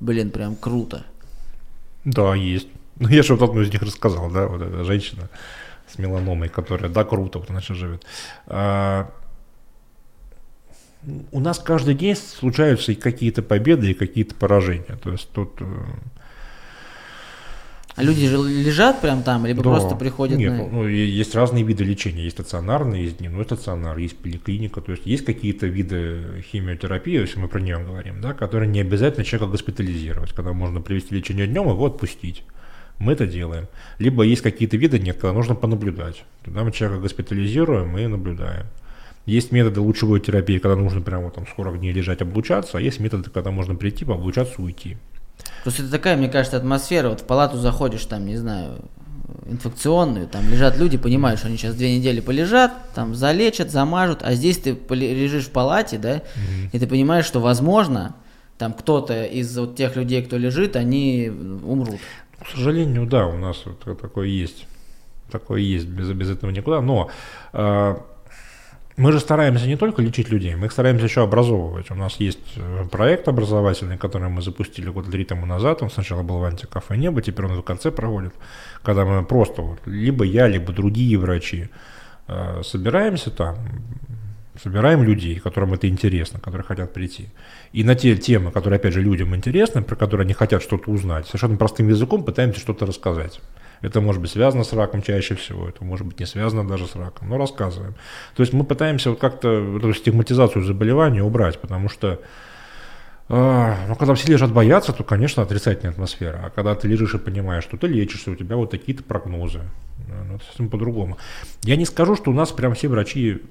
блин, 0.00 0.30
прям 0.30 0.56
круто? 0.56 1.04
Да, 2.04 2.34
есть. 2.34 2.68
Ну, 2.98 3.08
я 3.08 3.22
же 3.22 3.34
вот 3.34 3.48
одну 3.48 3.62
из 3.62 3.72
них 3.72 3.82
рассказал, 3.82 4.30
да, 4.30 4.46
вот 4.46 4.62
эта 4.62 4.84
женщина 4.84 5.28
с 5.86 5.98
меланомой, 5.98 6.48
которая, 6.48 6.90
да, 6.90 7.04
круто, 7.04 7.38
вот 7.38 7.50
она 7.50 7.60
сейчас 7.60 7.76
живет. 7.76 8.04
А, 8.46 9.10
у 11.32 11.40
нас 11.40 11.58
каждый 11.58 11.94
день 11.94 12.16
случаются 12.16 12.92
и 12.92 12.94
какие-то 12.94 13.42
победы, 13.42 13.90
и 13.90 13.94
какие-то 13.94 14.34
поражения. 14.34 14.98
То 15.02 15.12
есть 15.12 15.28
тут... 15.30 15.60
А 17.94 18.02
люди 18.04 18.28
же 18.28 18.36
лежат 18.36 19.00
прям 19.00 19.24
там, 19.24 19.44
либо 19.44 19.60
да. 19.60 19.70
просто 19.70 19.96
приходят 19.96 20.38
Нет, 20.38 20.52
на... 20.52 20.68
ну, 20.68 20.86
есть 20.86 21.34
разные 21.34 21.64
виды 21.64 21.82
лечения. 21.82 22.22
Есть 22.22 22.36
стационарный, 22.36 23.02
есть 23.02 23.18
дневной 23.18 23.44
стационар, 23.44 23.98
есть 23.98 24.16
поликлиника. 24.16 24.80
То 24.80 24.92
есть 24.92 25.04
есть 25.04 25.24
какие-то 25.24 25.66
виды 25.66 26.44
химиотерапии, 26.52 27.18
если 27.18 27.40
мы 27.40 27.48
про 27.48 27.58
нее 27.58 27.78
говорим, 27.78 28.20
да, 28.20 28.34
которые 28.34 28.68
не 28.68 28.80
обязательно 28.80 29.24
человека 29.24 29.50
госпитализировать, 29.50 30.32
когда 30.32 30.52
можно 30.52 30.80
привести 30.80 31.12
лечение 31.12 31.48
днем 31.48 31.68
и 31.68 31.72
его 31.72 31.86
отпустить. 31.86 32.44
Мы 33.00 33.14
это 33.14 33.26
делаем. 33.26 33.66
Либо 33.98 34.22
есть 34.22 34.42
какие-то 34.42 34.76
виды, 34.76 35.00
нет, 35.00 35.16
когда 35.16 35.32
нужно 35.32 35.56
понаблюдать. 35.56 36.22
Тогда 36.44 36.62
мы 36.62 36.70
человека 36.70 37.02
госпитализируем 37.02 37.98
и 37.98 38.06
наблюдаем. 38.06 38.66
Есть 39.28 39.52
методы 39.52 39.82
лучевой 39.82 40.20
терапии, 40.20 40.56
когда 40.56 40.74
нужно 40.74 41.02
прямо 41.02 41.30
там 41.30 41.46
40 41.54 41.80
дней 41.80 41.92
лежать, 41.92 42.22
облучаться, 42.22 42.78
а 42.78 42.80
есть 42.80 42.98
методы, 42.98 43.28
когда 43.28 43.50
можно 43.50 43.74
прийти, 43.74 44.06
облучаться, 44.06 44.62
уйти. 44.62 44.96
Просто 45.64 45.82
это 45.82 45.90
такая, 45.90 46.16
мне 46.16 46.30
кажется, 46.30 46.56
атмосфера. 46.56 47.10
Вот 47.10 47.20
в 47.20 47.24
палату 47.24 47.58
заходишь, 47.58 48.06
там, 48.06 48.24
не 48.24 48.38
знаю, 48.38 48.78
инфекционную, 49.46 50.28
там 50.28 50.48
лежат 50.48 50.78
люди, 50.78 50.96
понимают, 50.96 51.40
что 51.40 51.48
они 51.48 51.58
сейчас 51.58 51.74
две 51.74 51.98
недели 51.98 52.20
полежат, 52.20 52.72
там 52.94 53.14
залечат, 53.14 53.70
замажут, 53.70 54.20
а 54.22 54.32
здесь 54.32 54.56
ты 54.56 54.78
лежишь 54.90 55.44
в 55.44 55.50
палате, 55.50 55.98
да, 55.98 56.16
mm 56.16 56.70
и 56.72 56.78
ты 56.78 56.86
понимаешь, 56.86 57.26
что 57.26 57.40
возможно, 57.40 58.16
там 58.56 58.72
кто-то 58.72 59.24
из 59.24 59.56
вот 59.58 59.76
тех 59.76 59.94
людей, 59.96 60.22
кто 60.22 60.38
лежит, 60.38 60.74
они 60.74 61.30
умрут. 61.64 62.00
К 62.40 62.48
сожалению, 62.48 63.04
да, 63.06 63.26
у 63.26 63.36
нас 63.36 63.62
вот 63.66 64.00
такое 64.00 64.28
есть. 64.28 64.66
Такое 65.30 65.60
есть, 65.60 65.86
без, 65.86 66.10
без 66.12 66.30
этого 66.30 66.50
никуда. 66.50 66.80
Но 66.80 67.10
э, 67.52 67.96
мы 68.98 69.12
же 69.12 69.20
стараемся 69.20 69.66
не 69.68 69.76
только 69.76 70.02
лечить 70.02 70.28
людей, 70.28 70.56
мы 70.56 70.66
их 70.66 70.72
стараемся 70.72 71.04
еще 71.04 71.22
образовывать. 71.22 71.90
У 71.90 71.94
нас 71.94 72.16
есть 72.16 72.56
э, 72.56 72.84
проект 72.90 73.28
образовательный, 73.28 73.96
который 73.96 74.28
мы 74.28 74.42
запустили 74.42 74.90
года 74.90 75.08
три 75.10 75.24
тому 75.24 75.46
назад. 75.46 75.82
Он 75.82 75.90
сначала 75.90 76.22
был 76.22 76.38
в 76.40 76.44
антикафе 76.44 76.96
«Небо», 76.96 77.22
теперь 77.22 77.46
он 77.46 77.56
в 77.56 77.62
конце 77.62 77.92
проводит, 77.92 78.34
когда 78.82 79.04
мы 79.04 79.24
просто, 79.24 79.62
вот, 79.62 79.78
либо 79.86 80.24
я, 80.24 80.48
либо 80.48 80.72
другие 80.72 81.16
врачи, 81.16 81.68
э, 82.26 82.62
собираемся 82.64 83.30
там, 83.30 83.56
собираем 84.60 85.04
людей, 85.04 85.38
которым 85.38 85.74
это 85.74 85.88
интересно, 85.88 86.40
которые 86.40 86.64
хотят 86.64 86.92
прийти. 86.92 87.28
И 87.72 87.84
на 87.84 87.94
те 87.94 88.16
темы, 88.16 88.50
которые, 88.50 88.78
опять 88.78 88.94
же, 88.94 89.00
людям 89.00 89.36
интересны, 89.36 89.80
про 89.82 89.94
которые 89.94 90.24
они 90.24 90.34
хотят 90.34 90.60
что-то 90.60 90.90
узнать, 90.90 91.26
совершенно 91.26 91.56
простым 91.56 91.88
языком 91.88 92.24
пытаемся 92.24 92.58
что-то 92.58 92.84
рассказать. 92.84 93.40
Это 93.80 94.00
может 94.00 94.20
быть 94.20 94.30
связано 94.30 94.64
с 94.64 94.72
раком 94.72 95.02
чаще 95.02 95.34
всего, 95.34 95.68
это 95.68 95.84
может 95.84 96.06
быть 96.06 96.18
не 96.20 96.26
связано 96.26 96.66
даже 96.66 96.86
с 96.86 96.96
раком, 96.96 97.28
но 97.28 97.38
рассказываем. 97.38 97.94
То 98.34 98.42
есть 98.42 98.52
мы 98.52 98.64
пытаемся 98.64 99.10
вот 99.10 99.18
как-то 99.18 99.76
эту 99.76 99.92
стигматизацию 99.94 100.64
заболевания 100.64 101.22
убрать, 101.22 101.60
потому 101.60 101.88
что 101.88 102.20
а, 103.28 103.76
ну, 103.86 103.94
когда 103.94 104.14
все 104.14 104.32
лежат 104.32 104.52
бояться, 104.52 104.92
то, 104.92 105.04
конечно, 105.04 105.42
отрицательная 105.42 105.92
атмосфера. 105.92 106.40
А 106.44 106.50
когда 106.50 106.74
ты 106.74 106.88
лежишь 106.88 107.14
и 107.14 107.18
понимаешь, 107.18 107.64
что 107.64 107.76
ты 107.76 107.86
лечишься, 107.86 108.30
у 108.30 108.34
тебя 108.34 108.56
вот 108.56 108.70
такие-то 108.70 109.04
прогнозы, 109.04 109.60
ну, 110.26 110.36
это 110.36 110.44
совсем 110.44 110.70
по-другому. 110.70 111.18
Я 111.62 111.76
не 111.76 111.84
скажу, 111.84 112.16
что 112.16 112.30
у 112.30 112.34
нас 112.34 112.52
прям 112.52 112.74
все 112.74 112.88
врачи 112.88 113.42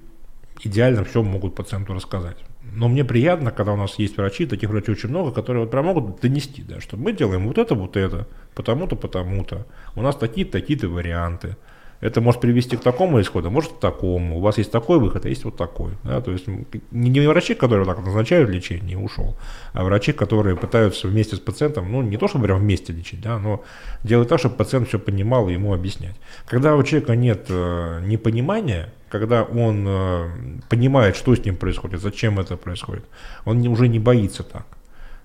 идеально 0.64 1.04
все 1.04 1.22
могут 1.22 1.56
пациенту 1.56 1.94
рассказать. 1.94 2.38
Но 2.74 2.88
мне 2.88 3.04
приятно, 3.04 3.52
когда 3.52 3.74
у 3.74 3.78
нас 3.78 3.98
есть 3.98 4.18
врачи, 4.18 4.46
таких 4.46 4.70
врачей 4.70 4.94
очень 4.94 5.10
много, 5.10 5.32
которые 5.32 5.64
вот 5.64 5.72
прям 5.72 5.86
могут 5.86 6.22
донести, 6.22 6.62
да, 6.62 6.80
что 6.80 6.98
мы 6.98 7.12
делаем 7.12 7.48
вот 7.48 7.58
это, 7.58 7.76
вот 7.76 7.98
это, 7.98 8.28
потому-то, 8.56 8.96
потому-то. 8.96 9.66
У 9.96 10.02
нас 10.02 10.16
такие-то, 10.16 10.54
такие-то 10.54 10.88
варианты. 10.88 11.56
Это 12.00 12.22
может 12.22 12.42
привести 12.42 12.78
к 12.78 12.82
такому 12.82 13.20
исходу, 13.22 13.50
может 13.50 13.72
к 13.72 13.80
такому. 13.80 14.38
У 14.38 14.40
вас 14.40 14.60
есть 14.60 14.72
такой 14.72 15.00
выход, 15.00 15.26
а 15.26 15.30
есть 15.30 15.46
вот 15.46 15.58
такой. 15.58 15.94
Да? 16.04 16.22
То 16.22 16.32
есть 16.32 16.46
не, 16.92 17.28
врачи, 17.28 17.56
которые 17.56 17.88
так 17.88 18.06
назначают 18.06 18.50
лечение 18.50 18.94
и 18.94 19.02
ушел, 19.02 19.36
а 19.74 19.84
врачи, 19.84 20.12
которые 20.12 20.56
пытаются 20.56 21.08
вместе 21.08 21.36
с 21.36 21.40
пациентом, 21.40 21.92
ну 21.92 22.04
не 22.04 22.18
то 22.18 22.28
чтобы 22.28 22.46
прям 22.46 22.60
вместе 22.60 22.94
лечить, 22.94 23.22
да, 23.22 23.40
но 23.40 23.64
делать 24.04 24.30
так, 24.30 24.38
чтобы 24.38 24.56
пациент 24.56 24.88
все 24.88 25.00
понимал 25.00 25.50
и 25.50 25.54
ему 25.54 25.74
объяснять. 25.74 26.16
Когда 26.46 26.76
у 26.76 26.84
человека 26.84 27.16
нет 27.16 27.48
э, 27.50 28.02
непонимания, 28.06 28.94
когда 29.10 29.44
он 29.44 29.86
э, 29.88 30.30
понимает, 30.70 31.16
что 31.16 31.36
с 31.36 31.44
ним 31.46 31.56
происходит, 31.56 32.02
зачем 32.02 32.40
это 32.40 32.58
происходит, 32.58 33.06
он 33.46 33.60
не, 33.60 33.70
уже 33.70 33.88
не 33.88 34.00
боится 34.00 34.44
так. 34.44 34.66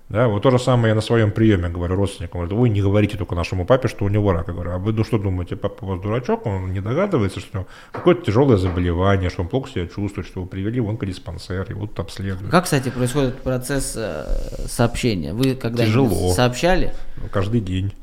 Да, 0.09 0.27
вот 0.27 0.43
то 0.43 0.51
же 0.51 0.59
самое 0.59 0.89
я 0.89 0.95
на 0.95 1.01
своем 1.01 1.31
приеме 1.31 1.69
говорю 1.69 1.95
родственникам, 1.95 2.41
говорю, 2.41 2.57
вы 2.57 2.69
не 2.69 2.81
говорите 2.81 3.17
только 3.17 3.35
нашему 3.35 3.65
папе, 3.65 3.87
что 3.87 4.05
у 4.05 4.09
него 4.09 4.31
рак. 4.31 4.47
Я 4.47 4.53
говорю, 4.53 4.71
а 4.71 4.77
вы 4.77 4.93
ну 4.93 5.03
что 5.03 5.17
думаете, 5.17 5.55
папа 5.55 5.85
у 5.85 5.87
вас 5.87 6.01
дурачок, 6.01 6.45
он 6.45 6.71
не 6.71 6.81
догадывается, 6.81 7.39
что 7.39 7.49
у 7.53 7.57
него 7.61 7.67
какое-то 7.91 8.25
тяжелое 8.25 8.57
заболевание, 8.57 9.29
что 9.29 9.41
он 9.41 9.47
плохо 9.47 9.71
себя 9.71 9.87
чувствует, 9.87 10.27
что 10.27 10.41
его 10.41 10.47
привели 10.47 10.79
в 10.81 10.89
онкодиспансер, 10.89 11.71
и 11.71 11.73
вот 11.73 11.97
обследуют. 11.99 12.51
Как, 12.51 12.65
кстати, 12.65 12.89
происходит 12.89 13.41
процесс 13.41 13.93
э, 13.95 14.67
сообщения? 14.67 15.33
Вы 15.33 15.55
когда 15.55 15.85
Тяжело. 15.85 16.33
сообщали? 16.33 16.93
Каждый 17.31 17.61
день. 17.61 17.93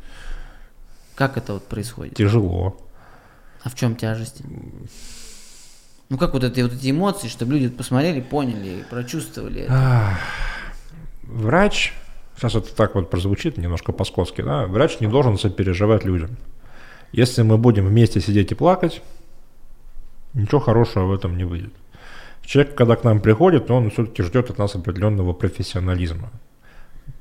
Как 1.14 1.36
это 1.36 1.52
вот 1.52 1.68
происходит? 1.68 2.14
Тяжело. 2.14 2.76
А 3.62 3.68
в 3.68 3.74
чем 3.74 3.94
тяжесть? 3.94 4.42
Ну 6.10 6.18
как 6.18 6.32
вот 6.32 6.42
эти 6.42 6.60
вот 6.60 6.72
эти 6.72 6.90
эмоции, 6.90 7.28
чтобы 7.28 7.52
люди 7.52 7.68
посмотрели, 7.68 8.20
поняли, 8.20 8.84
прочувствовали 8.90 9.62
это? 9.62 10.18
Врач, 11.22 11.92
сейчас 12.36 12.56
это 12.56 12.74
так 12.74 12.96
вот 12.96 13.10
прозвучит 13.10 13.56
немножко 13.58 13.92
по-скотски, 13.92 14.42
да, 14.42 14.66
врач 14.66 14.98
не 14.98 15.06
должен 15.06 15.38
сопереживать 15.38 16.04
людям. 16.04 16.36
Если 17.12 17.42
мы 17.42 17.58
будем 17.58 17.86
вместе 17.86 18.20
сидеть 18.20 18.50
и 18.50 18.56
плакать, 18.56 19.02
ничего 20.34 20.58
хорошего 20.58 21.06
в 21.06 21.14
этом 21.14 21.36
не 21.36 21.44
выйдет. 21.44 21.72
Человек, 22.42 22.74
когда 22.74 22.96
к 22.96 23.04
нам 23.04 23.20
приходит, 23.20 23.70
он 23.70 23.90
все-таки 23.90 24.24
ждет 24.24 24.50
от 24.50 24.58
нас 24.58 24.74
определенного 24.74 25.32
профессионализма. 25.32 26.30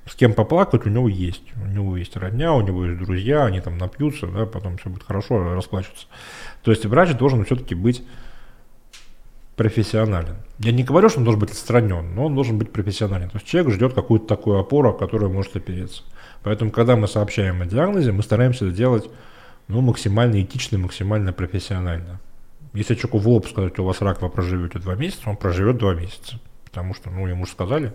С 0.08 0.16
кем 0.16 0.34
поплакать 0.34 0.88
у 0.88 0.90
него 0.90 1.08
есть. 1.08 1.44
У 1.64 1.68
него 1.68 1.96
есть 1.96 2.18
родня, 2.18 2.54
у 2.54 2.62
него 2.62 2.86
есть 2.86 2.98
друзья, 2.98 3.46
они 3.46 3.62
там 3.62 3.78
напьются, 3.78 4.26
да, 4.26 4.48
потом 4.48 4.78
все 4.78 4.90
будет 4.90 5.04
хорошо, 5.04 5.54
расплачутся. 5.54 6.08
То 6.64 6.72
есть 6.72 6.88
врач 6.88 7.14
должен 7.16 7.46
все-таки 7.46 7.76
быть 7.76 8.04
профессионален. 9.60 10.38
Я 10.60 10.72
не 10.72 10.86
говорю, 10.86 11.10
что 11.10 11.20
он 11.20 11.26
должен 11.26 11.42
быть 11.42 11.52
отстранен, 11.52 12.16
но 12.16 12.28
он 12.28 12.34
должен 12.34 12.58
быть 12.58 12.72
профессионален. 12.72 13.30
То 13.30 13.40
есть 13.40 13.46
человек 13.46 13.74
ждет 13.74 13.94
какую-то 13.94 14.26
такую 14.26 14.58
опору, 14.58 14.94
которую 14.94 15.34
может 15.34 15.54
опереться. 15.58 16.04
Поэтому, 16.44 16.72
когда 16.72 16.96
мы 16.96 17.10
сообщаем 17.10 17.62
о 17.62 17.66
диагнозе, 17.66 18.14
мы 18.14 18.24
стараемся 18.24 18.66
это 18.66 18.74
делать 18.74 19.10
ну, 19.68 19.82
максимально 19.82 20.42
этично 20.42 20.78
максимально 20.78 21.34
профессионально. 21.34 22.22
Если 22.74 22.96
человеку 22.96 23.18
в 23.18 23.28
лоб 23.28 23.50
сказать, 23.50 23.78
у 23.80 23.84
вас 23.84 24.00
рак, 24.00 24.22
вы 24.22 24.30
проживете 24.30 24.80
два 24.80 24.96
месяца, 24.96 25.30
он 25.30 25.36
проживет 25.36 25.76
два 25.76 25.94
месяца. 25.94 26.40
Потому 26.64 26.94
что, 26.94 27.10
ну, 27.10 27.28
ему 27.28 27.46
же 27.46 27.52
сказали. 27.52 27.92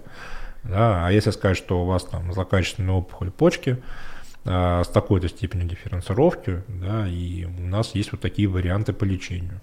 Да, 0.65 1.07
а 1.07 1.13
если 1.13 1.31
сказать, 1.31 1.57
что 1.57 1.83
у 1.83 1.87
вас 1.87 2.05
там 2.05 2.31
злокачественная 2.31 2.95
опухоль 2.95 3.31
почки, 3.31 3.83
а, 4.45 4.85
с 4.85 4.89
такой-то 4.89 5.29
степенью 5.29 5.67
дифференцировки, 5.67 6.63
да, 6.69 7.09
и 7.09 7.47
у 7.47 7.67
нас 7.67 7.95
есть 7.95 8.13
вот 8.13 8.21
такие 8.21 8.49
варианты 8.49 8.93
по 8.93 9.05
лечению 9.05 9.63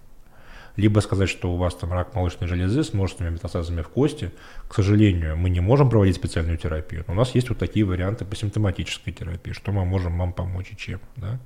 либо 0.76 1.00
сказать, 1.00 1.30
что 1.30 1.52
у 1.52 1.58
вас 1.58 1.76
там 1.76 1.92
рак 1.94 2.16
молочной 2.16 2.48
железы 2.48 2.84
с 2.84 2.94
множественными 2.94 3.36
метастазами 3.36 3.82
в 3.82 3.90
кости. 3.90 4.32
К 4.68 4.76
сожалению, 4.76 5.38
мы 5.38 5.50
не 5.50 5.60
можем 5.60 5.90
проводить 5.90 6.16
специальную 6.16 6.58
терапию, 6.58 7.04
но 7.08 7.14
у 7.14 7.16
нас 7.16 7.36
есть 7.36 7.50
вот 7.50 7.58
такие 7.58 7.86
варианты 7.86 8.26
по 8.26 8.36
симптоматической 8.36 9.14
терапии, 9.14 9.52
что 9.52 9.72
мы 9.72 9.86
можем 9.86 10.18
вам 10.18 10.34
помочь 10.34 10.72
и 10.72 10.78
чем. 10.78 11.00
Да? 11.18 11.40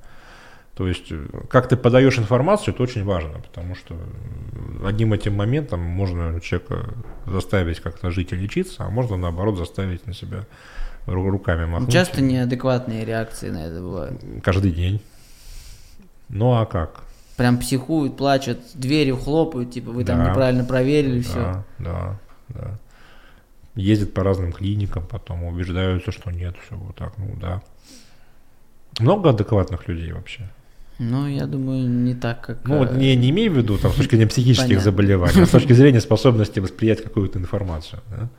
То 0.75 0.87
есть, 0.87 1.11
э, 1.11 1.25
как 1.49 1.69
ты 1.69 1.77
подаешь 1.77 2.17
информацию, 2.19 2.73
это 2.73 2.83
очень 2.83 3.05
важно, 3.05 3.39
потому 3.39 3.75
что 3.75 3.95
одним 4.85 5.13
этим 5.13 5.35
моментом 5.35 5.79
можно 5.79 6.39
человека 6.41 6.93
заставить 7.25 7.79
как-то 7.79 8.11
жить 8.11 8.33
и 8.33 8.35
лечиться, 8.35 8.83
а 8.83 8.89
можно 8.89 9.15
наоборот 9.15 9.57
заставить 9.57 10.05
на 10.05 10.13
себя 10.13 10.45
руками 11.07 11.65
махнуть. 11.65 11.93
Часто 11.93 12.21
неадекватные 12.21 13.05
реакции 13.05 13.49
на 13.49 13.67
это 13.67 13.79
бывают. 13.79 14.21
Каждый 14.43 14.71
день. 14.71 15.01
Ну 16.29 16.53
а 16.53 16.65
как? 16.65 17.03
Прям 17.37 17.59
психуют, 17.59 18.17
плачут, 18.17 18.59
дверью 18.73 19.17
хлопают, 19.17 19.71
типа 19.71 19.91
вы 19.91 20.03
там 20.03 20.23
неправильно 20.23 20.63
проверили 20.63 21.21
да, 21.21 21.23
все. 21.23 21.65
Да, 21.79 22.19
да. 22.49 22.79
Ездят 23.75 24.13
по 24.13 24.23
разным 24.23 24.53
клиникам, 24.53 25.05
потом 25.05 25.43
убеждаются, 25.43 26.11
что 26.11 26.31
нет, 26.31 26.55
все 26.65 26.75
вот 26.75 26.95
так, 26.95 27.17
ну 27.17 27.35
да. 27.39 27.61
Много 28.99 29.31
адекватных 29.31 29.87
людей 29.87 30.13
вообще. 30.13 30.49
Ну, 30.97 31.27
я 31.27 31.45
думаю, 31.45 31.89
не 31.89 32.15
так, 32.15 32.39
как... 32.39 32.65
Ну, 32.65 32.77
вот 32.77 32.93
не, 32.93 33.17
не 33.17 33.31
имею 33.31 33.51
в 33.51 33.57
виду 33.57 33.77
там, 33.77 33.91
с 33.91 33.95
точки 33.95 34.11
зрения 34.11 34.29
психических 34.29 34.79
заболеваний, 34.79 35.41
а 35.41 35.45
с 35.45 35.49
точки 35.49 35.73
зрения 35.73 35.99
способности 35.99 36.59
восприять 36.59 37.03
какую-то 37.03 37.37
информацию. 37.37 38.01
Да? 38.09 38.29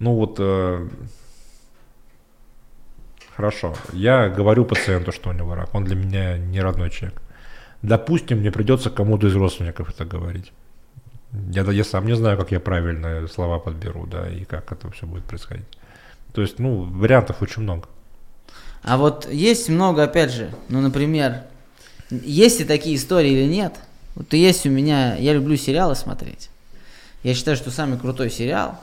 Ну 0.00 0.14
вот 0.14 0.36
э, 0.38 0.88
Хорошо. 3.38 3.76
Я 3.92 4.28
говорю 4.28 4.64
пациенту, 4.64 5.12
что 5.12 5.30
у 5.30 5.32
него 5.32 5.54
рак. 5.54 5.72
Он 5.72 5.84
для 5.84 5.94
меня 5.94 6.36
не 6.36 6.60
родной 6.60 6.90
человек. 6.90 7.22
Допустим, 7.82 8.38
мне 8.38 8.50
придется 8.50 8.90
кому-то 8.90 9.28
из 9.28 9.36
родственников 9.36 9.90
это 9.90 10.04
говорить. 10.04 10.52
Я, 11.52 11.62
я 11.62 11.84
сам 11.84 12.06
не 12.06 12.16
знаю, 12.16 12.36
как 12.36 12.50
я 12.50 12.58
правильно 12.58 13.28
слова 13.28 13.60
подберу, 13.60 14.06
да, 14.06 14.28
и 14.28 14.42
как 14.42 14.72
это 14.72 14.90
все 14.90 15.06
будет 15.06 15.22
происходить. 15.22 15.68
То 16.32 16.42
есть, 16.42 16.58
ну, 16.58 16.82
вариантов 16.82 17.40
очень 17.40 17.62
много. 17.62 17.88
А 18.82 18.96
вот 18.96 19.28
есть 19.30 19.68
много, 19.68 20.02
опять 20.02 20.32
же, 20.32 20.50
ну, 20.68 20.80
например, 20.80 21.42
есть 22.10 22.58
ли 22.58 22.64
такие 22.64 22.96
истории 22.96 23.30
или 23.30 23.46
нет? 23.46 23.74
Вот 24.16 24.32
есть 24.32 24.66
у 24.66 24.70
меня, 24.70 25.14
я 25.14 25.32
люблю 25.32 25.56
сериалы 25.56 25.94
смотреть. 25.94 26.50
Я 27.22 27.34
считаю, 27.34 27.56
что 27.56 27.70
самый 27.70 28.00
крутой 28.00 28.30
сериал 28.30 28.80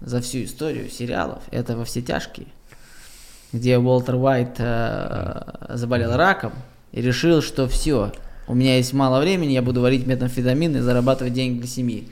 за 0.00 0.20
всю 0.20 0.42
историю 0.42 0.90
сериалов 0.90 1.44
это 1.52 1.76
«Во 1.76 1.84
все 1.84 2.02
тяжкие» 2.02 2.48
где 3.52 3.78
Уолтер 3.78 4.16
Уайт 4.16 4.56
э, 4.58 5.42
заболел 5.68 6.16
раком 6.16 6.52
и 6.92 7.00
решил, 7.00 7.42
что 7.42 7.68
все, 7.68 8.12
у 8.48 8.54
меня 8.54 8.76
есть 8.76 8.92
мало 8.92 9.20
времени, 9.20 9.52
я 9.52 9.62
буду 9.62 9.80
варить 9.80 10.06
метамфетамин 10.06 10.76
и 10.76 10.80
зарабатывать 10.80 11.34
деньги 11.34 11.60
для 11.60 11.68
семьи. 11.68 12.08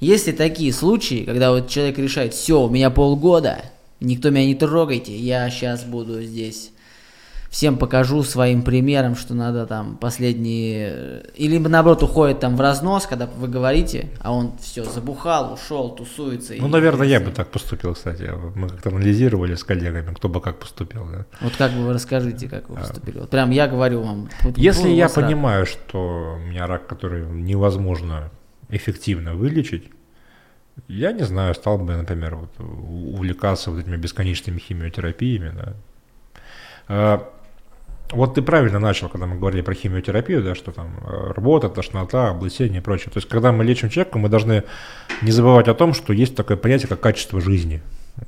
Если 0.00 0.32
такие 0.32 0.72
случаи, 0.72 1.24
когда 1.24 1.52
вот 1.52 1.68
человек 1.68 1.98
решает, 1.98 2.34
все, 2.34 2.60
у 2.60 2.68
меня 2.68 2.90
полгода, 2.90 3.62
никто 4.00 4.30
меня 4.30 4.46
не 4.46 4.54
трогайте, 4.54 5.16
я 5.16 5.48
сейчас 5.50 5.84
буду 5.84 6.22
здесь 6.22 6.72
всем 7.54 7.78
покажу 7.78 8.24
своим 8.24 8.62
примером, 8.62 9.14
что 9.14 9.32
надо 9.32 9.64
там 9.64 9.96
последние... 9.96 11.22
Или 11.36 11.58
наоборот 11.58 12.02
уходит 12.02 12.40
там 12.40 12.56
в 12.56 12.60
разнос, 12.60 13.06
когда 13.06 13.26
вы 13.26 13.46
говорите, 13.46 14.10
а 14.18 14.32
он 14.32 14.58
все, 14.60 14.82
забухал, 14.82 15.52
ушел, 15.52 15.90
тусуется. 15.90 16.54
Ну, 16.58 16.66
и, 16.66 16.70
наверное, 16.70 17.06
я 17.06 17.20
бы 17.20 17.30
так 17.30 17.52
поступил, 17.52 17.94
кстати. 17.94 18.28
Мы 18.56 18.68
как-то 18.68 18.88
анализировали 18.88 19.54
с 19.54 19.62
коллегами, 19.62 20.12
кто 20.12 20.28
бы 20.28 20.40
как 20.40 20.58
поступил. 20.58 21.06
Да? 21.12 21.26
Вот 21.42 21.54
как 21.54 21.70
бы 21.70 21.86
вы 21.86 21.92
расскажите, 21.92 22.48
как 22.48 22.68
вы 22.68 22.74
а. 22.74 22.80
поступили. 22.80 23.20
Вот 23.20 23.30
прям 23.30 23.50
я 23.50 23.68
говорю 23.68 24.02
вам. 24.02 24.28
Если 24.56 24.88
я 24.88 25.08
понимаю, 25.08 25.60
рак. 25.60 25.68
что 25.68 26.34
у 26.34 26.38
меня 26.48 26.66
рак, 26.66 26.88
который 26.88 27.24
невозможно 27.24 28.32
эффективно 28.68 29.36
вылечить, 29.36 29.90
я 30.88 31.12
не 31.12 31.22
знаю, 31.22 31.54
стал 31.54 31.78
бы, 31.78 31.94
например, 31.94 32.34
вот, 32.34 32.50
увлекаться 32.58 33.70
вот 33.70 33.78
этими 33.78 33.96
бесконечными 33.96 34.58
химиотерапиями, 34.58 35.52
да. 36.88 37.28
Вот 38.14 38.34
ты 38.34 38.42
правильно 38.42 38.78
начал, 38.78 39.08
когда 39.08 39.26
мы 39.26 39.36
говорили 39.36 39.62
про 39.62 39.74
химиотерапию, 39.74 40.42
да, 40.42 40.54
что 40.54 40.72
там 40.72 40.98
э, 41.04 41.32
работа, 41.34 41.68
тошнота, 41.68 42.30
облысение 42.30 42.80
и 42.80 42.82
прочее. 42.82 43.10
То 43.12 43.18
есть, 43.18 43.28
когда 43.28 43.50
мы 43.50 43.64
лечим 43.64 43.90
человека, 43.90 44.18
мы 44.18 44.28
должны 44.28 44.62
не 45.22 45.32
забывать 45.32 45.68
о 45.68 45.74
том, 45.74 45.94
что 45.94 46.12
есть 46.12 46.36
такое 46.36 46.56
понятие, 46.56 46.88
как 46.88 47.00
качество 47.00 47.40
жизни. 47.40 47.82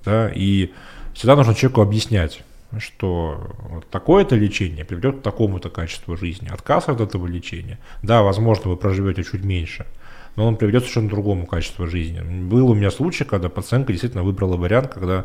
Да, 0.05 0.31
и 0.35 0.73
всегда 1.15 1.37
нужно 1.37 1.55
человеку 1.55 1.81
объяснять, 1.81 2.43
что 2.79 3.55
вот 3.71 3.89
такое-то 3.89 4.35
лечение 4.35 4.85
приведет 4.85 5.21
к 5.21 5.23
такому-то 5.23 5.71
качеству 5.71 6.17
жизни. 6.17 6.49
Отказ 6.49 6.89
от 6.89 7.01
этого 7.01 7.27
лечения, 7.27 7.79
да, 8.03 8.23
возможно, 8.23 8.71
вы 8.71 8.77
проживете 8.77 9.23
чуть 9.23 9.45
меньше, 9.45 9.87
но 10.35 10.47
он 10.47 10.57
приведет 10.57 10.83
к 10.83 10.87
совершенно 10.87 11.09
другому 11.09 11.47
качеству 11.47 11.87
жизни. 11.87 12.21
Был 12.21 12.71
у 12.71 12.75
меня 12.75 12.91
случай, 12.91 13.25
когда 13.25 13.49
пациентка 13.49 13.93
действительно 13.93 14.25
выбрала 14.25 14.57
вариант, 14.57 14.89
когда, 14.93 15.25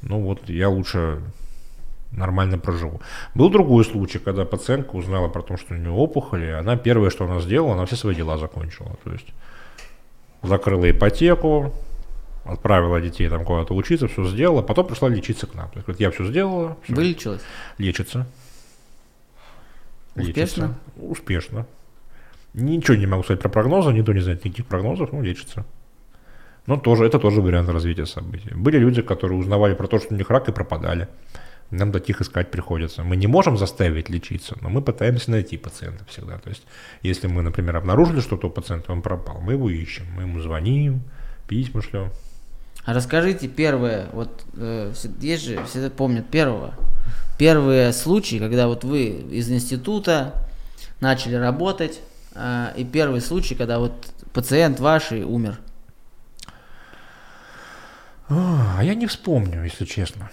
ну 0.00 0.20
вот, 0.20 0.48
я 0.48 0.70
лучше 0.70 1.20
нормально 2.12 2.58
проживу. 2.58 3.00
Был 3.34 3.50
другой 3.50 3.84
случай, 3.84 4.18
когда 4.18 4.44
пациентка 4.44 4.96
узнала 4.96 5.28
про 5.28 5.42
то, 5.42 5.56
что 5.56 5.74
у 5.74 5.76
нее 5.76 5.90
опухоли, 5.90 6.46
и 6.46 6.50
она 6.50 6.76
первое, 6.76 7.10
что 7.10 7.24
она 7.24 7.40
сделала, 7.40 7.74
она 7.74 7.86
все 7.86 7.96
свои 7.96 8.14
дела 8.14 8.38
закончила. 8.38 8.96
То 9.04 9.12
есть 9.12 9.28
закрыла 10.42 10.90
ипотеку, 10.90 11.72
отправила 12.44 13.00
детей 13.00 13.28
там 13.28 13.44
куда-то 13.44 13.74
учиться, 13.74 14.08
все 14.08 14.26
сделала, 14.26 14.62
потом 14.62 14.86
пришла 14.86 15.08
лечиться 15.08 15.46
к 15.46 15.54
нам. 15.54 15.68
То 15.70 15.76
есть, 15.76 15.86
говорит, 15.86 16.00
я 16.00 16.10
все 16.10 16.24
сделала. 16.26 16.76
Все. 16.82 16.94
Вылечилась? 16.94 17.42
Лечится. 17.78 18.26
Успешно? 20.16 20.32
Лечится. 20.32 20.78
Успешно. 20.96 21.66
Ничего 22.52 22.96
не 22.96 23.06
могу 23.06 23.22
сказать 23.22 23.40
про 23.40 23.48
прогнозы, 23.48 23.92
никто 23.92 24.12
не 24.12 24.20
знает 24.20 24.44
никаких 24.44 24.66
прогнозов, 24.66 25.12
но 25.12 25.22
лечится. 25.22 25.64
Но 26.66 26.76
тоже, 26.76 27.06
это 27.06 27.18
тоже 27.18 27.40
вариант 27.40 27.68
развития 27.68 28.06
событий. 28.06 28.50
Были 28.54 28.78
люди, 28.78 29.02
которые 29.02 29.38
узнавали 29.38 29.74
про 29.74 29.86
то, 29.86 29.98
что 29.98 30.14
у 30.14 30.16
них 30.16 30.28
рак 30.30 30.48
и 30.48 30.52
пропадали 30.52 31.08
нам 31.70 31.92
таких 31.92 32.20
искать 32.20 32.50
приходится. 32.50 33.02
Мы 33.02 33.16
не 33.16 33.26
можем 33.26 33.56
заставить 33.56 34.08
лечиться, 34.08 34.56
но 34.60 34.68
мы 34.68 34.82
пытаемся 34.82 35.30
найти 35.30 35.56
пациента 35.56 36.04
всегда. 36.08 36.38
То 36.38 36.50
есть, 36.50 36.62
если 37.02 37.26
мы, 37.28 37.42
например, 37.42 37.76
обнаружили, 37.76 38.20
что 38.20 38.36
у 38.36 38.50
пациента 38.50 38.92
он 38.92 39.02
пропал, 39.02 39.40
мы 39.40 39.52
его 39.52 39.70
ищем, 39.70 40.06
мы 40.14 40.22
ему 40.22 40.40
звоним, 40.40 41.02
письма 41.48 41.82
шлем. 41.82 42.10
А 42.84 42.94
расскажите 42.94 43.46
первое, 43.46 44.06
вот 44.12 44.44
э, 44.56 44.92
есть 45.20 45.44
же, 45.44 45.62
все 45.64 45.90
помнят 45.90 46.28
первого, 46.28 46.74
первые 47.38 47.92
случаи, 47.92 48.36
когда 48.36 48.68
вот 48.68 48.84
вы 48.84 49.04
из 49.08 49.50
института 49.50 50.46
начали 51.00 51.34
работать, 51.34 52.00
э, 52.34 52.72
и 52.76 52.84
первый 52.84 53.20
случай, 53.20 53.54
когда 53.54 53.78
вот 53.78 53.92
пациент 54.32 54.80
ваш 54.80 55.12
и 55.12 55.22
умер. 55.22 55.58
А 58.28 58.80
я 58.82 58.94
не 58.94 59.06
вспомню, 59.06 59.64
если 59.64 59.84
честно. 59.84 60.30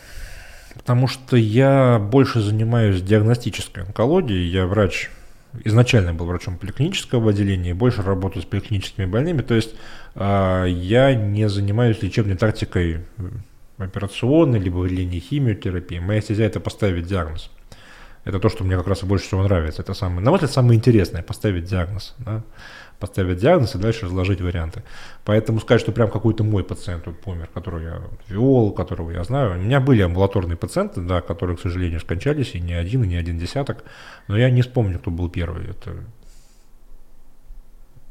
Потому 0.78 1.07
что 1.07 1.36
я 1.36 1.99
больше 1.99 2.39
занимаюсь 2.39 3.01
диагностической 3.01 3.84
онкологией. 3.84 4.47
Я 4.47 4.67
врач, 4.67 5.09
изначально 5.63 6.13
был 6.13 6.28
врачом 6.28 6.57
поликлинического 6.57 7.32
отделения, 7.32 7.73
больше 7.73 8.03
работаю 8.03 8.43
с 8.43 8.45
поликлиническими 8.45 9.05
больными. 9.05 9.41
То 9.41 9.55
есть 9.55 9.75
э, 10.15 10.65
я 10.69 11.15
не 11.15 11.49
занимаюсь 11.49 12.01
лечебной 12.01 12.36
тактикой 12.36 13.05
операционной, 13.78 14.59
либо 14.59 14.86
линии 14.86 15.19
химиотерапии. 15.19 15.99
Моя 15.99 16.21
стезя 16.21 16.43
это 16.43 16.59
поставить 16.59 17.07
диагноз. 17.07 17.49
Это 18.23 18.39
то, 18.39 18.49
что 18.49 18.63
мне 18.63 18.75
как 18.75 18.88
раз 18.88 19.03
больше 19.03 19.25
всего 19.25 19.43
нравится. 19.43 19.82
Это 19.82 19.93
самое, 19.93 20.21
на 20.21 20.32
мой 20.32 20.38
взгляд, 20.38 20.51
самое 20.51 20.78
интересное, 20.78 21.23
поставить 21.23 21.65
диагноз. 21.65 22.13
Да? 22.19 22.43
Поставить 23.00 23.38
диагноз 23.38 23.76
и 23.76 23.78
дальше 23.78 24.06
разложить 24.06 24.41
варианты. 24.41 24.84
Поэтому 25.24 25.60
сказать, 25.60 25.82
что 25.82 25.91
прям 25.91 26.10
какой-то 26.10 26.43
мой 26.43 26.64
пациент 26.64 27.06
вот 27.06 27.20
помер, 27.20 27.48
которого 27.54 27.80
я 27.80 28.02
вел, 28.28 28.72
которого 28.72 29.12
я 29.12 29.24
знаю. 29.24 29.60
У 29.60 29.64
меня 29.64 29.80
были 29.80 30.02
амбулаторные 30.02 30.58
пациенты, 30.58 31.02
да, 31.02 31.22
которые, 31.22 31.58
к 31.58 31.62
сожалению, 31.62 32.00
скончались, 32.00 32.56
и 32.56 32.60
не 32.60 32.74
один, 32.74 33.04
и 33.04 33.08
не 33.08 33.16
один 33.16 33.38
десяток. 33.38 33.84
Но 34.28 34.38
я 34.38 34.50
не 34.50 34.62
вспомню, 34.62 35.00
кто 35.00 35.12
был 35.12 35.30
первый. 35.30 35.70
Это... 35.70 35.95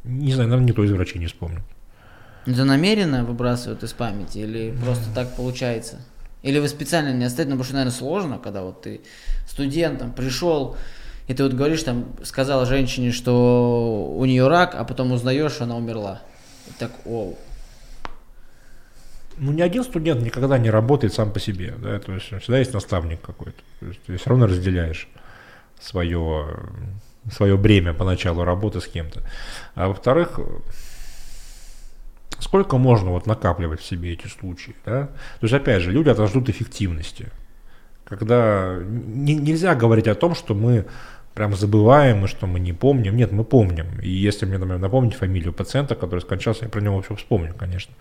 Не 0.04 0.32
знаю, 0.32 0.48
наверное, 0.48 0.68
никто 0.68 0.84
из 0.84 0.92
врачей 0.92 1.18
не 1.18 1.26
вспомнит. 1.26 1.62
Это 2.46 2.64
намеренно 2.64 3.24
выбрасывают 3.24 3.82
из 3.82 3.92
памяти 3.92 4.38
или 4.38 4.72
просто 4.84 5.12
так 5.12 5.34
получается? 5.34 6.00
Или 6.42 6.60
вы 6.60 6.68
специально 6.68 7.12
не 7.12 7.24
оставите, 7.24 7.50
ну, 7.50 7.56
потому 7.56 7.64
что, 7.64 7.74
наверное, 7.74 7.98
сложно, 7.98 8.38
когда 8.38 8.62
вот 8.62 8.82
ты 8.82 9.00
студентом 9.48 10.12
пришел, 10.12 10.76
и 11.26 11.34
ты 11.34 11.42
вот 11.42 11.52
говоришь, 11.54 11.82
там, 11.82 12.06
сказала 12.22 12.66
женщине, 12.66 13.12
что 13.12 14.12
у 14.16 14.24
нее 14.24 14.46
рак, 14.48 14.74
а 14.74 14.84
потом 14.84 15.12
узнаешь, 15.12 15.52
что 15.52 15.64
она 15.64 15.76
умерла. 15.76 16.22
И 16.68 16.72
так, 16.78 16.92
о. 17.04 17.34
Ну, 19.38 19.52
ни 19.52 19.60
один 19.60 19.84
студент 19.84 20.22
никогда 20.22 20.56
не 20.56 20.70
работает 20.70 21.12
сам 21.12 21.32
по 21.32 21.40
себе, 21.40 21.74
да, 21.78 21.98
то 21.98 22.12
есть 22.12 22.26
всегда 22.26 22.58
есть 22.58 22.72
наставник 22.72 23.20
какой-то, 23.20 23.60
то 23.80 23.86
есть 23.86 24.00
ты 24.06 24.16
все 24.16 24.30
равно 24.30 24.46
разделяешь 24.46 25.08
свое, 25.78 26.56
свое 27.30 27.58
бремя 27.58 27.92
по 27.92 28.04
началу 28.04 28.44
работы 28.44 28.80
с 28.80 28.86
кем-то. 28.86 29.22
А 29.74 29.88
во-вторых, 29.88 30.40
сколько 32.38 32.78
можно 32.78 33.10
вот 33.10 33.26
накапливать 33.26 33.80
в 33.80 33.84
себе 33.84 34.12
эти 34.12 34.26
случаи, 34.26 34.74
да? 34.84 35.06
То 35.06 35.42
есть, 35.42 35.54
опять 35.54 35.82
же, 35.82 35.92
люди 35.92 36.10
ждут 36.26 36.48
эффективности. 36.48 37.28
Когда 38.04 38.76
не, 38.84 39.34
нельзя 39.34 39.74
говорить 39.74 40.06
о 40.06 40.14
том, 40.14 40.34
что 40.34 40.54
мы 40.54 40.86
прям 41.36 41.54
забываем, 41.54 42.24
и 42.24 42.28
что 42.28 42.46
мы 42.46 42.58
не 42.58 42.72
помним. 42.72 43.14
Нет, 43.14 43.30
мы 43.30 43.44
помним. 43.44 44.00
И 44.00 44.08
если 44.08 44.46
мне, 44.46 44.56
например, 44.56 44.78
напомнить 44.78 45.14
фамилию 45.14 45.52
пациента, 45.52 45.94
который 45.94 46.20
скончался, 46.20 46.64
я 46.64 46.70
про 46.70 46.80
него 46.80 47.02
все 47.02 47.14
вспомню, 47.14 47.54
конечно. 47.56 47.94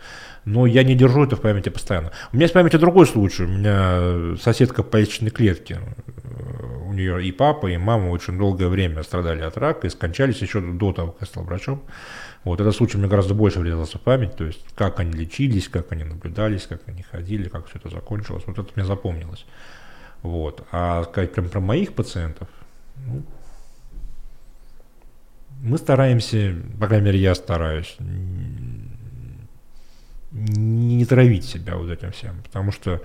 Но 0.46 0.66
я 0.66 0.84
не 0.84 0.96
держу 0.96 1.26
это 1.26 1.36
в 1.36 1.42
памяти 1.42 1.68
постоянно. 1.68 2.12
У 2.32 2.38
меня 2.38 2.46
есть 2.46 2.54
в 2.54 2.58
памяти 2.58 2.78
другой 2.78 3.06
случай. 3.06 3.44
У 3.44 3.48
меня 3.50 4.38
соседка 4.38 4.84
по 4.84 4.96
яичной 4.96 5.32
клетке. 5.32 5.80
У 6.88 6.94
нее 6.94 7.26
и 7.26 7.32
папа, 7.34 7.68
и 7.68 7.76
мама 7.78 8.10
очень 8.10 8.38
долгое 8.38 8.70
время 8.70 9.04
страдали 9.04 9.42
от 9.42 9.58
рака 9.58 9.88
и 9.88 9.90
скончались 9.90 10.42
еще 10.42 10.62
до 10.62 10.94
того, 10.94 11.12
как 11.12 11.22
я 11.22 11.28
стал 11.28 11.44
врачом. 11.44 11.84
Вот 12.46 12.62
этот 12.62 12.74
случай 12.74 12.98
мне 12.98 13.08
гораздо 13.08 13.34
больше 13.34 13.60
врезался 13.60 13.98
в 13.98 14.02
память, 14.02 14.38
то 14.38 14.46
есть 14.46 14.64
как 14.76 15.00
они 15.02 15.12
лечились, 15.12 15.68
как 15.68 15.92
они 15.92 16.06
наблюдались, 16.06 16.68
как 16.68 16.82
они 16.88 17.04
ходили, 17.04 17.50
как 17.50 17.68
все 17.68 17.80
это 17.80 17.90
закончилось. 17.90 18.44
Вот 18.46 18.58
это 18.58 18.70
мне 18.76 18.86
запомнилось. 18.86 19.46
Вот. 20.22 20.66
А 20.72 21.04
сказать 21.04 21.34
прям 21.34 21.50
про 21.50 21.60
моих 21.60 21.94
пациентов, 21.94 22.48
мы 25.62 25.78
стараемся, 25.78 26.56
по 26.80 26.88
крайней 26.88 27.06
мере, 27.06 27.20
я 27.20 27.36
стараюсь, 27.36 27.96
не 30.32 31.06
травить 31.06 31.46
себя 31.46 31.76
вот 31.78 31.90
этим 31.90 32.12
всем, 32.12 32.42
потому 32.44 32.72
что 32.72 33.02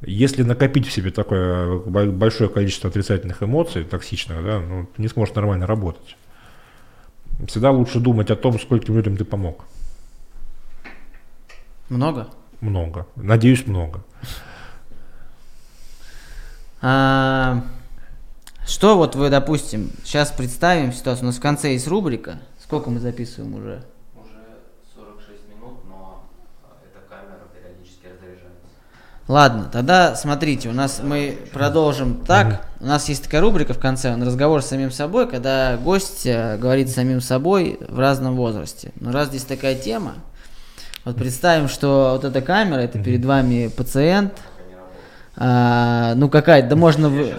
если 0.00 0.42
накопить 0.42 0.86
в 0.86 0.92
себе 0.92 1.10
такое 1.10 1.78
большое 1.78 2.50
количество 2.50 2.90
отрицательных 2.90 3.42
эмоций, 3.42 3.84
токсичных, 3.84 4.44
да, 4.44 4.60
ну, 4.60 4.86
ты 4.86 5.00
не 5.00 5.08
сможешь 5.08 5.34
нормально 5.34 5.66
работать. 5.66 6.16
Всегда 7.46 7.70
лучше 7.70 8.00
думать 8.00 8.30
о 8.30 8.36
том, 8.36 8.58
скольким 8.58 8.96
людям 8.96 9.16
ты 9.16 9.24
помог. 9.24 9.64
Много? 11.88 12.28
Много. 12.60 13.06
Надеюсь, 13.16 13.66
много. 13.66 14.04
А, 16.80 17.64
что 18.66 18.96
вот 18.96 19.14
вы, 19.14 19.30
допустим, 19.30 19.90
сейчас 20.04 20.30
представим 20.30 20.92
ситуацию, 20.92 21.24
у 21.24 21.26
нас 21.26 21.36
в 21.36 21.40
конце 21.40 21.72
есть 21.72 21.86
рубрика. 21.86 22.38
Сколько 22.62 22.90
мы 22.90 22.98
записываем 22.98 23.54
уже? 23.54 23.82
Уже 24.16 24.40
46 24.96 25.48
минут, 25.54 25.80
но 25.86 26.24
а, 26.62 26.76
эта 26.82 27.06
камера 27.08 27.46
периодически 27.54 28.06
разряжается. 28.06 28.66
Ладно, 29.28 29.68
тогда 29.70 30.16
смотрите, 30.16 30.70
у 30.70 30.72
нас 30.72 31.00
мы 31.02 31.38
продолжим 31.52 32.24
так. 32.24 32.66
У 32.80 32.86
нас 32.86 33.08
есть 33.08 33.24
такая 33.24 33.42
рубрика 33.42 33.74
в 33.74 33.78
конце, 33.78 34.12
он 34.12 34.22
разговор 34.22 34.62
с 34.62 34.66
самим 34.66 34.90
собой, 34.90 35.28
когда 35.28 35.76
гость 35.76 36.26
э, 36.26 36.56
говорит 36.56 36.88
с 36.88 36.94
самим 36.94 37.20
собой 37.20 37.78
в 37.86 37.98
разном 37.98 38.34
возрасте. 38.34 38.92
Но 38.98 39.12
раз 39.12 39.28
здесь 39.28 39.44
такая 39.44 39.74
тема, 39.74 40.14
вот 41.04 41.16
представим, 41.16 41.68
что 41.68 42.12
вот 42.14 42.24
эта 42.24 42.40
камера, 42.40 42.78
это 42.78 42.98
перед 42.98 43.26
вами 43.26 43.68
пациент, 43.68 44.32
а, 45.36 46.14
ну 46.14 46.30
какая-то, 46.30 46.68
да 46.68 46.76
можно... 46.76 47.10
В... 47.10 47.34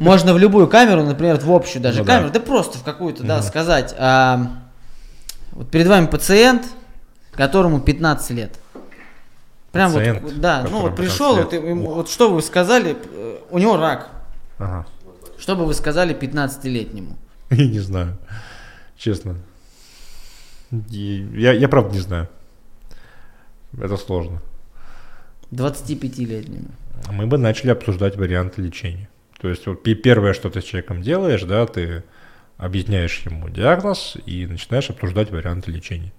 Можно 0.00 0.34
в 0.34 0.38
любую 0.38 0.68
камеру, 0.68 1.02
например, 1.02 1.38
в 1.38 1.50
общую 1.50 1.82
даже 1.82 2.00
ну, 2.00 2.04
камеру, 2.04 2.28
да. 2.28 2.38
да 2.38 2.46
просто 2.46 2.78
в 2.78 2.82
какую-то, 2.82 3.24
да, 3.24 3.42
сказать. 3.42 3.94
А, 3.98 4.62
вот 5.52 5.70
перед 5.70 5.86
вами 5.86 6.06
пациент, 6.06 6.66
которому 7.32 7.80
15 7.80 8.30
лет. 8.30 8.58
Прям 9.72 9.92
пациент, 9.92 10.22
вот, 10.22 10.40
да, 10.40 10.66
ну 10.70 10.82
вот 10.82 10.96
пришел, 10.96 11.36
вот, 11.36 11.52
ему, 11.52 11.94
вот 11.94 12.10
что 12.10 12.32
вы 12.32 12.42
сказали, 12.42 12.96
у 13.50 13.58
него 13.58 13.76
рак. 13.76 14.10
Ага. 14.58 14.86
Что 15.38 15.54
бы 15.54 15.66
вы 15.66 15.74
сказали 15.74 16.14
15-летнему? 16.14 17.16
Я 17.50 17.66
не 17.66 17.80
знаю, 17.80 18.16
честно. 18.96 19.36
Я, 20.70 21.52
я 21.52 21.68
правда 21.68 21.94
не 21.94 22.00
знаю. 22.00 22.28
Это 23.78 23.96
сложно. 23.96 24.42
25-летнему. 25.52 26.70
Мы 27.10 27.26
бы 27.26 27.38
начали 27.38 27.70
обсуждать 27.70 28.16
варианты 28.16 28.62
лечения. 28.62 29.08
То 29.38 29.48
есть 29.48 29.66
вот 29.66 29.82
первое, 29.82 30.32
что 30.32 30.50
ты 30.50 30.60
с 30.60 30.64
человеком 30.64 31.02
делаешь, 31.02 31.42
да, 31.42 31.66
ты 31.66 32.04
объясняешь 32.56 33.20
ему 33.26 33.48
диагноз 33.48 34.16
и 34.24 34.46
начинаешь 34.46 34.90
обсуждать 34.90 35.30
варианты 35.30 35.70
лечения. 35.70 36.12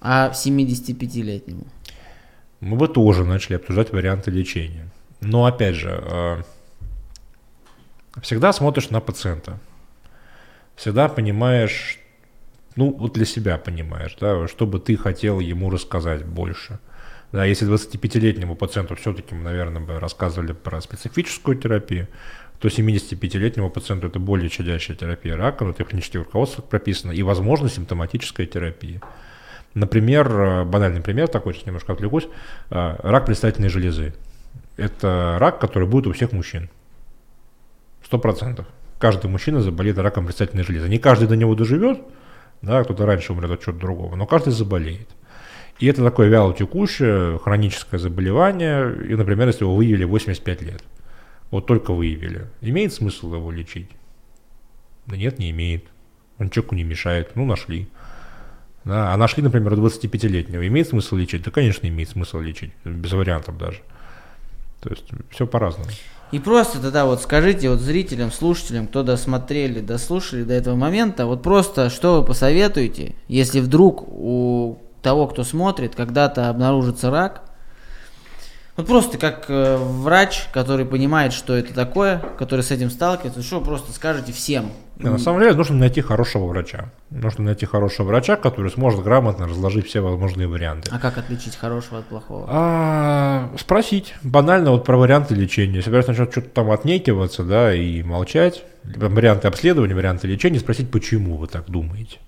А 0.00 0.30
75-летнему? 0.30 1.66
Мы 2.60 2.76
бы 2.76 2.88
тоже 2.88 3.24
начали 3.24 3.56
обсуждать 3.56 3.92
варианты 3.92 4.30
лечения. 4.30 4.88
Но 5.20 5.46
опять 5.46 5.76
же, 5.76 5.90
а, 5.90 6.42
всегда 8.22 8.52
смотришь 8.52 8.90
на 8.90 9.00
пациента. 9.00 9.58
Всегда 10.74 11.08
понимаешь, 11.08 11.98
ну 12.76 12.92
вот 12.92 13.14
для 13.14 13.24
себя 13.24 13.58
понимаешь, 13.58 14.16
да, 14.20 14.46
что 14.46 14.66
бы 14.66 14.78
ты 14.78 14.96
хотел 14.96 15.40
ему 15.40 15.70
рассказать 15.70 16.24
больше. 16.24 16.78
Да, 17.32 17.44
если 17.44 17.68
25-летнему 17.68 18.56
пациенту 18.56 18.94
все-таки 18.96 19.34
мы, 19.34 19.42
наверное, 19.42 19.82
бы 19.82 20.00
рассказывали 20.00 20.52
про 20.52 20.80
специфическую 20.80 21.56
терапию, 21.58 22.08
то 22.58 22.68
75-летнему 22.68 23.70
пациенту 23.70 24.06
это 24.06 24.18
более 24.18 24.48
щадящая 24.48 24.96
терапия 24.96 25.36
рака, 25.36 25.64
но 25.64 25.70
это 25.70 25.84
в 25.84 26.14
руководствах 26.14 26.66
прописано, 26.66 27.12
и, 27.12 27.22
возможно, 27.22 27.68
симптоматическая 27.68 28.46
терапия. 28.46 29.00
Например, 29.74 30.28
э, 30.28 30.64
банальный 30.64 31.02
пример 31.02 31.28
такой, 31.28 31.54
сейчас 31.54 31.66
немножко 31.66 31.92
отвлекусь, 31.92 32.26
э, 32.70 32.96
рак 33.02 33.26
предстательной 33.26 33.68
железы. 33.68 34.14
Это 34.76 35.36
рак, 35.38 35.60
который 35.60 35.86
будет 35.86 36.06
у 36.06 36.12
всех 36.12 36.32
мужчин. 36.32 36.70
Сто 38.04 38.18
процентов. 38.18 38.66
Каждый 38.98 39.28
мужчина 39.28 39.60
заболеет 39.60 39.98
раком 39.98 40.24
предстательной 40.24 40.64
железы. 40.64 40.88
Не 40.88 40.98
каждый 40.98 41.28
до 41.28 41.36
него 41.36 41.54
доживет, 41.54 42.00
да, 42.62 42.82
кто-то 42.82 43.06
раньше 43.06 43.32
умрет 43.32 43.50
от 43.50 43.62
чего-то 43.62 43.78
другого, 43.78 44.16
но 44.16 44.26
каждый 44.26 44.52
заболеет. 44.52 45.08
И 45.78 45.86
это 45.86 46.02
такое 46.02 46.28
вяло 46.28 46.54
текущее 46.54 47.38
хроническое 47.38 48.00
заболевание, 48.00 48.94
и, 49.08 49.14
например, 49.14 49.46
если 49.46 49.64
его 49.64 49.76
выявили 49.76 50.04
85 50.04 50.62
лет, 50.62 50.82
вот 51.50 51.66
только 51.66 51.92
выявили, 51.92 52.46
имеет 52.60 52.92
смысл 52.92 53.34
его 53.34 53.50
лечить? 53.52 53.90
Да 55.06 55.16
нет, 55.16 55.38
не 55.38 55.50
имеет. 55.50 55.84
Он 56.38 56.50
человеку 56.50 56.74
не 56.74 56.84
мешает, 56.84 57.30
ну 57.34 57.44
нашли. 57.44 57.88
Да, 58.84 59.12
а 59.12 59.16
нашли, 59.16 59.42
например, 59.42 59.74
25-летнего. 59.74 60.66
Имеет 60.66 60.88
смысл 60.88 61.16
лечить? 61.16 61.42
Да, 61.42 61.50
конечно, 61.50 61.86
имеет 61.86 62.10
смысл 62.10 62.40
лечить, 62.40 62.72
без 62.84 63.12
вариантов 63.12 63.56
даже. 63.58 63.80
То 64.80 64.90
есть 64.90 65.04
все 65.30 65.46
по-разному. 65.46 65.90
И 66.30 66.38
просто 66.38 66.80
тогда 66.80 67.06
вот 67.06 67.22
скажите 67.22 67.70
вот 67.70 67.80
зрителям, 67.80 68.30
слушателям, 68.30 68.86
кто 68.86 69.02
досмотрели, 69.02 69.80
дослушали 69.80 70.42
до 70.44 70.54
этого 70.54 70.76
момента, 70.76 71.26
вот 71.26 71.42
просто 71.42 71.88
что 71.88 72.20
вы 72.20 72.26
посоветуете, 72.26 73.14
если 73.28 73.60
вдруг 73.60 74.04
у 74.06 74.78
того, 75.02 75.26
кто 75.26 75.44
смотрит, 75.44 75.94
когда-то 75.94 76.48
обнаружится 76.48 77.10
рак, 77.10 77.42
вот 78.78 78.86
просто 78.86 79.18
как 79.18 79.46
э, 79.48 79.76
врач, 79.76 80.46
который 80.52 80.86
понимает, 80.86 81.32
что 81.32 81.56
это 81.56 81.74
такое, 81.74 82.22
который 82.38 82.60
с 82.60 82.70
этим 82.70 82.90
сталкивается, 82.90 83.42
что 83.42 83.60
просто 83.60 83.90
скажете 83.90 84.32
всем? 84.32 84.70
Да, 84.94 85.10
на 85.10 85.18
самом 85.18 85.40
деле 85.40 85.52
нужно 85.54 85.74
найти 85.74 86.00
хорошего 86.00 86.46
врача. 86.46 86.92
Нужно 87.10 87.42
найти 87.42 87.66
хорошего 87.66 88.06
врача, 88.06 88.36
который 88.36 88.70
сможет 88.70 89.02
грамотно 89.02 89.48
разложить 89.48 89.88
все 89.88 90.00
возможные 90.00 90.46
варианты. 90.46 90.92
А 90.94 91.00
как 91.00 91.18
отличить 91.18 91.56
хорошего 91.56 91.98
от 91.98 92.06
плохого? 92.06 92.46
А, 92.48 93.50
спросить 93.58 94.14
банально 94.22 94.70
вот 94.70 94.84
про 94.84 94.96
варианты 94.96 95.34
лечения. 95.34 95.78
Если 95.78 95.90
врач 95.90 96.06
начнет 96.06 96.30
что-то 96.30 96.48
там 96.50 96.70
отнекиваться, 96.70 97.42
да, 97.42 97.74
и 97.74 98.04
молчать, 98.04 98.62
варианты 98.84 99.48
обследования, 99.48 99.96
варианты 99.96 100.28
лечения, 100.28 100.60
спросить, 100.60 100.88
почему 100.88 101.36
вы 101.36 101.48
так 101.48 101.68
думаете. 101.68 102.18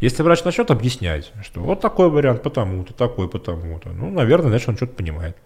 Если 0.00 0.22
врач 0.22 0.44
начнет 0.44 0.70
объяснять, 0.70 1.32
что 1.42 1.60
вот 1.60 1.80
такой 1.80 2.08
вариант 2.08 2.42
потому-то, 2.42 2.94
такой 2.94 3.28
потому-то, 3.28 3.90
ну, 3.90 4.10
наверное, 4.10 4.50
значит, 4.50 4.68
он 4.68 4.76
что-то 4.76 4.94
понимает. 4.94 5.36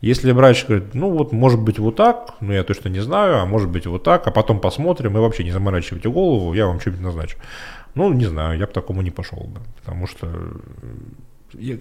Если 0.00 0.32
врач 0.32 0.64
говорит, 0.66 0.94
ну 0.94 1.10
вот 1.10 1.32
может 1.32 1.60
быть 1.60 1.78
вот 1.78 1.96
так, 1.96 2.34
но 2.40 2.54
я 2.54 2.64
точно 2.64 2.88
не 2.88 3.00
знаю, 3.00 3.40
а 3.40 3.44
может 3.44 3.68
быть 3.68 3.86
вот 3.86 4.02
так, 4.02 4.26
а 4.26 4.30
потом 4.30 4.58
посмотрим, 4.58 5.16
и 5.16 5.20
вообще 5.20 5.44
не 5.44 5.50
заморачивайте 5.50 6.08
голову, 6.08 6.54
я 6.54 6.66
вам 6.66 6.80
что-нибудь 6.80 7.02
назначу. 7.02 7.36
Ну, 7.94 8.10
не 8.12 8.24
знаю, 8.24 8.58
я 8.58 8.66
бы 8.66 8.72
такому 8.72 9.02
не 9.02 9.10
пошел 9.10 9.40
бы, 9.40 9.60
потому 9.78 10.06
что 10.06 10.28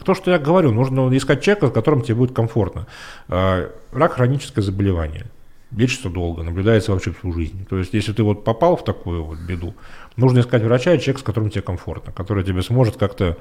то, 0.04 0.16
что 0.16 0.32
я 0.32 0.40
говорю, 0.40 0.72
нужно 0.72 1.16
искать 1.16 1.42
человека, 1.42 1.68
с 1.68 1.72
которым 1.72 2.02
тебе 2.02 2.16
будет 2.16 2.36
комфортно. 2.36 2.88
А, 3.28 3.70
рак 3.92 4.14
хроническое 4.14 4.64
заболевание. 4.64 5.28
Лечится 5.76 6.10
долго, 6.10 6.42
наблюдается 6.44 6.92
вообще 6.92 7.14
всю 7.14 7.32
жизнь. 7.32 7.66
То 7.70 7.78
есть, 7.78 7.94
если 7.94 8.12
ты 8.12 8.24
вот 8.24 8.44
попал 8.44 8.76
в 8.76 8.84
такую 8.84 9.24
вот 9.24 9.40
беду, 9.40 9.76
нужно 10.16 10.40
искать 10.40 10.64
врача 10.64 10.94
и 10.94 11.00
человека, 11.00 11.20
с 11.20 11.24
которым 11.24 11.52
тебе 11.52 11.62
комфортно, 11.62 12.12
который 12.12 12.44
тебе 12.44 12.64
сможет 12.64 12.98
как-то 12.98 13.38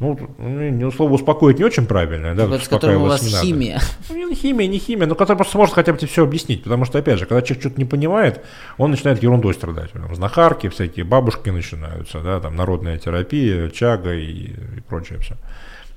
ну, 0.00 0.16
не 0.38 0.90
слово 0.92 1.14
успокоить 1.14 1.58
не 1.58 1.64
очень 1.64 1.86
правильно, 1.86 2.34
да, 2.34 2.58
с 2.58 2.68
которым 2.68 3.02
у 3.02 3.06
вас 3.06 3.20
химия. 3.40 3.80
Ну, 4.08 4.28
не 4.28 4.34
химия, 4.34 4.68
не 4.68 4.78
химия, 4.78 5.08
но 5.08 5.16
который 5.16 5.38
просто 5.38 5.54
сможет 5.54 5.74
хотя 5.74 5.92
бы 5.92 5.98
тебе 5.98 6.08
все 6.08 6.22
объяснить, 6.22 6.62
потому 6.62 6.84
что, 6.84 6.98
опять 6.98 7.18
же, 7.18 7.26
когда 7.26 7.42
человек 7.42 7.60
что-то 7.62 7.80
не 7.80 7.84
понимает, 7.84 8.44
он 8.76 8.92
начинает 8.92 9.22
ерундой 9.22 9.54
страдать. 9.54 9.90
Там, 9.90 10.14
знахарки, 10.14 10.68
всякие 10.68 11.04
бабушки 11.04 11.50
начинаются, 11.50 12.20
да, 12.20 12.38
там, 12.38 12.54
народная 12.54 12.96
терапия, 12.98 13.70
чага 13.70 14.14
и, 14.14 14.52
и 14.52 14.80
прочее 14.88 15.18
все. 15.18 15.34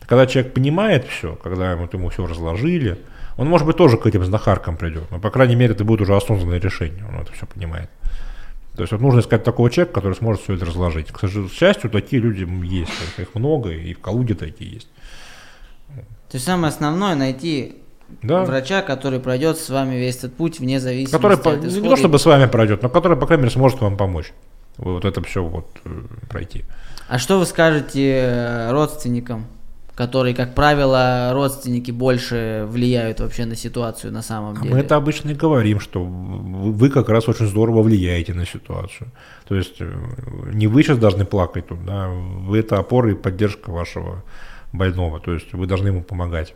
Когда 0.07 0.25
человек 0.25 0.53
понимает 0.53 1.05
все, 1.05 1.35
когда 1.35 1.71
ему, 1.71 1.87
ему 1.93 2.09
все 2.09 2.25
разложили, 2.25 2.97
он, 3.41 3.47
может 3.47 3.65
быть, 3.65 3.75
тоже 3.75 3.97
к 3.97 4.05
этим 4.05 4.23
знахаркам 4.23 4.77
придет, 4.77 5.09
но, 5.09 5.19
по 5.19 5.31
крайней 5.31 5.55
мере, 5.55 5.73
это 5.73 5.83
будет 5.83 6.01
уже 6.01 6.15
осознанное 6.15 6.59
решение, 6.59 7.03
он 7.03 7.21
это 7.21 7.33
все 7.33 7.47
понимает. 7.47 7.89
То 8.75 8.83
есть 8.83 8.91
вот 8.91 9.01
нужно 9.01 9.21
искать 9.21 9.43
такого 9.43 9.71
человека, 9.71 9.95
который 9.95 10.13
сможет 10.13 10.43
все 10.43 10.53
это 10.53 10.65
разложить. 10.65 11.11
К 11.11 11.27
счастью, 11.51 11.89
такие 11.89 12.21
люди 12.21 12.47
есть, 12.63 12.91
их 13.17 13.33
много, 13.33 13.71
и 13.71 13.95
в 13.95 13.99
Калуге 13.99 14.35
такие 14.35 14.73
есть. 14.73 14.89
То 16.29 16.35
есть 16.35 16.45
самое 16.45 16.69
основное 16.69 17.15
найти 17.15 17.77
да. 18.21 18.43
врача, 18.45 18.83
который 18.83 19.19
пройдет 19.19 19.57
с 19.57 19.71
вами 19.71 19.95
весь 19.95 20.17
этот 20.17 20.35
путь 20.35 20.59
вне 20.59 20.79
зависимости 20.79 21.11
который, 21.11 21.33
от 21.33 21.65
исхода. 21.65 21.81
Не 21.81 21.89
то 21.89 21.95
чтобы 21.95 22.19
с 22.19 22.25
вами 22.27 22.45
пройдет, 22.45 22.83
но 22.83 22.89
который, 22.89 23.17
по 23.17 23.25
крайней 23.25 23.45
мере, 23.45 23.55
сможет 23.55 23.81
вам 23.81 23.97
помочь. 23.97 24.33
Вот 24.77 25.03
это 25.03 25.23
все 25.23 25.43
вот 25.43 25.67
э, 25.83 25.89
пройти. 26.29 26.63
А 27.09 27.17
что 27.17 27.39
вы 27.39 27.47
скажете 27.47 28.19
э, 28.19 28.71
родственникам? 28.71 29.47
Которые, 30.01 30.33
как 30.33 30.55
правило, 30.55 31.29
родственники 31.31 31.91
больше 31.91 32.65
влияют 32.67 33.19
вообще 33.19 33.45
на 33.45 33.55
ситуацию 33.55 34.11
на 34.11 34.23
самом 34.23 34.55
деле. 34.55 34.73
Мы 34.73 34.79
это 34.79 34.95
обычно 34.95 35.29
и 35.29 35.35
говорим, 35.35 35.79
что 35.79 36.03
вы 36.03 36.89
как 36.89 37.09
раз 37.09 37.29
очень 37.29 37.45
здорово 37.45 37.83
влияете 37.83 38.33
на 38.33 38.47
ситуацию. 38.47 39.11
То 39.47 39.53
есть 39.53 39.75
э, 39.79 39.93
не 40.53 40.65
вы 40.65 40.81
сейчас 40.81 40.97
должны 40.97 41.23
плакать 41.23 41.67
тут, 41.67 41.85
да, 41.85 42.09
вы 42.09 42.57
это 42.57 42.79
опора 42.79 43.11
и 43.11 43.13
поддержка 43.13 43.69
вашего 43.69 44.23
больного, 44.73 45.19
то 45.19 45.33
есть 45.33 45.53
вы 45.53 45.67
должны 45.67 45.89
ему 45.89 46.01
помогать. 46.01 46.55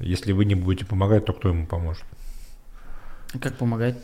Если 0.00 0.32
вы 0.32 0.46
не 0.46 0.56
будете 0.56 0.84
помогать, 0.84 1.26
то 1.26 1.32
кто 1.32 1.48
ему 1.48 1.64
поможет? 1.66 2.04
Как 3.40 3.54
помогать? 3.54 3.96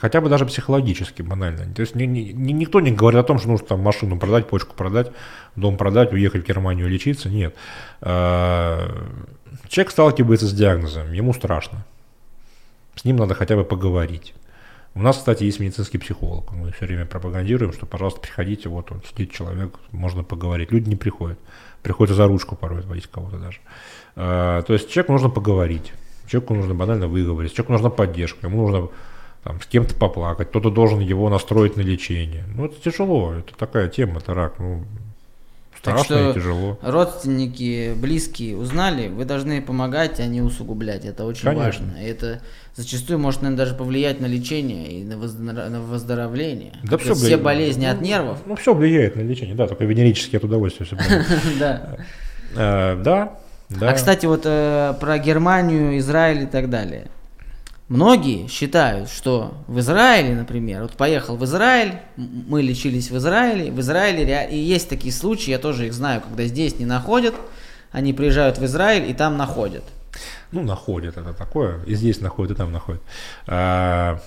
Хотя 0.00 0.20
бы 0.20 0.28
даже 0.28 0.46
психологически, 0.46 1.22
банально. 1.22 1.72
То 1.74 1.80
есть 1.80 1.94
ни, 1.94 2.04
ни, 2.04 2.52
никто 2.52 2.80
не 2.80 2.92
говорит 2.92 3.20
о 3.20 3.24
том, 3.24 3.38
что 3.38 3.48
нужно 3.48 3.66
там 3.66 3.80
машину 3.80 4.18
продать, 4.18 4.46
почку 4.46 4.74
продать, 4.76 5.10
дом 5.56 5.76
продать, 5.76 6.12
уехать 6.12 6.44
в 6.44 6.46
Германию 6.46 6.88
лечиться. 6.88 7.28
Нет. 7.28 7.54
А, 8.02 9.08
человек 9.68 9.90
сталкивается 9.90 10.46
с 10.46 10.52
диагнозом, 10.52 11.12
ему 11.12 11.32
страшно. 11.32 11.84
С 12.94 13.04
ним 13.04 13.16
надо 13.16 13.34
хотя 13.34 13.56
бы 13.56 13.64
поговорить. 13.64 14.34
У 14.94 15.00
нас, 15.00 15.16
кстати, 15.16 15.44
есть 15.44 15.60
медицинский 15.60 15.98
психолог. 15.98 16.50
Мы 16.52 16.72
все 16.72 16.84
время 16.84 17.06
пропагандируем, 17.06 17.72
что, 17.72 17.86
пожалуйста, 17.86 18.20
приходите, 18.20 18.68
вот 18.68 18.90
он 18.92 19.02
сидит 19.08 19.32
человек, 19.32 19.74
можно 19.92 20.24
поговорить. 20.24 20.72
Люди 20.72 20.88
не 20.88 20.96
приходят. 20.96 21.38
Приходят 21.82 22.16
за 22.16 22.26
ручку 22.26 22.56
порой 22.56 22.82
водить 22.82 23.06
кого-то 23.06 23.38
даже. 23.38 23.60
А, 24.14 24.62
то 24.62 24.72
есть 24.72 24.90
человеку 24.90 25.12
нужно 25.12 25.30
поговорить. 25.30 25.92
Человеку 26.26 26.54
нужно 26.54 26.74
банально 26.74 27.08
выговорить. 27.08 27.54
Человеку 27.54 27.72
нужна 27.72 27.88
поддержка. 27.90 28.46
Ему 28.46 28.62
нужно 28.62 28.88
там, 29.42 29.60
с 29.60 29.66
кем-то 29.66 29.94
поплакать, 29.94 30.48
кто-то 30.48 30.70
должен 30.70 31.00
его 31.00 31.28
настроить 31.30 31.76
на 31.76 31.80
лечение. 31.80 32.44
Ну, 32.54 32.66
это 32.66 32.76
тяжело, 32.80 33.32
это 33.34 33.56
такая 33.56 33.88
тема, 33.88 34.18
это 34.18 34.34
рак, 34.34 34.58
ну, 34.58 34.84
страшно 35.78 36.04
так 36.04 36.04
что 36.04 36.30
и 36.30 36.34
тяжело. 36.34 36.78
Родственники, 36.82 37.94
близкие 37.96 38.56
узнали, 38.56 39.08
вы 39.08 39.24
должны 39.24 39.62
помогать, 39.62 40.20
а 40.20 40.26
не 40.26 40.42
усугублять, 40.42 41.06
это 41.06 41.24
очень 41.24 41.44
Конечно. 41.44 41.86
важно. 41.86 42.02
И 42.02 42.06
это 42.06 42.42
зачастую 42.76 43.18
может, 43.18 43.40
наверное, 43.40 43.64
даже 43.64 43.74
повлиять 43.74 44.20
на 44.20 44.26
лечение 44.26 44.92
и 44.92 45.04
на, 45.04 45.16
выздоровление. 45.16 46.74
Да 46.82 46.98
все, 46.98 47.14
все 47.14 47.38
болезни 47.38 47.86
ну, 47.86 47.92
от 47.92 48.02
нервов. 48.02 48.38
Ну, 48.44 48.56
все 48.56 48.74
влияет 48.74 49.16
на 49.16 49.22
лечение, 49.22 49.54
да, 49.54 49.66
только 49.66 49.86
венерически 49.86 50.36
от 50.36 50.44
удовольствия 50.44 50.84
все 50.84 50.96
Да. 51.58 51.96
Э, 52.54 53.00
да, 53.02 53.38
да. 53.70 53.90
А, 53.90 53.92
кстати, 53.94 54.26
вот 54.26 54.42
э, 54.44 54.94
про 55.00 55.18
Германию, 55.18 55.96
Израиль 55.98 56.42
и 56.42 56.46
так 56.46 56.68
далее– 56.68 57.06
Многие 57.90 58.46
считают, 58.46 59.10
что 59.10 59.52
в 59.66 59.80
Израиле, 59.80 60.36
например, 60.36 60.82
вот 60.82 60.92
поехал 60.92 61.36
в 61.36 61.44
Израиль, 61.44 61.94
мы 62.16 62.62
лечились 62.62 63.10
в 63.10 63.16
Израиле, 63.16 63.72
в 63.72 63.80
Израиле 63.80 64.48
и 64.48 64.56
есть 64.56 64.88
такие 64.88 65.12
случаи, 65.12 65.50
я 65.50 65.58
тоже 65.58 65.88
их 65.88 65.92
знаю, 65.92 66.20
когда 66.20 66.44
здесь 66.44 66.78
не 66.78 66.86
находят, 66.86 67.34
они 67.90 68.12
приезжают 68.12 68.58
в 68.58 68.64
Израиль 68.64 69.10
и 69.10 69.12
там 69.12 69.36
находят. 69.36 69.82
Ну, 70.52 70.62
находят, 70.62 71.16
это 71.18 71.32
такое, 71.32 71.80
и 71.84 71.96
здесь 71.96 72.20
находят, 72.20 72.52
и 72.52 72.54
там 72.54 72.70
находят. 72.70 73.02
А... 73.48 74.20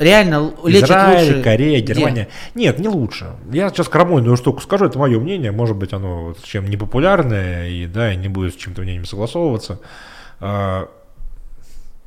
Реально 0.00 0.52
лечат 0.64 0.90
Израиль, 0.90 1.28
лучше? 1.28 1.42
Корея, 1.44 1.80
Германия. 1.80 2.28
Где? 2.52 2.64
Нет, 2.64 2.80
не 2.80 2.88
лучше. 2.88 3.30
Я 3.52 3.70
сейчас 3.70 3.88
крамольную 3.88 4.36
штуку 4.36 4.60
скажу, 4.60 4.86
это 4.86 4.98
мое 4.98 5.20
мнение, 5.20 5.52
может 5.52 5.76
быть, 5.76 5.92
оно 5.92 6.24
вот 6.24 6.42
чем 6.42 6.68
непопулярное, 6.68 7.68
и 7.68 7.86
да, 7.86 8.12
и 8.12 8.16
не 8.16 8.26
будет 8.26 8.54
с 8.54 8.56
чем-то 8.56 8.82
мнением 8.82 9.04
согласовываться. 9.04 9.78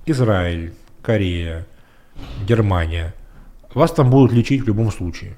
Израиль, 0.07 0.73
Корея, 1.01 1.65
Германия, 2.47 3.15
вас 3.73 3.91
там 3.91 4.11
будут 4.11 4.31
лечить 4.31 4.61
в 4.61 4.67
любом 4.67 4.91
случае. 4.91 5.35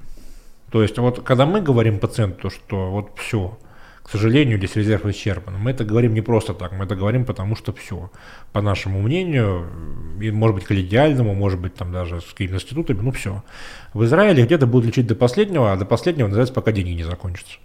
То 0.71 0.81
есть 0.81 0.97
вот 0.97 1.23
когда 1.23 1.45
мы 1.45 1.61
говорим 1.61 1.99
пациенту, 1.99 2.49
что 2.49 2.91
вот 2.91 3.11
все, 3.15 3.57
к 4.03 4.09
сожалению, 4.09 4.57
здесь 4.57 4.75
резерв 4.75 5.05
исчерпан, 5.05 5.55
мы 5.57 5.71
это 5.71 5.85
говорим 5.85 6.13
не 6.13 6.19
просто 6.19 6.53
так, 6.53 6.73
мы 6.73 6.83
это 6.83 6.97
говорим 6.97 7.23
потому 7.23 7.55
что 7.55 7.71
все, 7.71 8.11
по 8.51 8.61
нашему 8.61 9.01
мнению, 9.01 9.67
и 10.21 10.31
может 10.31 10.55
быть 10.55 10.65
коллегиальному, 10.65 11.33
может 11.33 11.61
быть 11.61 11.75
там 11.75 11.93
даже 11.93 12.19
с 12.19 12.25
какими-то 12.25 12.55
институтами, 12.55 12.99
ну 12.99 13.11
все. 13.11 13.43
В 13.93 14.03
Израиле 14.03 14.43
где-то 14.43 14.67
будут 14.67 14.87
лечить 14.87 15.07
до 15.07 15.15
последнего, 15.15 15.71
а 15.71 15.77
до 15.77 15.85
последнего 15.85 16.27
называется, 16.27 16.53
пока 16.53 16.73
деньги 16.73 16.91
не 16.91 17.03
закончатся 17.03 17.57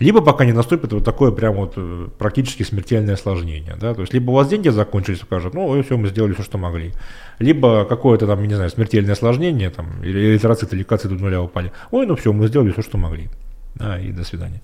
либо 0.00 0.22
пока 0.22 0.44
не 0.44 0.52
наступит 0.52 0.92
вот 0.92 1.04
такое 1.04 1.30
прям 1.30 1.54
вот 1.54 1.74
э, 1.76 2.08
практически 2.18 2.62
смертельное 2.64 3.14
осложнение, 3.14 3.76
да, 3.80 3.94
то 3.94 4.00
есть 4.00 4.12
либо 4.12 4.30
у 4.30 4.34
вас 4.34 4.48
деньги 4.48 4.68
закончились, 4.70 5.20
скажут, 5.20 5.54
ну, 5.54 5.76
и 5.76 5.82
все, 5.82 5.96
мы 5.96 6.08
сделали 6.08 6.32
все, 6.32 6.42
что 6.42 6.58
могли, 6.58 6.92
либо 7.38 7.84
какое-то 7.84 8.26
там, 8.26 8.42
не 8.42 8.54
знаю, 8.54 8.70
смертельное 8.70 9.12
осложнение, 9.12 9.70
там, 9.70 10.02
или 10.02 10.32
эритроциты, 10.32 10.74
или 10.74 10.82
кацеты 10.82 11.14
до 11.14 11.22
нуля 11.22 11.42
упали, 11.42 11.70
ой, 11.90 12.06
ну 12.06 12.16
все, 12.16 12.32
мы 12.32 12.48
сделали 12.48 12.72
все, 12.72 12.82
что 12.82 12.98
могли, 12.98 13.28
да, 13.76 14.00
и 14.00 14.10
до 14.10 14.24
свидания. 14.24 14.62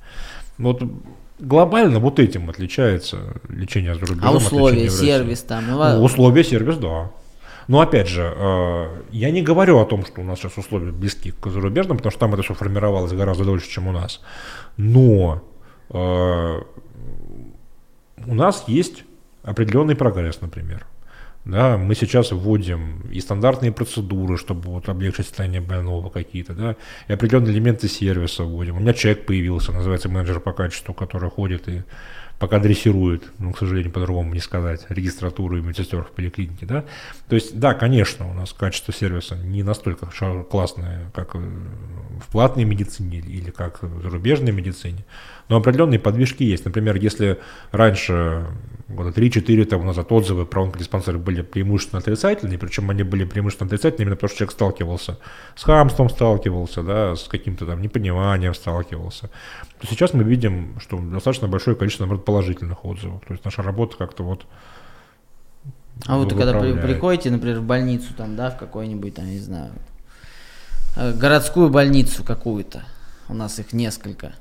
Вот 0.59 0.83
глобально 1.39 1.99
вот 1.99 2.19
этим 2.19 2.49
отличается 2.49 3.19
лечение 3.49 3.95
за 3.95 4.01
рубежом. 4.01 4.21
А 4.23 4.33
условия, 4.33 4.89
сервис 4.89 5.43
там? 5.43 5.65
Ну, 5.69 6.03
условия, 6.03 6.45
сервис, 6.45 6.77
да. 6.77 7.11
Но 7.69 7.81
опять 7.81 8.09
же, 8.09 8.33
э, 8.35 9.03
я 9.11 9.31
не 9.31 9.43
говорю 9.43 9.79
о 9.79 9.87
том, 9.87 10.05
что 10.05 10.21
у 10.21 10.25
нас 10.25 10.39
сейчас 10.39 10.57
условия 10.57 10.93
близки 10.93 11.33
к 11.33 11.49
зарубежным, 11.49 11.97
потому 11.97 12.11
что 12.11 12.21
там 12.21 12.35
это 12.35 12.43
все 12.43 12.55
формировалось 12.55 13.13
гораздо 13.13 13.45
дольше, 13.45 13.69
чем 13.69 13.89
у 13.89 13.93
нас. 13.93 14.23
Но 14.77 15.43
э, 15.91 16.61
у 18.27 18.35
нас 18.35 18.65
есть 18.69 19.05
определенный 19.43 19.97
прогресс, 19.97 20.41
например. 20.41 20.87
Да, 21.45 21.79
мы 21.79 21.95
сейчас 21.95 22.33
вводим 22.33 23.03
и 23.09 23.21
стандартные 23.21 23.71
процедуры, 23.71 24.37
чтобы 24.37 24.63
вот 24.69 24.89
облегчить 24.89 25.27
состояние 25.27 25.61
больного 25.61 26.11
какие-то, 26.11 26.55
да, 26.55 26.75
и 27.07 27.13
определенные 27.13 27.53
элементы 27.53 27.87
сервиса 27.87 28.43
вводим. 28.43 28.77
У 28.77 28.81
меня 28.81 28.93
человек 28.93 29.27
появился, 29.27 29.71
называется 29.71 30.09
менеджер 30.09 30.41
по 30.41 30.53
качеству, 30.53 30.93
который 30.93 31.31
ходит 31.31 31.69
и 31.69 31.85
пока 32.39 32.59
дрессирует, 32.59 33.33
ну, 33.39 33.53
к 33.53 33.59
сожалению, 33.59 33.93
по-другому 33.93 34.35
не 34.35 34.41
сказать, 34.41 34.87
регистратуру 34.89 35.59
и 35.59 35.63
медсестер 35.63 36.05
в 36.05 36.11
поликлинике, 36.11 36.67
да. 36.67 36.85
То 37.29 37.35
есть, 37.35 37.59
да, 37.59 37.75
конечно, 37.75 38.29
у 38.31 38.35
нас 38.35 38.53
качество 38.53 38.93
сервиса 38.93 39.37
не 39.37 39.63
настолько 39.63 40.07
классное, 40.51 41.11
как 41.15 41.35
в 41.35 42.31
платной 42.31 42.65
медицине 42.65 43.19
или 43.19 43.51
как 43.51 43.83
в 43.83 44.03
зарубежной 44.03 44.53
медицине, 44.53 45.05
но 45.49 45.57
определенные 45.57 45.99
подвижки 45.99 46.43
есть. 46.43 46.65
Например, 46.65 46.97
если 46.97 47.39
раньше, 47.73 48.47
года 48.89 49.11
3-4 49.11 49.65
тому 49.65 49.85
назад, 49.85 50.13
отзывы 50.13 50.47
про 50.47 50.63
онкодиспансеры 50.63 51.19
были 51.19 51.43
преимущественно 51.43 51.99
отрицательные, 51.99 52.59
причем 52.59 52.89
они 52.91 53.03
были 53.03 53.25
преимущественно 53.25 53.67
отрицательными 53.67 54.07
именно 54.07 54.17
потому, 54.17 54.29
что 54.29 54.39
человек 54.39 54.53
сталкивался 54.53 55.19
с 55.57 55.65
хамством, 55.65 56.09
сталкивался, 56.09 56.83
да, 56.83 57.17
с 57.17 57.25
каким-то 57.25 57.67
там 57.67 57.83
непониманием 57.83 58.55
сталкивался, 58.55 59.31
то 59.81 59.87
сейчас 59.89 60.15
мы 60.15 60.23
видим, 60.23 60.79
что 60.81 60.99
достаточно 60.99 61.49
большое 61.49 61.77
количество, 61.77 62.05
наоборот, 62.05 62.25
положительных 62.25 62.85
отзывов. 62.85 63.23
То 63.27 63.33
есть 63.35 63.45
наша 63.45 63.63
работа 63.63 63.97
как-то 63.97 64.23
вот 64.23 64.47
а 66.05 66.19
вот 66.19 66.35
когда 66.35 66.59
при, 66.61 66.75
приходите, 66.75 67.31
например, 67.31 67.61
в 67.61 67.65
больницу, 67.65 68.13
там, 68.15 68.37
да, 68.37 68.51
в 68.51 68.59
какой-нибудь, 68.59 69.15
там, 69.15 69.27
не 69.27 69.39
знаю, 69.39 69.73
э, 70.95 71.13
городскую 71.15 71.71
больницу 71.71 72.23
какую-то, 72.23 72.85
у 73.29 73.35
нас 73.35 73.59
их 73.59 73.73
несколько, 73.73 74.35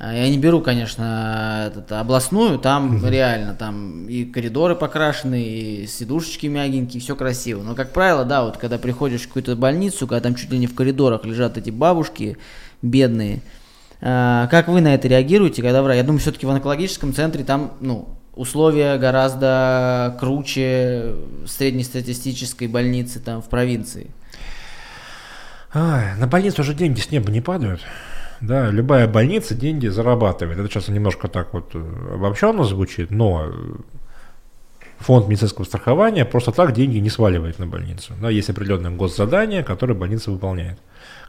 я 0.00 0.28
не 0.28 0.38
беру, 0.38 0.60
конечно, 0.60 1.66
этот, 1.68 1.92
областную, 1.92 2.58
там 2.58 2.96
угу. 2.96 3.06
реально, 3.06 3.54
там 3.54 4.08
и 4.08 4.24
коридоры 4.24 4.74
покрашены, 4.74 5.42
и 5.42 5.86
сидушечки 5.86 6.46
мягенькие, 6.46 7.00
все 7.00 7.14
красиво. 7.14 7.62
Но, 7.62 7.74
как 7.74 7.92
правило, 7.92 8.24
да, 8.24 8.44
вот 8.44 8.56
когда 8.56 8.78
приходишь 8.78 9.22
в 9.22 9.28
какую-то 9.28 9.54
больницу, 9.54 10.06
когда 10.06 10.20
там 10.20 10.34
чуть 10.34 10.50
ли 10.50 10.58
не 10.58 10.66
в 10.66 10.74
коридорах 10.74 11.24
лежат 11.24 11.56
эти 11.58 11.70
бабушки 11.70 12.36
бедные, 12.82 13.40
а, 14.00 14.48
как 14.48 14.68
вы 14.68 14.80
на 14.80 14.94
это 14.94 15.06
реагируете, 15.06 15.62
когда 15.62 15.82
врач? 15.82 15.96
Я 15.96 16.02
думаю, 16.02 16.20
все-таки 16.20 16.44
в 16.44 16.50
онкологическом 16.50 17.14
центре 17.14 17.44
там, 17.44 17.74
ну, 17.80 18.08
условия 18.34 18.98
гораздо 18.98 20.16
круче 20.18 21.14
среднестатистической 21.46 22.66
больницы 22.66 23.20
там 23.20 23.40
в 23.40 23.48
провинции. 23.48 24.10
А, 25.72 26.16
на 26.18 26.26
больницу 26.26 26.62
уже 26.62 26.74
деньги 26.74 27.00
с 27.00 27.10
неба 27.10 27.30
не 27.30 27.40
падают. 27.40 27.80
Да, 28.46 28.70
любая 28.70 29.08
больница 29.08 29.54
деньги 29.54 29.86
зарабатывает. 29.88 30.58
Это 30.58 30.68
сейчас 30.68 30.88
немножко 30.88 31.28
так 31.28 31.54
вот 31.54 31.70
э, 31.74 32.14
обобщенно 32.14 32.64
звучит, 32.64 33.10
но 33.10 33.50
фонд 34.98 35.28
медицинского 35.28 35.64
страхования 35.64 36.24
просто 36.24 36.52
так 36.52 36.72
деньги 36.72 36.98
не 36.98 37.08
сваливает 37.10 37.58
на 37.58 37.66
больницу. 37.66 38.12
Да, 38.20 38.28
есть 38.28 38.50
определенное 38.50 38.90
госзадание, 38.90 39.62
которое 39.62 39.94
больница 39.94 40.30
выполняет. 40.30 40.78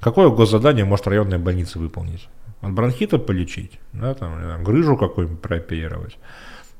Какое 0.01 0.29
госзадание 0.29 0.83
может 0.83 1.07
районная 1.07 1.39
больница 1.39 1.79
выполнить? 1.79 2.27
От 2.61 2.73
бронхита 2.73 3.17
полечить, 3.17 3.79
да, 3.93 4.13
там, 4.13 4.41
там, 4.41 4.63
грыжу 4.63 4.97
какую-нибудь 4.97 5.41
прооперировать. 5.41 6.17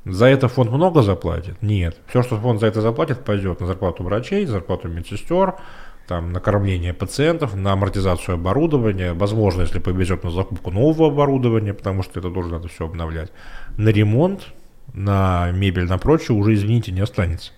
За 0.05 0.25
это 0.25 0.47
фонд 0.47 0.69
много 0.69 1.01
заплатит? 1.01 1.61
Нет. 1.61 1.97
Все, 2.07 2.21
что 2.21 2.37
фонд 2.37 2.59
за 2.59 2.67
это 2.67 2.81
заплатит, 2.81 3.23
пойдет 3.23 3.59
на 3.59 3.67
зарплату 3.67 4.03
врачей, 4.03 4.45
зарплату 4.45 4.87
медсестер, 4.87 5.55
там, 6.07 6.31
на 6.31 6.39
кормление 6.39 6.93
пациентов, 6.93 7.55
на 7.55 7.73
амортизацию 7.73 8.35
оборудования, 8.35 9.13
возможно, 9.13 9.61
если 9.61 9.79
повезет 9.79 10.23
на 10.23 10.31
закупку 10.31 10.71
нового 10.71 11.07
оборудования, 11.07 11.73
потому 11.73 12.03
что 12.03 12.19
это 12.19 12.29
тоже 12.29 12.49
надо 12.49 12.67
все 12.67 12.85
обновлять, 12.85 13.31
на 13.77 13.89
ремонт, 13.89 14.53
на 14.93 15.51
мебель, 15.51 15.85
на 15.85 15.97
прочее 15.97 16.37
уже, 16.37 16.53
извините, 16.53 16.91
не 16.91 17.01
останется. 17.01 17.51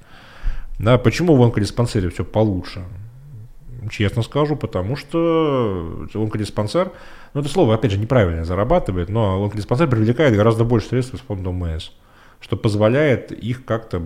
Да, 0.80 0.98
почему 0.98 1.36
в 1.36 1.44
онкодиспансере 1.44 2.10
все 2.10 2.24
получше? 2.24 2.84
Честно 3.90 4.22
скажу, 4.22 4.56
потому 4.56 4.96
что 4.96 6.08
онкодиспансер, 6.14 6.92
ну 7.34 7.42
это 7.42 7.50
слово, 7.50 7.76
опять 7.76 7.92
же, 7.92 7.98
неправильно 7.98 8.44
зарабатывает, 8.44 9.10
но 9.10 9.44
онкодиспансер 9.44 9.88
привлекает 9.88 10.36
гораздо 10.36 10.64
больше 10.64 10.88
средств 10.88 11.14
из 11.14 11.20
фонда 11.22 11.50
ОМС, 11.50 11.92
что 12.40 12.58
позволяет 12.58 13.32
их 13.32 13.66
как-то 13.66 14.02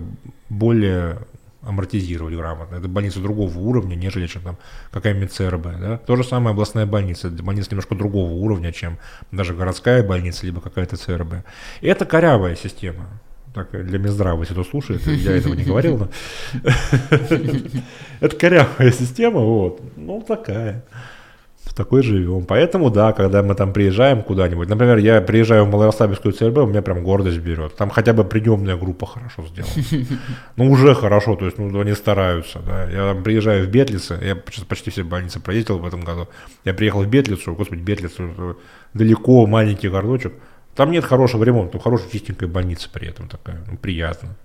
более 0.48 1.18
амортизировать 1.62 2.34
грамотно. 2.34 2.76
Это 2.76 2.88
больница 2.88 3.20
другого 3.20 3.56
уровня, 3.58 3.94
нежели 3.94 4.26
чем 4.26 4.42
там 4.42 4.58
какая-нибудь 4.90 5.32
ЦРБ. 5.32 5.66
Да? 5.80 5.98
То 5.98 6.16
же 6.16 6.24
самое 6.24 6.52
областная 6.52 6.86
больница. 6.86 7.30
Больница 7.30 7.70
немножко 7.70 7.94
другого 7.94 8.32
уровня, 8.32 8.72
чем 8.72 8.98
даже 9.30 9.54
городская 9.54 10.02
больница, 10.02 10.46
либо 10.46 10.60
какая-то 10.60 10.96
ЦРБ. 10.96 11.44
И 11.80 11.86
это 11.86 12.04
корявая 12.04 12.56
система. 12.56 13.08
Так, 13.54 13.70
для 13.86 13.98
Минздрава, 13.98 14.40
если 14.40 14.54
кто 14.54 14.64
слушает, 14.64 15.06
я 15.06 15.32
этого 15.32 15.52
не 15.52 15.64
говорил, 15.64 15.98
но 15.98 16.08
это 18.20 18.36
корявая 18.36 18.90
система, 18.92 19.40
вот, 19.40 19.82
ну 19.96 20.24
такая 20.26 20.82
в 21.72 21.74
такой 21.74 22.02
живем. 22.02 22.44
Поэтому, 22.44 22.90
да, 22.90 23.12
когда 23.12 23.42
мы 23.42 23.54
там 23.54 23.72
приезжаем 23.72 24.22
куда-нибудь, 24.22 24.68
например, 24.68 24.98
я 24.98 25.22
приезжаю 25.22 25.64
в 25.64 25.70
Малорославскую 25.70 26.32
ЦРБ, 26.32 26.58
у 26.58 26.66
меня 26.66 26.82
прям 26.82 27.02
гордость 27.02 27.38
берет. 27.38 27.74
Там 27.76 27.88
хотя 27.88 28.12
бы 28.12 28.24
приемная 28.24 28.76
группа 28.76 29.06
хорошо 29.06 29.44
сделана. 29.46 30.06
Ну, 30.56 30.70
уже 30.70 30.94
хорошо, 30.94 31.34
то 31.34 31.46
есть, 31.46 31.58
ну, 31.58 31.80
они 31.80 31.94
стараются, 31.94 32.58
да. 32.58 32.90
Я 32.90 33.14
там 33.14 33.22
приезжаю 33.22 33.66
в 33.66 33.70
Бетлице, 33.70 34.18
я 34.22 34.36
сейчас 34.50 34.64
почти 34.64 34.90
все 34.90 35.02
больницы 35.02 35.40
проездил 35.40 35.78
в 35.78 35.86
этом 35.86 36.02
году. 36.02 36.28
Я 36.64 36.74
приехал 36.74 37.02
в 37.02 37.08
Бетлицу, 37.08 37.54
господи, 37.54 37.80
Бетлицу, 37.80 38.56
далеко, 38.92 39.46
маленький 39.46 39.88
городочек. 39.88 40.34
Там 40.74 40.90
нет 40.90 41.04
хорошего 41.04 41.42
ремонта, 41.42 41.78
хорошая 41.78 42.10
чистенькая 42.10 42.48
больница 42.50 42.90
при 42.92 43.08
этом 43.08 43.28
такая, 43.28 43.62
ну, 43.70 43.78
приятно. 43.78 44.36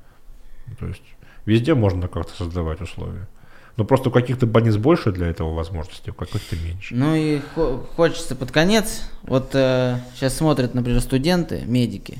То 0.79 0.87
есть, 0.87 1.03
везде 1.45 1.73
можно 1.73 2.07
как-то 2.07 2.33
создавать 2.33 2.79
условия. 2.79 3.27
Но 3.77 3.85
просто 3.85 4.09
у 4.09 4.11
каких-то 4.11 4.47
больниц 4.47 4.75
больше 4.75 5.11
для 5.11 5.27
этого 5.27 5.53
возможностей, 5.53 6.09
у 6.09 6.13
каких-то 6.13 6.55
меньше. 6.55 6.95
Ну 6.95 7.15
и 7.15 7.39
хо- 7.53 7.85
хочется 7.95 8.35
под 8.35 8.51
конец, 8.51 9.03
вот 9.21 9.51
э, 9.53 9.97
сейчас 10.15 10.35
смотрят, 10.35 10.73
например, 10.73 10.99
студенты, 10.99 11.61
медики, 11.65 12.17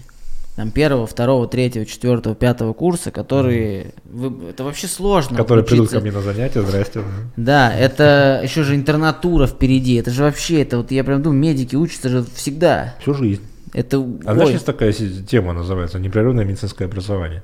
там 0.56 0.70
первого, 0.70 1.08
второго, 1.08 1.48
третьего, 1.48 1.86
четвертого, 1.86 2.36
пятого 2.36 2.74
курса, 2.74 3.10
которые, 3.10 3.94
вы, 4.06 4.50
это 4.52 4.64
вообще 4.64 4.88
сложно. 4.88 5.36
Которые 5.38 5.66
придут 5.66 5.90
ко 5.90 6.00
мне 6.00 6.12
на 6.12 6.22
занятия, 6.22 6.62
здрасте. 6.62 7.02
Да, 7.36 7.74
это 7.76 8.42
еще 8.44 8.64
же 8.64 8.76
интернатура 8.76 9.48
впереди, 9.48 9.96
это 9.96 10.12
же 10.12 10.24
вообще, 10.24 10.62
это 10.62 10.78
вот 10.78 10.92
я 10.92 11.04
прям 11.04 11.24
думаю, 11.24 11.40
медики 11.40 11.76
учатся 11.76 12.10
же 12.10 12.24
всегда. 12.36 12.94
Всю 13.02 13.16
жизнь. 13.16 13.42
Это, 13.74 13.98
а 14.26 14.34
знаешь, 14.36 14.52
есть 14.52 14.66
такая 14.66 14.94
тема 14.94 15.54
называется, 15.54 16.00
непрерывное 16.00 16.46
медицинское 16.46 16.86
образование. 16.86 17.44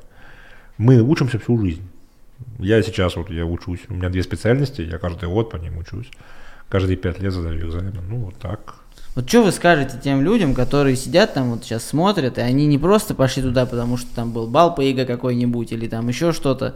Мы 0.78 1.02
учимся 1.02 1.40
всю 1.40 1.60
жизнь. 1.60 1.82
Я 2.60 2.82
сейчас 2.82 3.16
вот 3.16 3.30
я 3.30 3.46
учусь, 3.46 3.82
у 3.90 3.94
меня 3.94 4.10
две 4.10 4.24
специальности, 4.24 4.82
я 4.82 4.98
каждый 4.98 5.30
год 5.30 5.50
по 5.50 5.58
ним 5.58 5.78
учусь. 5.78 6.10
Каждые 6.70 6.98
пять 6.98 7.20
лет 7.20 7.34
сдаю 7.34 7.60
экзамен. 7.60 7.94
Ну, 8.10 8.18
вот 8.18 8.36
так. 8.38 8.76
Вот 9.16 9.30
что 9.30 9.44
вы 9.44 9.52
скажете 9.52 10.00
тем 10.04 10.24
людям, 10.24 10.56
которые 10.56 10.96
сидят 10.96 11.36
там, 11.36 11.52
вот 11.52 11.64
сейчас 11.64 11.84
смотрят, 11.84 12.40
и 12.40 12.42
они 12.42 12.66
не 12.66 12.80
просто 12.80 13.14
пошли 13.14 13.44
туда, 13.44 13.68
потому 13.68 13.96
что 13.98 14.14
там 14.16 14.32
был 14.32 14.48
балл 14.48 14.74
по 14.74 14.82
ЕГЭ 14.82 15.06
какой-нибудь, 15.06 15.72
или 15.72 15.88
там 15.88 16.08
еще 16.08 16.32
что-то, 16.32 16.74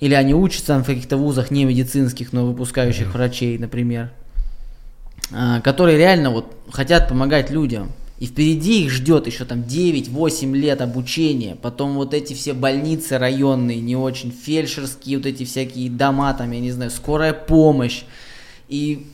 или 0.00 0.14
они 0.14 0.34
учатся 0.34 0.68
там 0.68 0.82
в 0.82 0.86
каких-то 0.86 1.16
вузах 1.16 1.52
не 1.52 1.64
медицинских, 1.64 2.32
но 2.32 2.46
выпускающих 2.46 3.06
mm-hmm. 3.06 3.12
врачей, 3.12 3.58
например, 3.58 4.10
а, 5.32 5.60
которые 5.60 5.96
реально 5.96 6.30
вот 6.30 6.52
хотят 6.72 7.08
помогать 7.08 7.50
людям, 7.50 7.92
и 8.18 8.26
впереди 8.26 8.84
их 8.84 8.92
ждет 8.92 9.26
еще 9.26 9.44
там 9.44 9.60
9-8 9.62 10.52
лет 10.54 10.80
обучения, 10.80 11.56
потом 11.60 11.94
вот 11.94 12.14
эти 12.14 12.32
все 12.32 12.52
больницы 12.52 13.18
районные, 13.18 13.80
не 13.80 13.96
очень 13.96 14.30
фельдшерские, 14.30 15.18
вот 15.18 15.26
эти 15.26 15.44
всякие 15.44 15.90
дома, 15.90 16.32
там, 16.34 16.50
я 16.52 16.60
не 16.60 16.70
знаю, 16.70 16.90
скорая 16.90 17.32
помощь. 17.32 18.04
И 18.68 19.06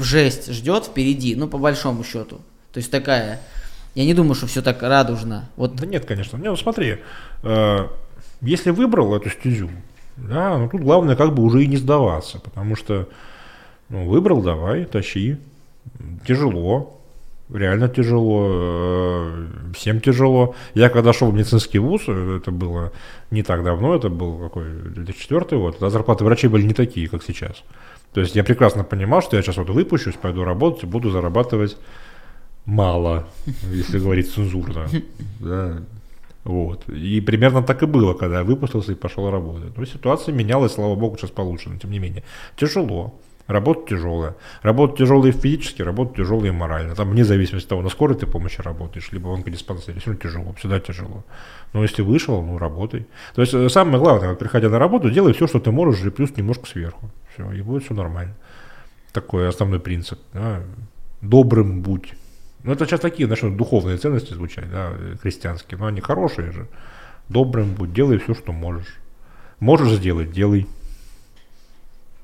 жесть 0.00 0.52
ждет 0.52 0.84
впереди, 0.84 1.36
ну, 1.36 1.48
по 1.48 1.58
большому 1.58 2.02
счету. 2.04 2.40
То 2.72 2.78
есть 2.78 2.90
такая, 2.90 3.40
я 3.94 4.04
не 4.04 4.14
думаю, 4.14 4.34
что 4.34 4.46
все 4.46 4.62
так 4.62 4.82
радужно. 4.82 5.48
Вот. 5.56 5.76
Да 5.76 5.86
нет, 5.86 6.04
конечно. 6.04 6.36
Не, 6.36 6.50
ну 6.50 6.56
смотри, 6.56 6.98
э, 7.42 7.88
если 8.40 8.70
выбрал 8.70 9.14
эту 9.14 9.30
стезю, 9.30 9.70
да, 10.16 10.58
ну 10.58 10.68
тут 10.68 10.82
главное 10.82 11.16
как 11.16 11.34
бы 11.34 11.42
уже 11.42 11.62
и 11.62 11.66
не 11.66 11.76
сдаваться, 11.76 12.40
потому 12.40 12.76
что 12.76 13.08
ну, 13.88 14.06
выбрал, 14.06 14.42
давай, 14.42 14.84
тащи. 14.84 15.38
Тяжело, 16.26 16.97
реально 17.52 17.88
тяжело, 17.88 18.48
э, 18.50 19.46
всем 19.74 20.00
тяжело. 20.00 20.54
Я 20.74 20.88
когда 20.88 21.12
шел 21.12 21.30
в 21.30 21.34
медицинский 21.34 21.78
вуз, 21.78 22.02
э, 22.06 22.38
это 22.40 22.50
было 22.50 22.92
не 23.30 23.42
так 23.42 23.64
давно, 23.64 23.94
это 23.94 24.08
был 24.08 24.38
какой 24.38 24.64
2004 24.70 25.60
год, 25.60 25.74
тогда 25.74 25.90
зарплаты 25.90 26.24
врачей 26.24 26.50
были 26.50 26.62
не 26.62 26.74
такие, 26.74 27.08
как 27.08 27.22
сейчас. 27.22 27.62
То 28.12 28.20
есть 28.20 28.36
я 28.36 28.44
прекрасно 28.44 28.84
понимал, 28.84 29.22
что 29.22 29.36
я 29.36 29.42
сейчас 29.42 29.56
вот 29.56 29.70
выпущусь, 29.70 30.14
пойду 30.14 30.44
работать 30.44 30.84
буду 30.84 31.10
зарабатывать 31.10 31.76
мало, 32.64 33.26
если 33.72 33.98
говорить 33.98 34.32
цензурно. 34.32 34.88
Да. 35.40 35.82
Вот. 36.44 36.88
И 36.88 37.20
примерно 37.20 37.62
так 37.62 37.82
и 37.82 37.86
было, 37.86 38.14
когда 38.14 38.38
я 38.38 38.44
выпустился 38.44 38.92
и 38.92 38.94
пошел 38.94 39.30
работать. 39.30 39.76
Но 39.76 39.84
ситуация 39.84 40.34
менялась, 40.34 40.72
слава 40.72 40.94
богу, 40.94 41.16
сейчас 41.16 41.30
получше, 41.30 41.68
но 41.68 41.78
тем 41.78 41.90
не 41.90 41.98
менее. 41.98 42.24
Тяжело. 42.56 43.14
Работа 43.48 43.88
тяжелая. 43.88 44.36
Работа 44.60 44.98
тяжелая 44.98 45.32
физически, 45.32 45.80
работа 45.80 46.16
тяжелая 46.16 46.48
и 46.48 46.50
морально. 46.50 46.94
Там 46.94 47.08
вне 47.08 47.24
зависимости 47.24 47.64
от 47.64 47.70
того, 47.70 47.80
на 47.80 47.88
скорой 47.88 48.14
ты 48.14 48.26
помощи 48.26 48.60
работаешь, 48.60 49.10
либо 49.10 49.28
в 49.28 49.32
онкодиспансере, 49.32 50.00
все 50.00 50.10
равно 50.10 50.22
тяжело, 50.22 50.52
всегда 50.52 50.80
тяжело. 50.80 51.24
Но 51.72 51.82
если 51.82 52.02
вышел, 52.02 52.42
ну 52.42 52.58
работай. 52.58 53.06
То 53.34 53.40
есть 53.40 53.54
э, 53.54 53.70
самое 53.70 53.98
главное, 53.98 54.34
приходя 54.34 54.68
на 54.68 54.78
работу, 54.78 55.10
делай 55.10 55.32
все, 55.32 55.46
что 55.46 55.60
ты 55.60 55.70
можешь, 55.70 56.04
и 56.04 56.10
плюс 56.10 56.36
немножко 56.36 56.66
сверху. 56.66 57.10
Все, 57.32 57.50
и 57.52 57.62
будет 57.62 57.84
все 57.84 57.94
нормально. 57.94 58.34
Такой 59.14 59.48
основной 59.48 59.80
принцип. 59.80 60.18
Да. 60.34 60.60
Добрым 61.22 61.80
будь 61.80 62.12
Ну, 62.64 62.72
это 62.72 62.84
сейчас 62.84 63.00
такие, 63.00 63.26
наши 63.26 63.48
духовные 63.48 63.96
ценности 63.96 64.34
звучат, 64.34 64.70
да, 64.70 64.92
христианские, 65.22 65.78
но 65.78 65.86
они 65.86 66.02
хорошие 66.02 66.52
же. 66.52 66.68
Добрым 67.30 67.72
будь, 67.72 67.94
делай 67.94 68.18
все, 68.18 68.34
что 68.34 68.52
можешь. 68.52 68.98
Можешь 69.58 69.96
сделать, 69.96 70.32
делай. 70.32 70.66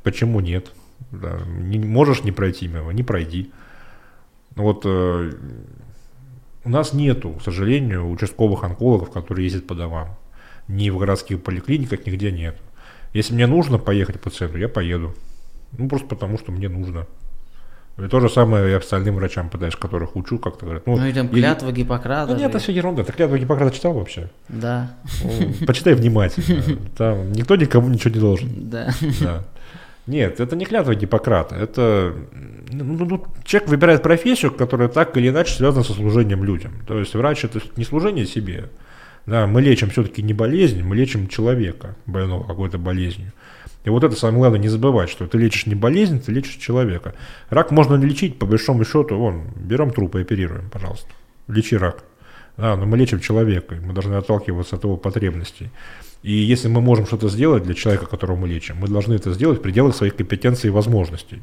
Почему 0.02 0.40
нет? 0.40 0.70
Да, 1.20 1.40
не, 1.46 1.78
можешь 1.78 2.24
не 2.24 2.32
пройти 2.32 2.68
мимо, 2.68 2.92
не 2.92 3.02
пройди. 3.02 3.52
Вот 4.56 4.82
э, 4.84 5.32
у 6.64 6.68
нас 6.68 6.92
нету, 6.92 7.32
к 7.32 7.42
сожалению, 7.42 8.08
участковых 8.10 8.64
онкологов, 8.64 9.10
которые 9.10 9.46
ездят 9.46 9.66
по 9.66 9.74
домам. 9.74 10.16
Ни 10.68 10.90
в 10.90 10.98
городских 10.98 11.42
поликлиниках, 11.42 12.06
нигде 12.06 12.32
нет. 12.32 12.56
Если 13.12 13.34
мне 13.34 13.46
нужно 13.46 13.78
поехать 13.78 14.20
по 14.20 14.30
центру, 14.30 14.58
я 14.58 14.68
поеду. 14.68 15.14
Ну, 15.76 15.88
просто 15.88 16.08
потому, 16.08 16.38
что 16.38 16.52
мне 16.52 16.68
нужно. 16.68 17.06
И 17.96 18.08
то 18.08 18.18
же 18.18 18.28
самое 18.28 18.70
и 18.70 18.72
остальным 18.72 19.14
врачам 19.14 19.48
пытаюсь, 19.48 19.76
которых 19.76 20.16
учу, 20.16 20.38
как-то 20.38 20.64
говорят. 20.64 20.86
Ну, 20.86 20.96
ну 20.96 21.06
и 21.06 21.12
там 21.12 21.28
клятва 21.28 21.68
или... 21.68 21.76
Гиппократа. 21.76 22.32
Ну, 22.32 22.38
нет, 22.38 22.50
это 22.50 22.58
все 22.58 22.72
ерунда. 22.72 23.04
Ты 23.04 23.12
клятву 23.12 23.36
Гиппократа 23.36 23.74
читал 23.74 23.92
вообще? 23.92 24.30
Да. 24.48 24.96
Ну, 25.22 25.66
почитай 25.66 25.94
внимательно. 25.94 26.78
Там 26.96 27.30
никто 27.32 27.54
никому 27.54 27.88
ничего 27.88 28.12
не 28.12 28.20
должен. 28.20 28.50
Да. 28.68 28.90
да. 29.20 29.44
Нет, 30.06 30.38
это 30.38 30.54
не 30.54 30.66
клятва 30.66 30.94
Гиппократа. 30.94 31.54
Это 31.54 32.14
ну, 32.70 32.84
ну, 32.84 33.04
ну, 33.04 33.24
человек 33.44 33.70
выбирает 33.70 34.02
профессию, 34.02 34.52
которая 34.52 34.88
так 34.88 35.16
или 35.16 35.28
иначе 35.28 35.54
связана 35.54 35.84
со 35.84 35.92
служением 35.92 36.44
людям. 36.44 36.72
То 36.86 36.98
есть 36.98 37.14
врач 37.14 37.44
это 37.44 37.60
не 37.76 37.84
служение 37.84 38.26
себе. 38.26 38.70
Да, 39.26 39.46
мы 39.46 39.62
лечим 39.62 39.88
все-таки 39.88 40.22
не 40.22 40.34
болезнь, 40.34 40.82
мы 40.82 40.96
лечим 40.96 41.28
человека, 41.28 41.96
больного 42.04 42.46
какой-то 42.46 42.76
болезнью. 42.76 43.32
И 43.84 43.90
вот 43.90 44.04
это 44.04 44.16
самое 44.16 44.40
главное, 44.40 44.60
не 44.60 44.68
забывать, 44.68 45.08
что 45.08 45.26
ты 45.26 45.38
лечишь 45.38 45.66
не 45.66 45.74
болезнь, 45.74 46.20
ты 46.20 46.32
лечишь 46.32 46.56
человека. 46.56 47.14
Рак 47.48 47.70
можно 47.70 47.94
лечить, 47.96 48.38
по 48.38 48.46
большому 48.46 48.84
счету, 48.84 49.16
вон, 49.16 49.44
берем 49.56 49.90
труп 49.90 50.16
и 50.16 50.20
оперируем, 50.20 50.68
пожалуйста. 50.70 51.08
Лечи 51.48 51.76
рак. 51.76 52.04
Да, 52.56 52.76
но 52.76 52.86
мы 52.86 52.96
лечим 52.96 53.20
человека, 53.20 53.76
мы 53.82 53.92
должны 53.92 54.14
отталкиваться 54.14 54.76
от 54.76 54.84
его 54.84 54.96
потребностей. 54.96 55.70
И 56.24 56.32
если 56.32 56.68
мы 56.68 56.80
можем 56.80 57.04
что-то 57.04 57.28
сделать 57.28 57.64
для 57.64 57.74
человека, 57.74 58.06
которого 58.06 58.36
мы 58.36 58.48
лечим, 58.48 58.76
мы 58.80 58.88
должны 58.88 59.12
это 59.12 59.30
сделать 59.34 59.58
в 59.58 59.62
пределах 59.62 59.94
своих 59.94 60.16
компетенций 60.16 60.68
и 60.68 60.70
возможностей. 60.70 61.42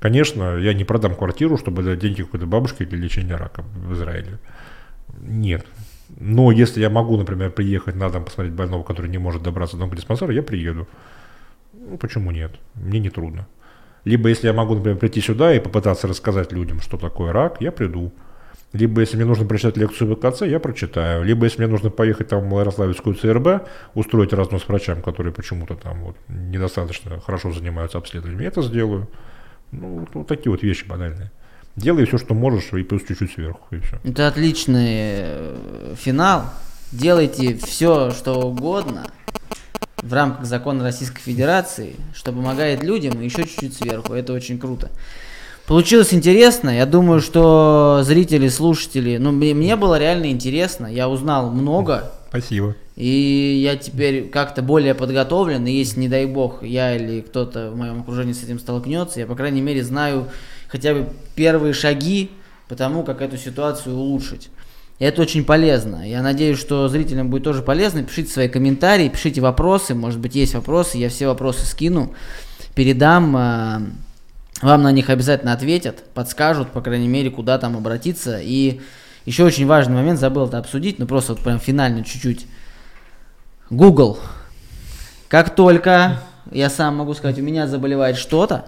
Конечно, 0.00 0.56
я 0.56 0.72
не 0.72 0.84
продам 0.84 1.14
квартиру, 1.14 1.58
чтобы 1.58 1.82
дать 1.82 1.98
деньги 1.98 2.22
какой-то 2.22 2.46
бабушке 2.46 2.86
для 2.86 2.98
лечения 2.98 3.36
рака 3.36 3.62
в 3.74 3.92
Израиле. 3.92 4.38
Нет. 5.20 5.66
Но 6.18 6.50
если 6.50 6.80
я 6.80 6.88
могу, 6.88 7.18
например, 7.18 7.50
приехать 7.50 7.94
на 7.94 8.08
дом 8.08 8.24
посмотреть 8.24 8.54
больного, 8.54 8.84
который 8.84 9.10
не 9.10 9.18
может 9.18 9.42
добраться 9.42 9.76
до 9.76 9.84
онкодиспансера, 9.84 10.32
я 10.32 10.42
приеду. 10.42 10.88
Ну, 11.74 11.98
почему 11.98 12.30
нет? 12.30 12.52
Мне 12.74 13.00
не 13.00 13.10
трудно. 13.10 13.46
Либо 14.06 14.30
если 14.30 14.46
я 14.46 14.54
могу, 14.54 14.76
например, 14.76 14.98
прийти 14.98 15.20
сюда 15.20 15.54
и 15.54 15.60
попытаться 15.60 16.08
рассказать 16.08 16.52
людям, 16.52 16.80
что 16.80 16.96
такое 16.96 17.34
рак, 17.34 17.60
я 17.60 17.70
приду. 17.70 18.12
Либо 18.72 19.00
если 19.00 19.16
мне 19.16 19.24
нужно 19.24 19.46
прочитать 19.46 19.76
лекцию 19.76 20.14
в 20.14 20.16
ВКЦ, 20.16 20.42
я 20.42 20.60
прочитаю. 20.60 21.24
Либо 21.24 21.44
если 21.44 21.58
мне 21.62 21.68
нужно 21.68 21.90
поехать 21.90 22.28
там 22.28 22.42
в 22.42 22.46
Малоярославецкую 22.46 23.14
ЦРБ, 23.14 23.68
устроить 23.94 24.32
разнос 24.32 24.66
врачам, 24.68 25.02
которые 25.02 25.32
почему-то 25.32 25.74
там 25.76 26.02
вот 26.02 26.16
недостаточно 26.28 27.20
хорошо 27.20 27.52
занимаются 27.52 27.98
обследованием, 27.98 28.40
я 28.40 28.48
это 28.48 28.62
сделаю. 28.62 29.08
Ну, 29.72 30.06
вот 30.12 30.26
такие 30.26 30.50
вот 30.50 30.62
вещи 30.62 30.86
банальные. 30.86 31.30
Делай 31.76 32.06
все, 32.06 32.18
что 32.18 32.34
можешь, 32.34 32.72
и 32.72 32.82
плюс 32.82 33.02
чуть-чуть 33.06 33.32
сверху, 33.32 33.74
и 33.74 33.80
все. 33.80 33.98
Это 34.04 34.28
отличный 34.28 34.84
э, 34.88 35.94
финал. 35.96 36.44
Делайте 36.90 37.54
все, 37.56 38.10
что 38.12 38.40
угодно, 38.40 39.06
в 40.02 40.12
рамках 40.12 40.46
закона 40.46 40.84
Российской 40.84 41.20
Федерации, 41.20 41.96
что 42.14 42.32
помогает 42.32 42.82
людям, 42.82 43.20
и 43.20 43.24
еще 43.24 43.42
чуть-чуть 43.44 43.74
сверху. 43.74 44.14
Это 44.14 44.32
очень 44.32 44.58
круто. 44.58 44.90
Получилось 45.66 46.14
интересно. 46.14 46.70
Я 46.70 46.86
думаю, 46.86 47.20
что 47.20 48.00
зрители, 48.04 48.48
слушатели, 48.48 49.16
ну, 49.16 49.32
мне, 49.32 49.52
мне 49.52 49.74
было 49.74 49.98
реально 49.98 50.30
интересно. 50.30 50.86
Я 50.86 51.08
узнал 51.08 51.50
много. 51.50 52.12
Спасибо. 52.28 52.76
И 52.94 53.60
я 53.62 53.76
теперь 53.76 54.28
как-то 54.28 54.62
более 54.62 54.94
подготовлен. 54.94 55.66
И 55.66 55.72
если, 55.72 56.00
не 56.00 56.08
дай 56.08 56.24
бог, 56.26 56.62
я 56.62 56.94
или 56.94 57.20
кто-то 57.20 57.72
в 57.72 57.76
моем 57.76 58.00
окружении 58.00 58.32
с 58.32 58.44
этим 58.44 58.60
столкнется, 58.60 59.18
я, 59.18 59.26
по 59.26 59.34
крайней 59.34 59.60
мере, 59.60 59.82
знаю 59.82 60.28
хотя 60.68 60.94
бы 60.94 61.08
первые 61.34 61.74
шаги 61.74 62.30
по 62.68 62.76
тому, 62.76 63.02
как 63.02 63.20
эту 63.20 63.36
ситуацию 63.36 63.96
улучшить. 63.96 64.50
И 64.98 65.04
это 65.04 65.20
очень 65.20 65.44
полезно. 65.44 66.08
Я 66.08 66.22
надеюсь, 66.22 66.58
что 66.58 66.88
зрителям 66.88 67.28
будет 67.28 67.42
тоже 67.42 67.62
полезно. 67.62 68.04
Пишите 68.04 68.32
свои 68.32 68.48
комментарии, 68.48 69.08
пишите 69.08 69.40
вопросы. 69.40 69.94
Может 69.94 70.20
быть, 70.20 70.36
есть 70.36 70.54
вопросы. 70.54 70.96
Я 70.96 71.08
все 71.08 71.26
вопросы 71.26 71.66
скину, 71.66 72.14
передам. 72.74 73.96
Вам 74.62 74.82
на 74.82 74.92
них 74.92 75.10
обязательно 75.10 75.52
ответят, 75.52 76.04
подскажут, 76.14 76.70
по 76.70 76.80
крайней 76.80 77.08
мере, 77.08 77.30
куда 77.30 77.58
там 77.58 77.76
обратиться. 77.76 78.38
И 78.40 78.80
еще 79.26 79.44
очень 79.44 79.66
важный 79.66 79.94
момент, 79.94 80.18
забыл 80.18 80.46
это 80.46 80.58
обсудить, 80.58 80.98
но 80.98 81.06
просто 81.06 81.34
вот 81.34 81.42
прям 81.42 81.58
финально 81.58 82.04
чуть-чуть. 82.04 82.46
Google. 83.68 84.18
Как 85.28 85.54
только 85.54 86.20
я 86.50 86.70
сам 86.70 86.96
могу 86.96 87.14
сказать, 87.14 87.38
у 87.38 87.42
меня 87.42 87.66
заболевает 87.66 88.16
что-то, 88.16 88.66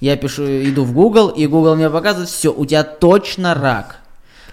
я 0.00 0.16
пишу, 0.16 0.44
иду 0.44 0.84
в 0.84 0.92
Google, 0.92 1.28
и 1.28 1.46
Google 1.46 1.76
мне 1.76 1.90
показывает, 1.90 2.28
все, 2.28 2.52
у 2.52 2.64
тебя 2.66 2.82
точно 2.82 3.54
рак. 3.54 3.96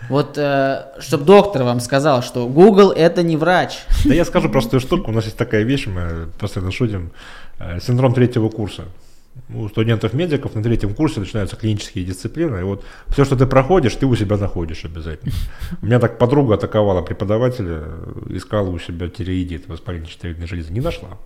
Вот, 0.10 0.38
э, 0.38 0.86
чтобы 1.00 1.24
доктор 1.24 1.64
вам 1.64 1.80
сказал, 1.80 2.22
что 2.22 2.48
Google 2.48 2.92
это 2.92 3.24
не 3.24 3.38
врач. 3.38 3.80
Да 4.04 4.14
я 4.14 4.26
скажу 4.26 4.50
простую 4.50 4.82
штуку. 4.82 5.12
У 5.12 5.14
нас 5.14 5.24
есть 5.24 5.38
такая 5.38 5.64
вещь, 5.64 5.88
мы 5.88 6.28
постоянно 6.40 6.72
шутим. 6.72 7.12
Э, 7.60 7.80
синдром 7.80 8.14
третьего 8.14 8.50
курса. 8.50 8.84
У 9.54 9.68
студентов-медиков 9.68 10.54
на 10.56 10.62
третьем 10.62 10.94
курсе 10.94 11.20
начинаются 11.20 11.56
клинические 11.56 12.06
дисциплины. 12.06 12.60
И 12.60 12.64
вот 12.64 12.86
все, 13.08 13.26
что 13.26 13.36
ты 13.36 13.46
проходишь, 13.46 13.96
ты 13.96 14.06
у 14.06 14.16
себя 14.16 14.38
находишь 14.38 14.86
обязательно. 14.86 15.34
У 15.82 15.86
меня 15.86 16.00
так 16.00 16.18
подруга 16.18 16.56
атаковала 16.56 17.02
преподавателя, 17.02 17.84
искала 18.30 18.70
у 18.70 18.80
себя 18.80 19.10
тиреидит, 19.10 19.68
воспаление 19.68 20.10
щитовидной 20.10 20.48
железы. 20.48 20.72
Не 20.72 20.82
нашла. 20.82 21.18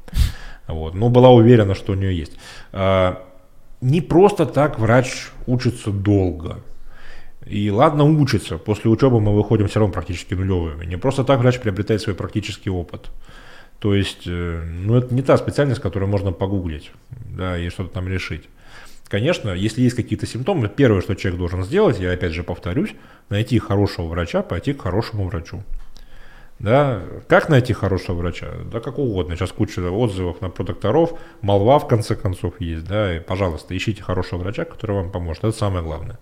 Вот. 0.67 0.95
Но 0.95 1.09
была 1.09 1.29
уверена, 1.29 1.75
что 1.75 1.93
у 1.93 1.95
нее 1.95 2.17
есть. 2.17 2.33
А, 2.71 3.23
не 3.81 4.01
просто 4.01 4.45
так 4.45 4.79
врач 4.79 5.29
учится 5.45 5.91
долго. 5.91 6.61
И 7.45 7.69
ладно 7.71 8.03
учится, 8.03 8.57
после 8.57 8.91
учебы 8.91 9.21
мы 9.21 9.33
выходим 9.33 9.67
все 9.67 9.79
равно 9.79 9.93
практически 9.93 10.33
нулевыми. 10.33 10.85
Не 10.85 10.97
просто 10.97 11.23
так 11.23 11.39
врач 11.39 11.59
приобретает 11.59 12.01
свой 12.01 12.15
практический 12.15 12.69
опыт. 12.69 13.09
То 13.79 13.93
есть, 13.93 14.23
э, 14.25 14.63
ну 14.65 14.95
это 14.95 15.13
не 15.13 15.21
та 15.21 15.37
специальность, 15.37 15.81
которую 15.81 16.09
можно 16.09 16.31
погуглить, 16.31 16.91
да, 17.09 17.57
и 17.57 17.69
что-то 17.69 17.89
там 17.93 18.07
решить. 18.07 18.49
Конечно, 19.07 19.51
если 19.51 19.81
есть 19.81 19.95
какие-то 19.95 20.25
симптомы, 20.25 20.67
первое, 20.67 21.01
что 21.01 21.15
человек 21.15 21.39
должен 21.39 21.63
сделать, 21.63 21.99
я 21.99 22.11
опять 22.11 22.33
же 22.33 22.43
повторюсь, 22.43 22.93
найти 23.29 23.57
хорошего 23.59 24.07
врача, 24.07 24.41
пойти 24.41 24.73
к 24.73 24.81
хорошему 24.81 25.27
врачу. 25.27 25.63
Да, 26.59 27.03
как 27.27 27.49
найти 27.49 27.71
хорошего 27.73 28.15
врача? 28.17 28.47
Да 28.71 28.79
как 28.79 28.97
угодно. 28.97 29.35
Сейчас 29.35 29.51
куча 29.51 29.79
отзывов 29.79 30.41
на 30.41 30.49
докторов, 30.49 31.13
молва 31.41 31.77
в 31.77 31.87
конце 31.87 32.15
концов 32.15 32.59
есть, 32.59 32.85
да, 32.85 33.15
и, 33.15 33.19
пожалуйста, 33.19 33.77
ищите 33.77 34.01
хорошего 34.01 34.39
врача, 34.39 34.65
который 34.65 34.95
вам 34.95 35.11
поможет. 35.11 35.43
Это 35.43 35.55
самое 35.55 35.83
главное. 35.83 36.17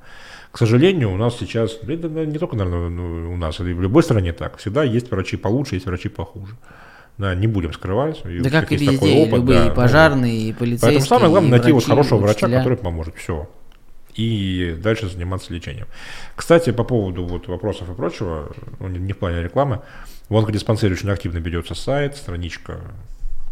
К 0.51 0.57
сожалению, 0.57 1.11
у 1.11 1.17
нас 1.17 1.37
сейчас, 1.37 1.81
не 1.83 2.37
только, 2.37 2.57
наверное, 2.57 3.27
у 3.27 3.37
нас, 3.37 3.59
и 3.61 3.63
в 3.63 3.81
любой 3.81 4.03
стране 4.03 4.33
так, 4.33 4.57
всегда 4.57 4.83
есть 4.83 5.09
врачи 5.09 5.37
получше, 5.37 5.75
есть 5.75 5.85
врачи 5.85 6.09
похуже. 6.09 6.55
Да, 7.17 7.33
не 7.33 7.47
будем 7.47 7.71
скрывать. 7.73 8.21
Да 8.23 8.49
как 8.49 8.71
и 8.71 8.77
везде, 8.77 9.23
опыт, 9.23 9.39
любые 9.39 9.65
да, 9.65 9.71
пожарные, 9.71 10.43
ну, 10.43 10.49
и 10.49 10.53
полицейские. 10.53 10.91
Поэтому 10.91 11.05
самое 11.05 11.29
главное 11.29 11.51
найти 11.51 11.71
врачи, 11.71 11.73
вот 11.73 11.85
хорошего 11.85 12.19
врача, 12.19 12.47
который 12.47 12.77
поможет. 12.77 13.15
Все. 13.15 13.49
И 14.15 14.77
дальше 14.81 15.09
заниматься 15.09 15.53
лечением. 15.53 15.87
Кстати, 16.35 16.71
по 16.71 16.83
поводу 16.83 17.25
вот 17.25 17.47
вопросов 17.47 17.89
и 17.89 17.93
прочего, 17.93 18.51
ну, 18.79 18.87
не 18.87 19.13
в 19.13 19.17
плане 19.17 19.43
рекламы, 19.43 19.81
в 20.29 20.35
онкодиспансере 20.35 20.93
очень 20.93 21.09
активно 21.09 21.37
ведется 21.37 21.75
сайт, 21.75 22.15
страничка 22.15 22.79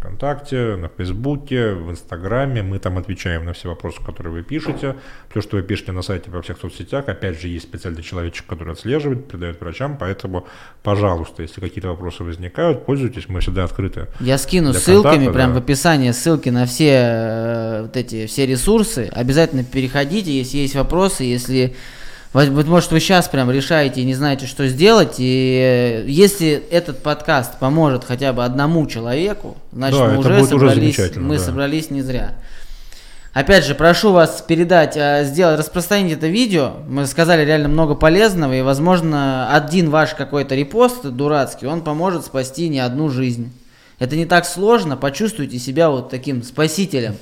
ВКонтакте, 0.04 0.76
на 0.76 0.89
Фейсбуке, 0.89 1.72
в 1.72 1.89
Инстаграме. 1.89 2.62
Мы 2.62 2.80
там 2.80 2.97
отвечаем 2.97 3.45
на 3.45 3.54
все 3.54 3.70
вопросы, 3.70 4.01
которые 4.06 4.34
вы 4.34 4.43
пишете. 4.43 4.95
То, 5.34 5.41
что 5.41 5.56
вы 5.58 5.64
пишете 5.64 5.93
на 5.93 6.01
сайте 6.01 6.30
во 6.30 6.41
всех 6.41 6.60
соцсетях, 6.60 7.08
опять 7.08 7.39
же, 7.39 7.47
есть 7.47 7.66
специальный 7.66 8.04
человечек, 8.04 8.45
который 8.45 8.74
отслеживает, 8.74 9.28
передает 9.28 9.62
врачам. 9.62 9.97
Поэтому, 9.97 10.45
пожалуйста, 10.84 11.41
если 11.41 11.62
какие-то 11.62 11.88
вопросы 11.88 12.24
возникают, 12.24 12.86
пользуйтесь, 12.86 13.30
мы 13.30 13.39
всегда 13.39 13.64
открыты. 13.64 14.08
Я 14.20 14.38
скину 14.38 14.74
ссылками 14.74 15.32
прям 15.32 15.54
да. 15.54 15.60
в 15.60 15.64
описании 15.64 16.12
ссылки 16.12 16.49
на 16.49 16.66
все 16.66 16.91
э, 16.91 17.82
вот 17.84 17.95
эти 17.95 18.26
все 18.28 18.45
ресурсы. 18.45 19.10
Обязательно 19.14 19.64
переходите, 19.64 20.32
если 20.32 20.58
есть 20.58 20.76
вопросы, 20.76 21.24
если 21.24 21.76
быть 22.34 22.66
может, 22.66 22.92
вы 22.92 23.00
сейчас 23.00 23.28
прям 23.28 23.52
решаете 23.52 24.02
и 24.02 24.06
не 24.06 24.16
знаете, 24.16 24.48
что 24.48 24.68
сделать, 24.68 25.16
и 25.20 26.04
э, 26.04 26.10
если 26.10 26.64
этот 26.72 27.04
подкаст 27.04 27.60
поможет 27.60 28.04
хотя 28.04 28.34
бы 28.34 28.44
одному 28.44 28.88
человеку, 28.88 29.56
значит, 29.72 30.00
да, 30.00 30.08
мы 30.08 30.18
уже 30.18 30.46
собрались, 30.46 31.00
уже 31.00 31.20
мы 31.20 31.38
да. 31.38 31.44
собрались 31.44 31.92
не 31.92 32.02
зря. 32.02 32.34
Опять 33.34 33.66
же, 33.66 33.76
прошу 33.76 34.14
вас 34.14 34.44
передать, 34.48 34.98
э, 34.98 35.26
сделать, 35.26 35.60
распространить 35.60 36.14
это 36.14 36.28
видео. 36.28 36.74
Мы 36.88 37.06
сказали 37.06 37.46
реально 37.46 37.68
много 37.68 37.94
полезного, 37.94 38.54
и, 38.54 38.62
возможно, 38.62 39.56
один 39.56 39.92
ваш 39.92 40.16
какой-то 40.16 40.56
репост 40.56 41.04
дурацкий, 41.04 41.68
он 41.68 41.82
поможет 41.82 42.26
спасти 42.26 42.68
не 42.68 42.80
одну 42.80 43.10
жизнь. 43.10 43.54
Это 44.00 44.16
не 44.16 44.26
так 44.26 44.46
сложно, 44.46 44.98
почувствуйте 44.98 45.60
себя 45.60 45.92
вот 45.92 46.10
таким 46.10 46.42
спасителем 46.42 47.16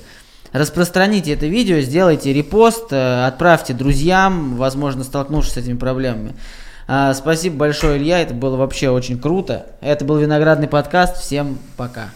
распространите 0.52 1.32
это 1.32 1.46
видео, 1.46 1.80
сделайте 1.80 2.32
репост, 2.32 2.92
э, 2.92 3.26
отправьте 3.26 3.74
друзьям, 3.74 4.56
возможно, 4.56 5.04
столкнувшись 5.04 5.54
с 5.54 5.56
этими 5.56 5.76
проблемами. 5.76 6.34
А, 6.88 7.14
спасибо 7.14 7.56
большое, 7.56 7.98
Илья, 7.98 8.20
это 8.20 8.34
было 8.34 8.56
вообще 8.56 8.90
очень 8.90 9.18
круто. 9.18 9.66
Это 9.80 10.04
был 10.04 10.16
Виноградный 10.18 10.68
подкаст, 10.68 11.16
всем 11.16 11.58
пока. 11.76 12.10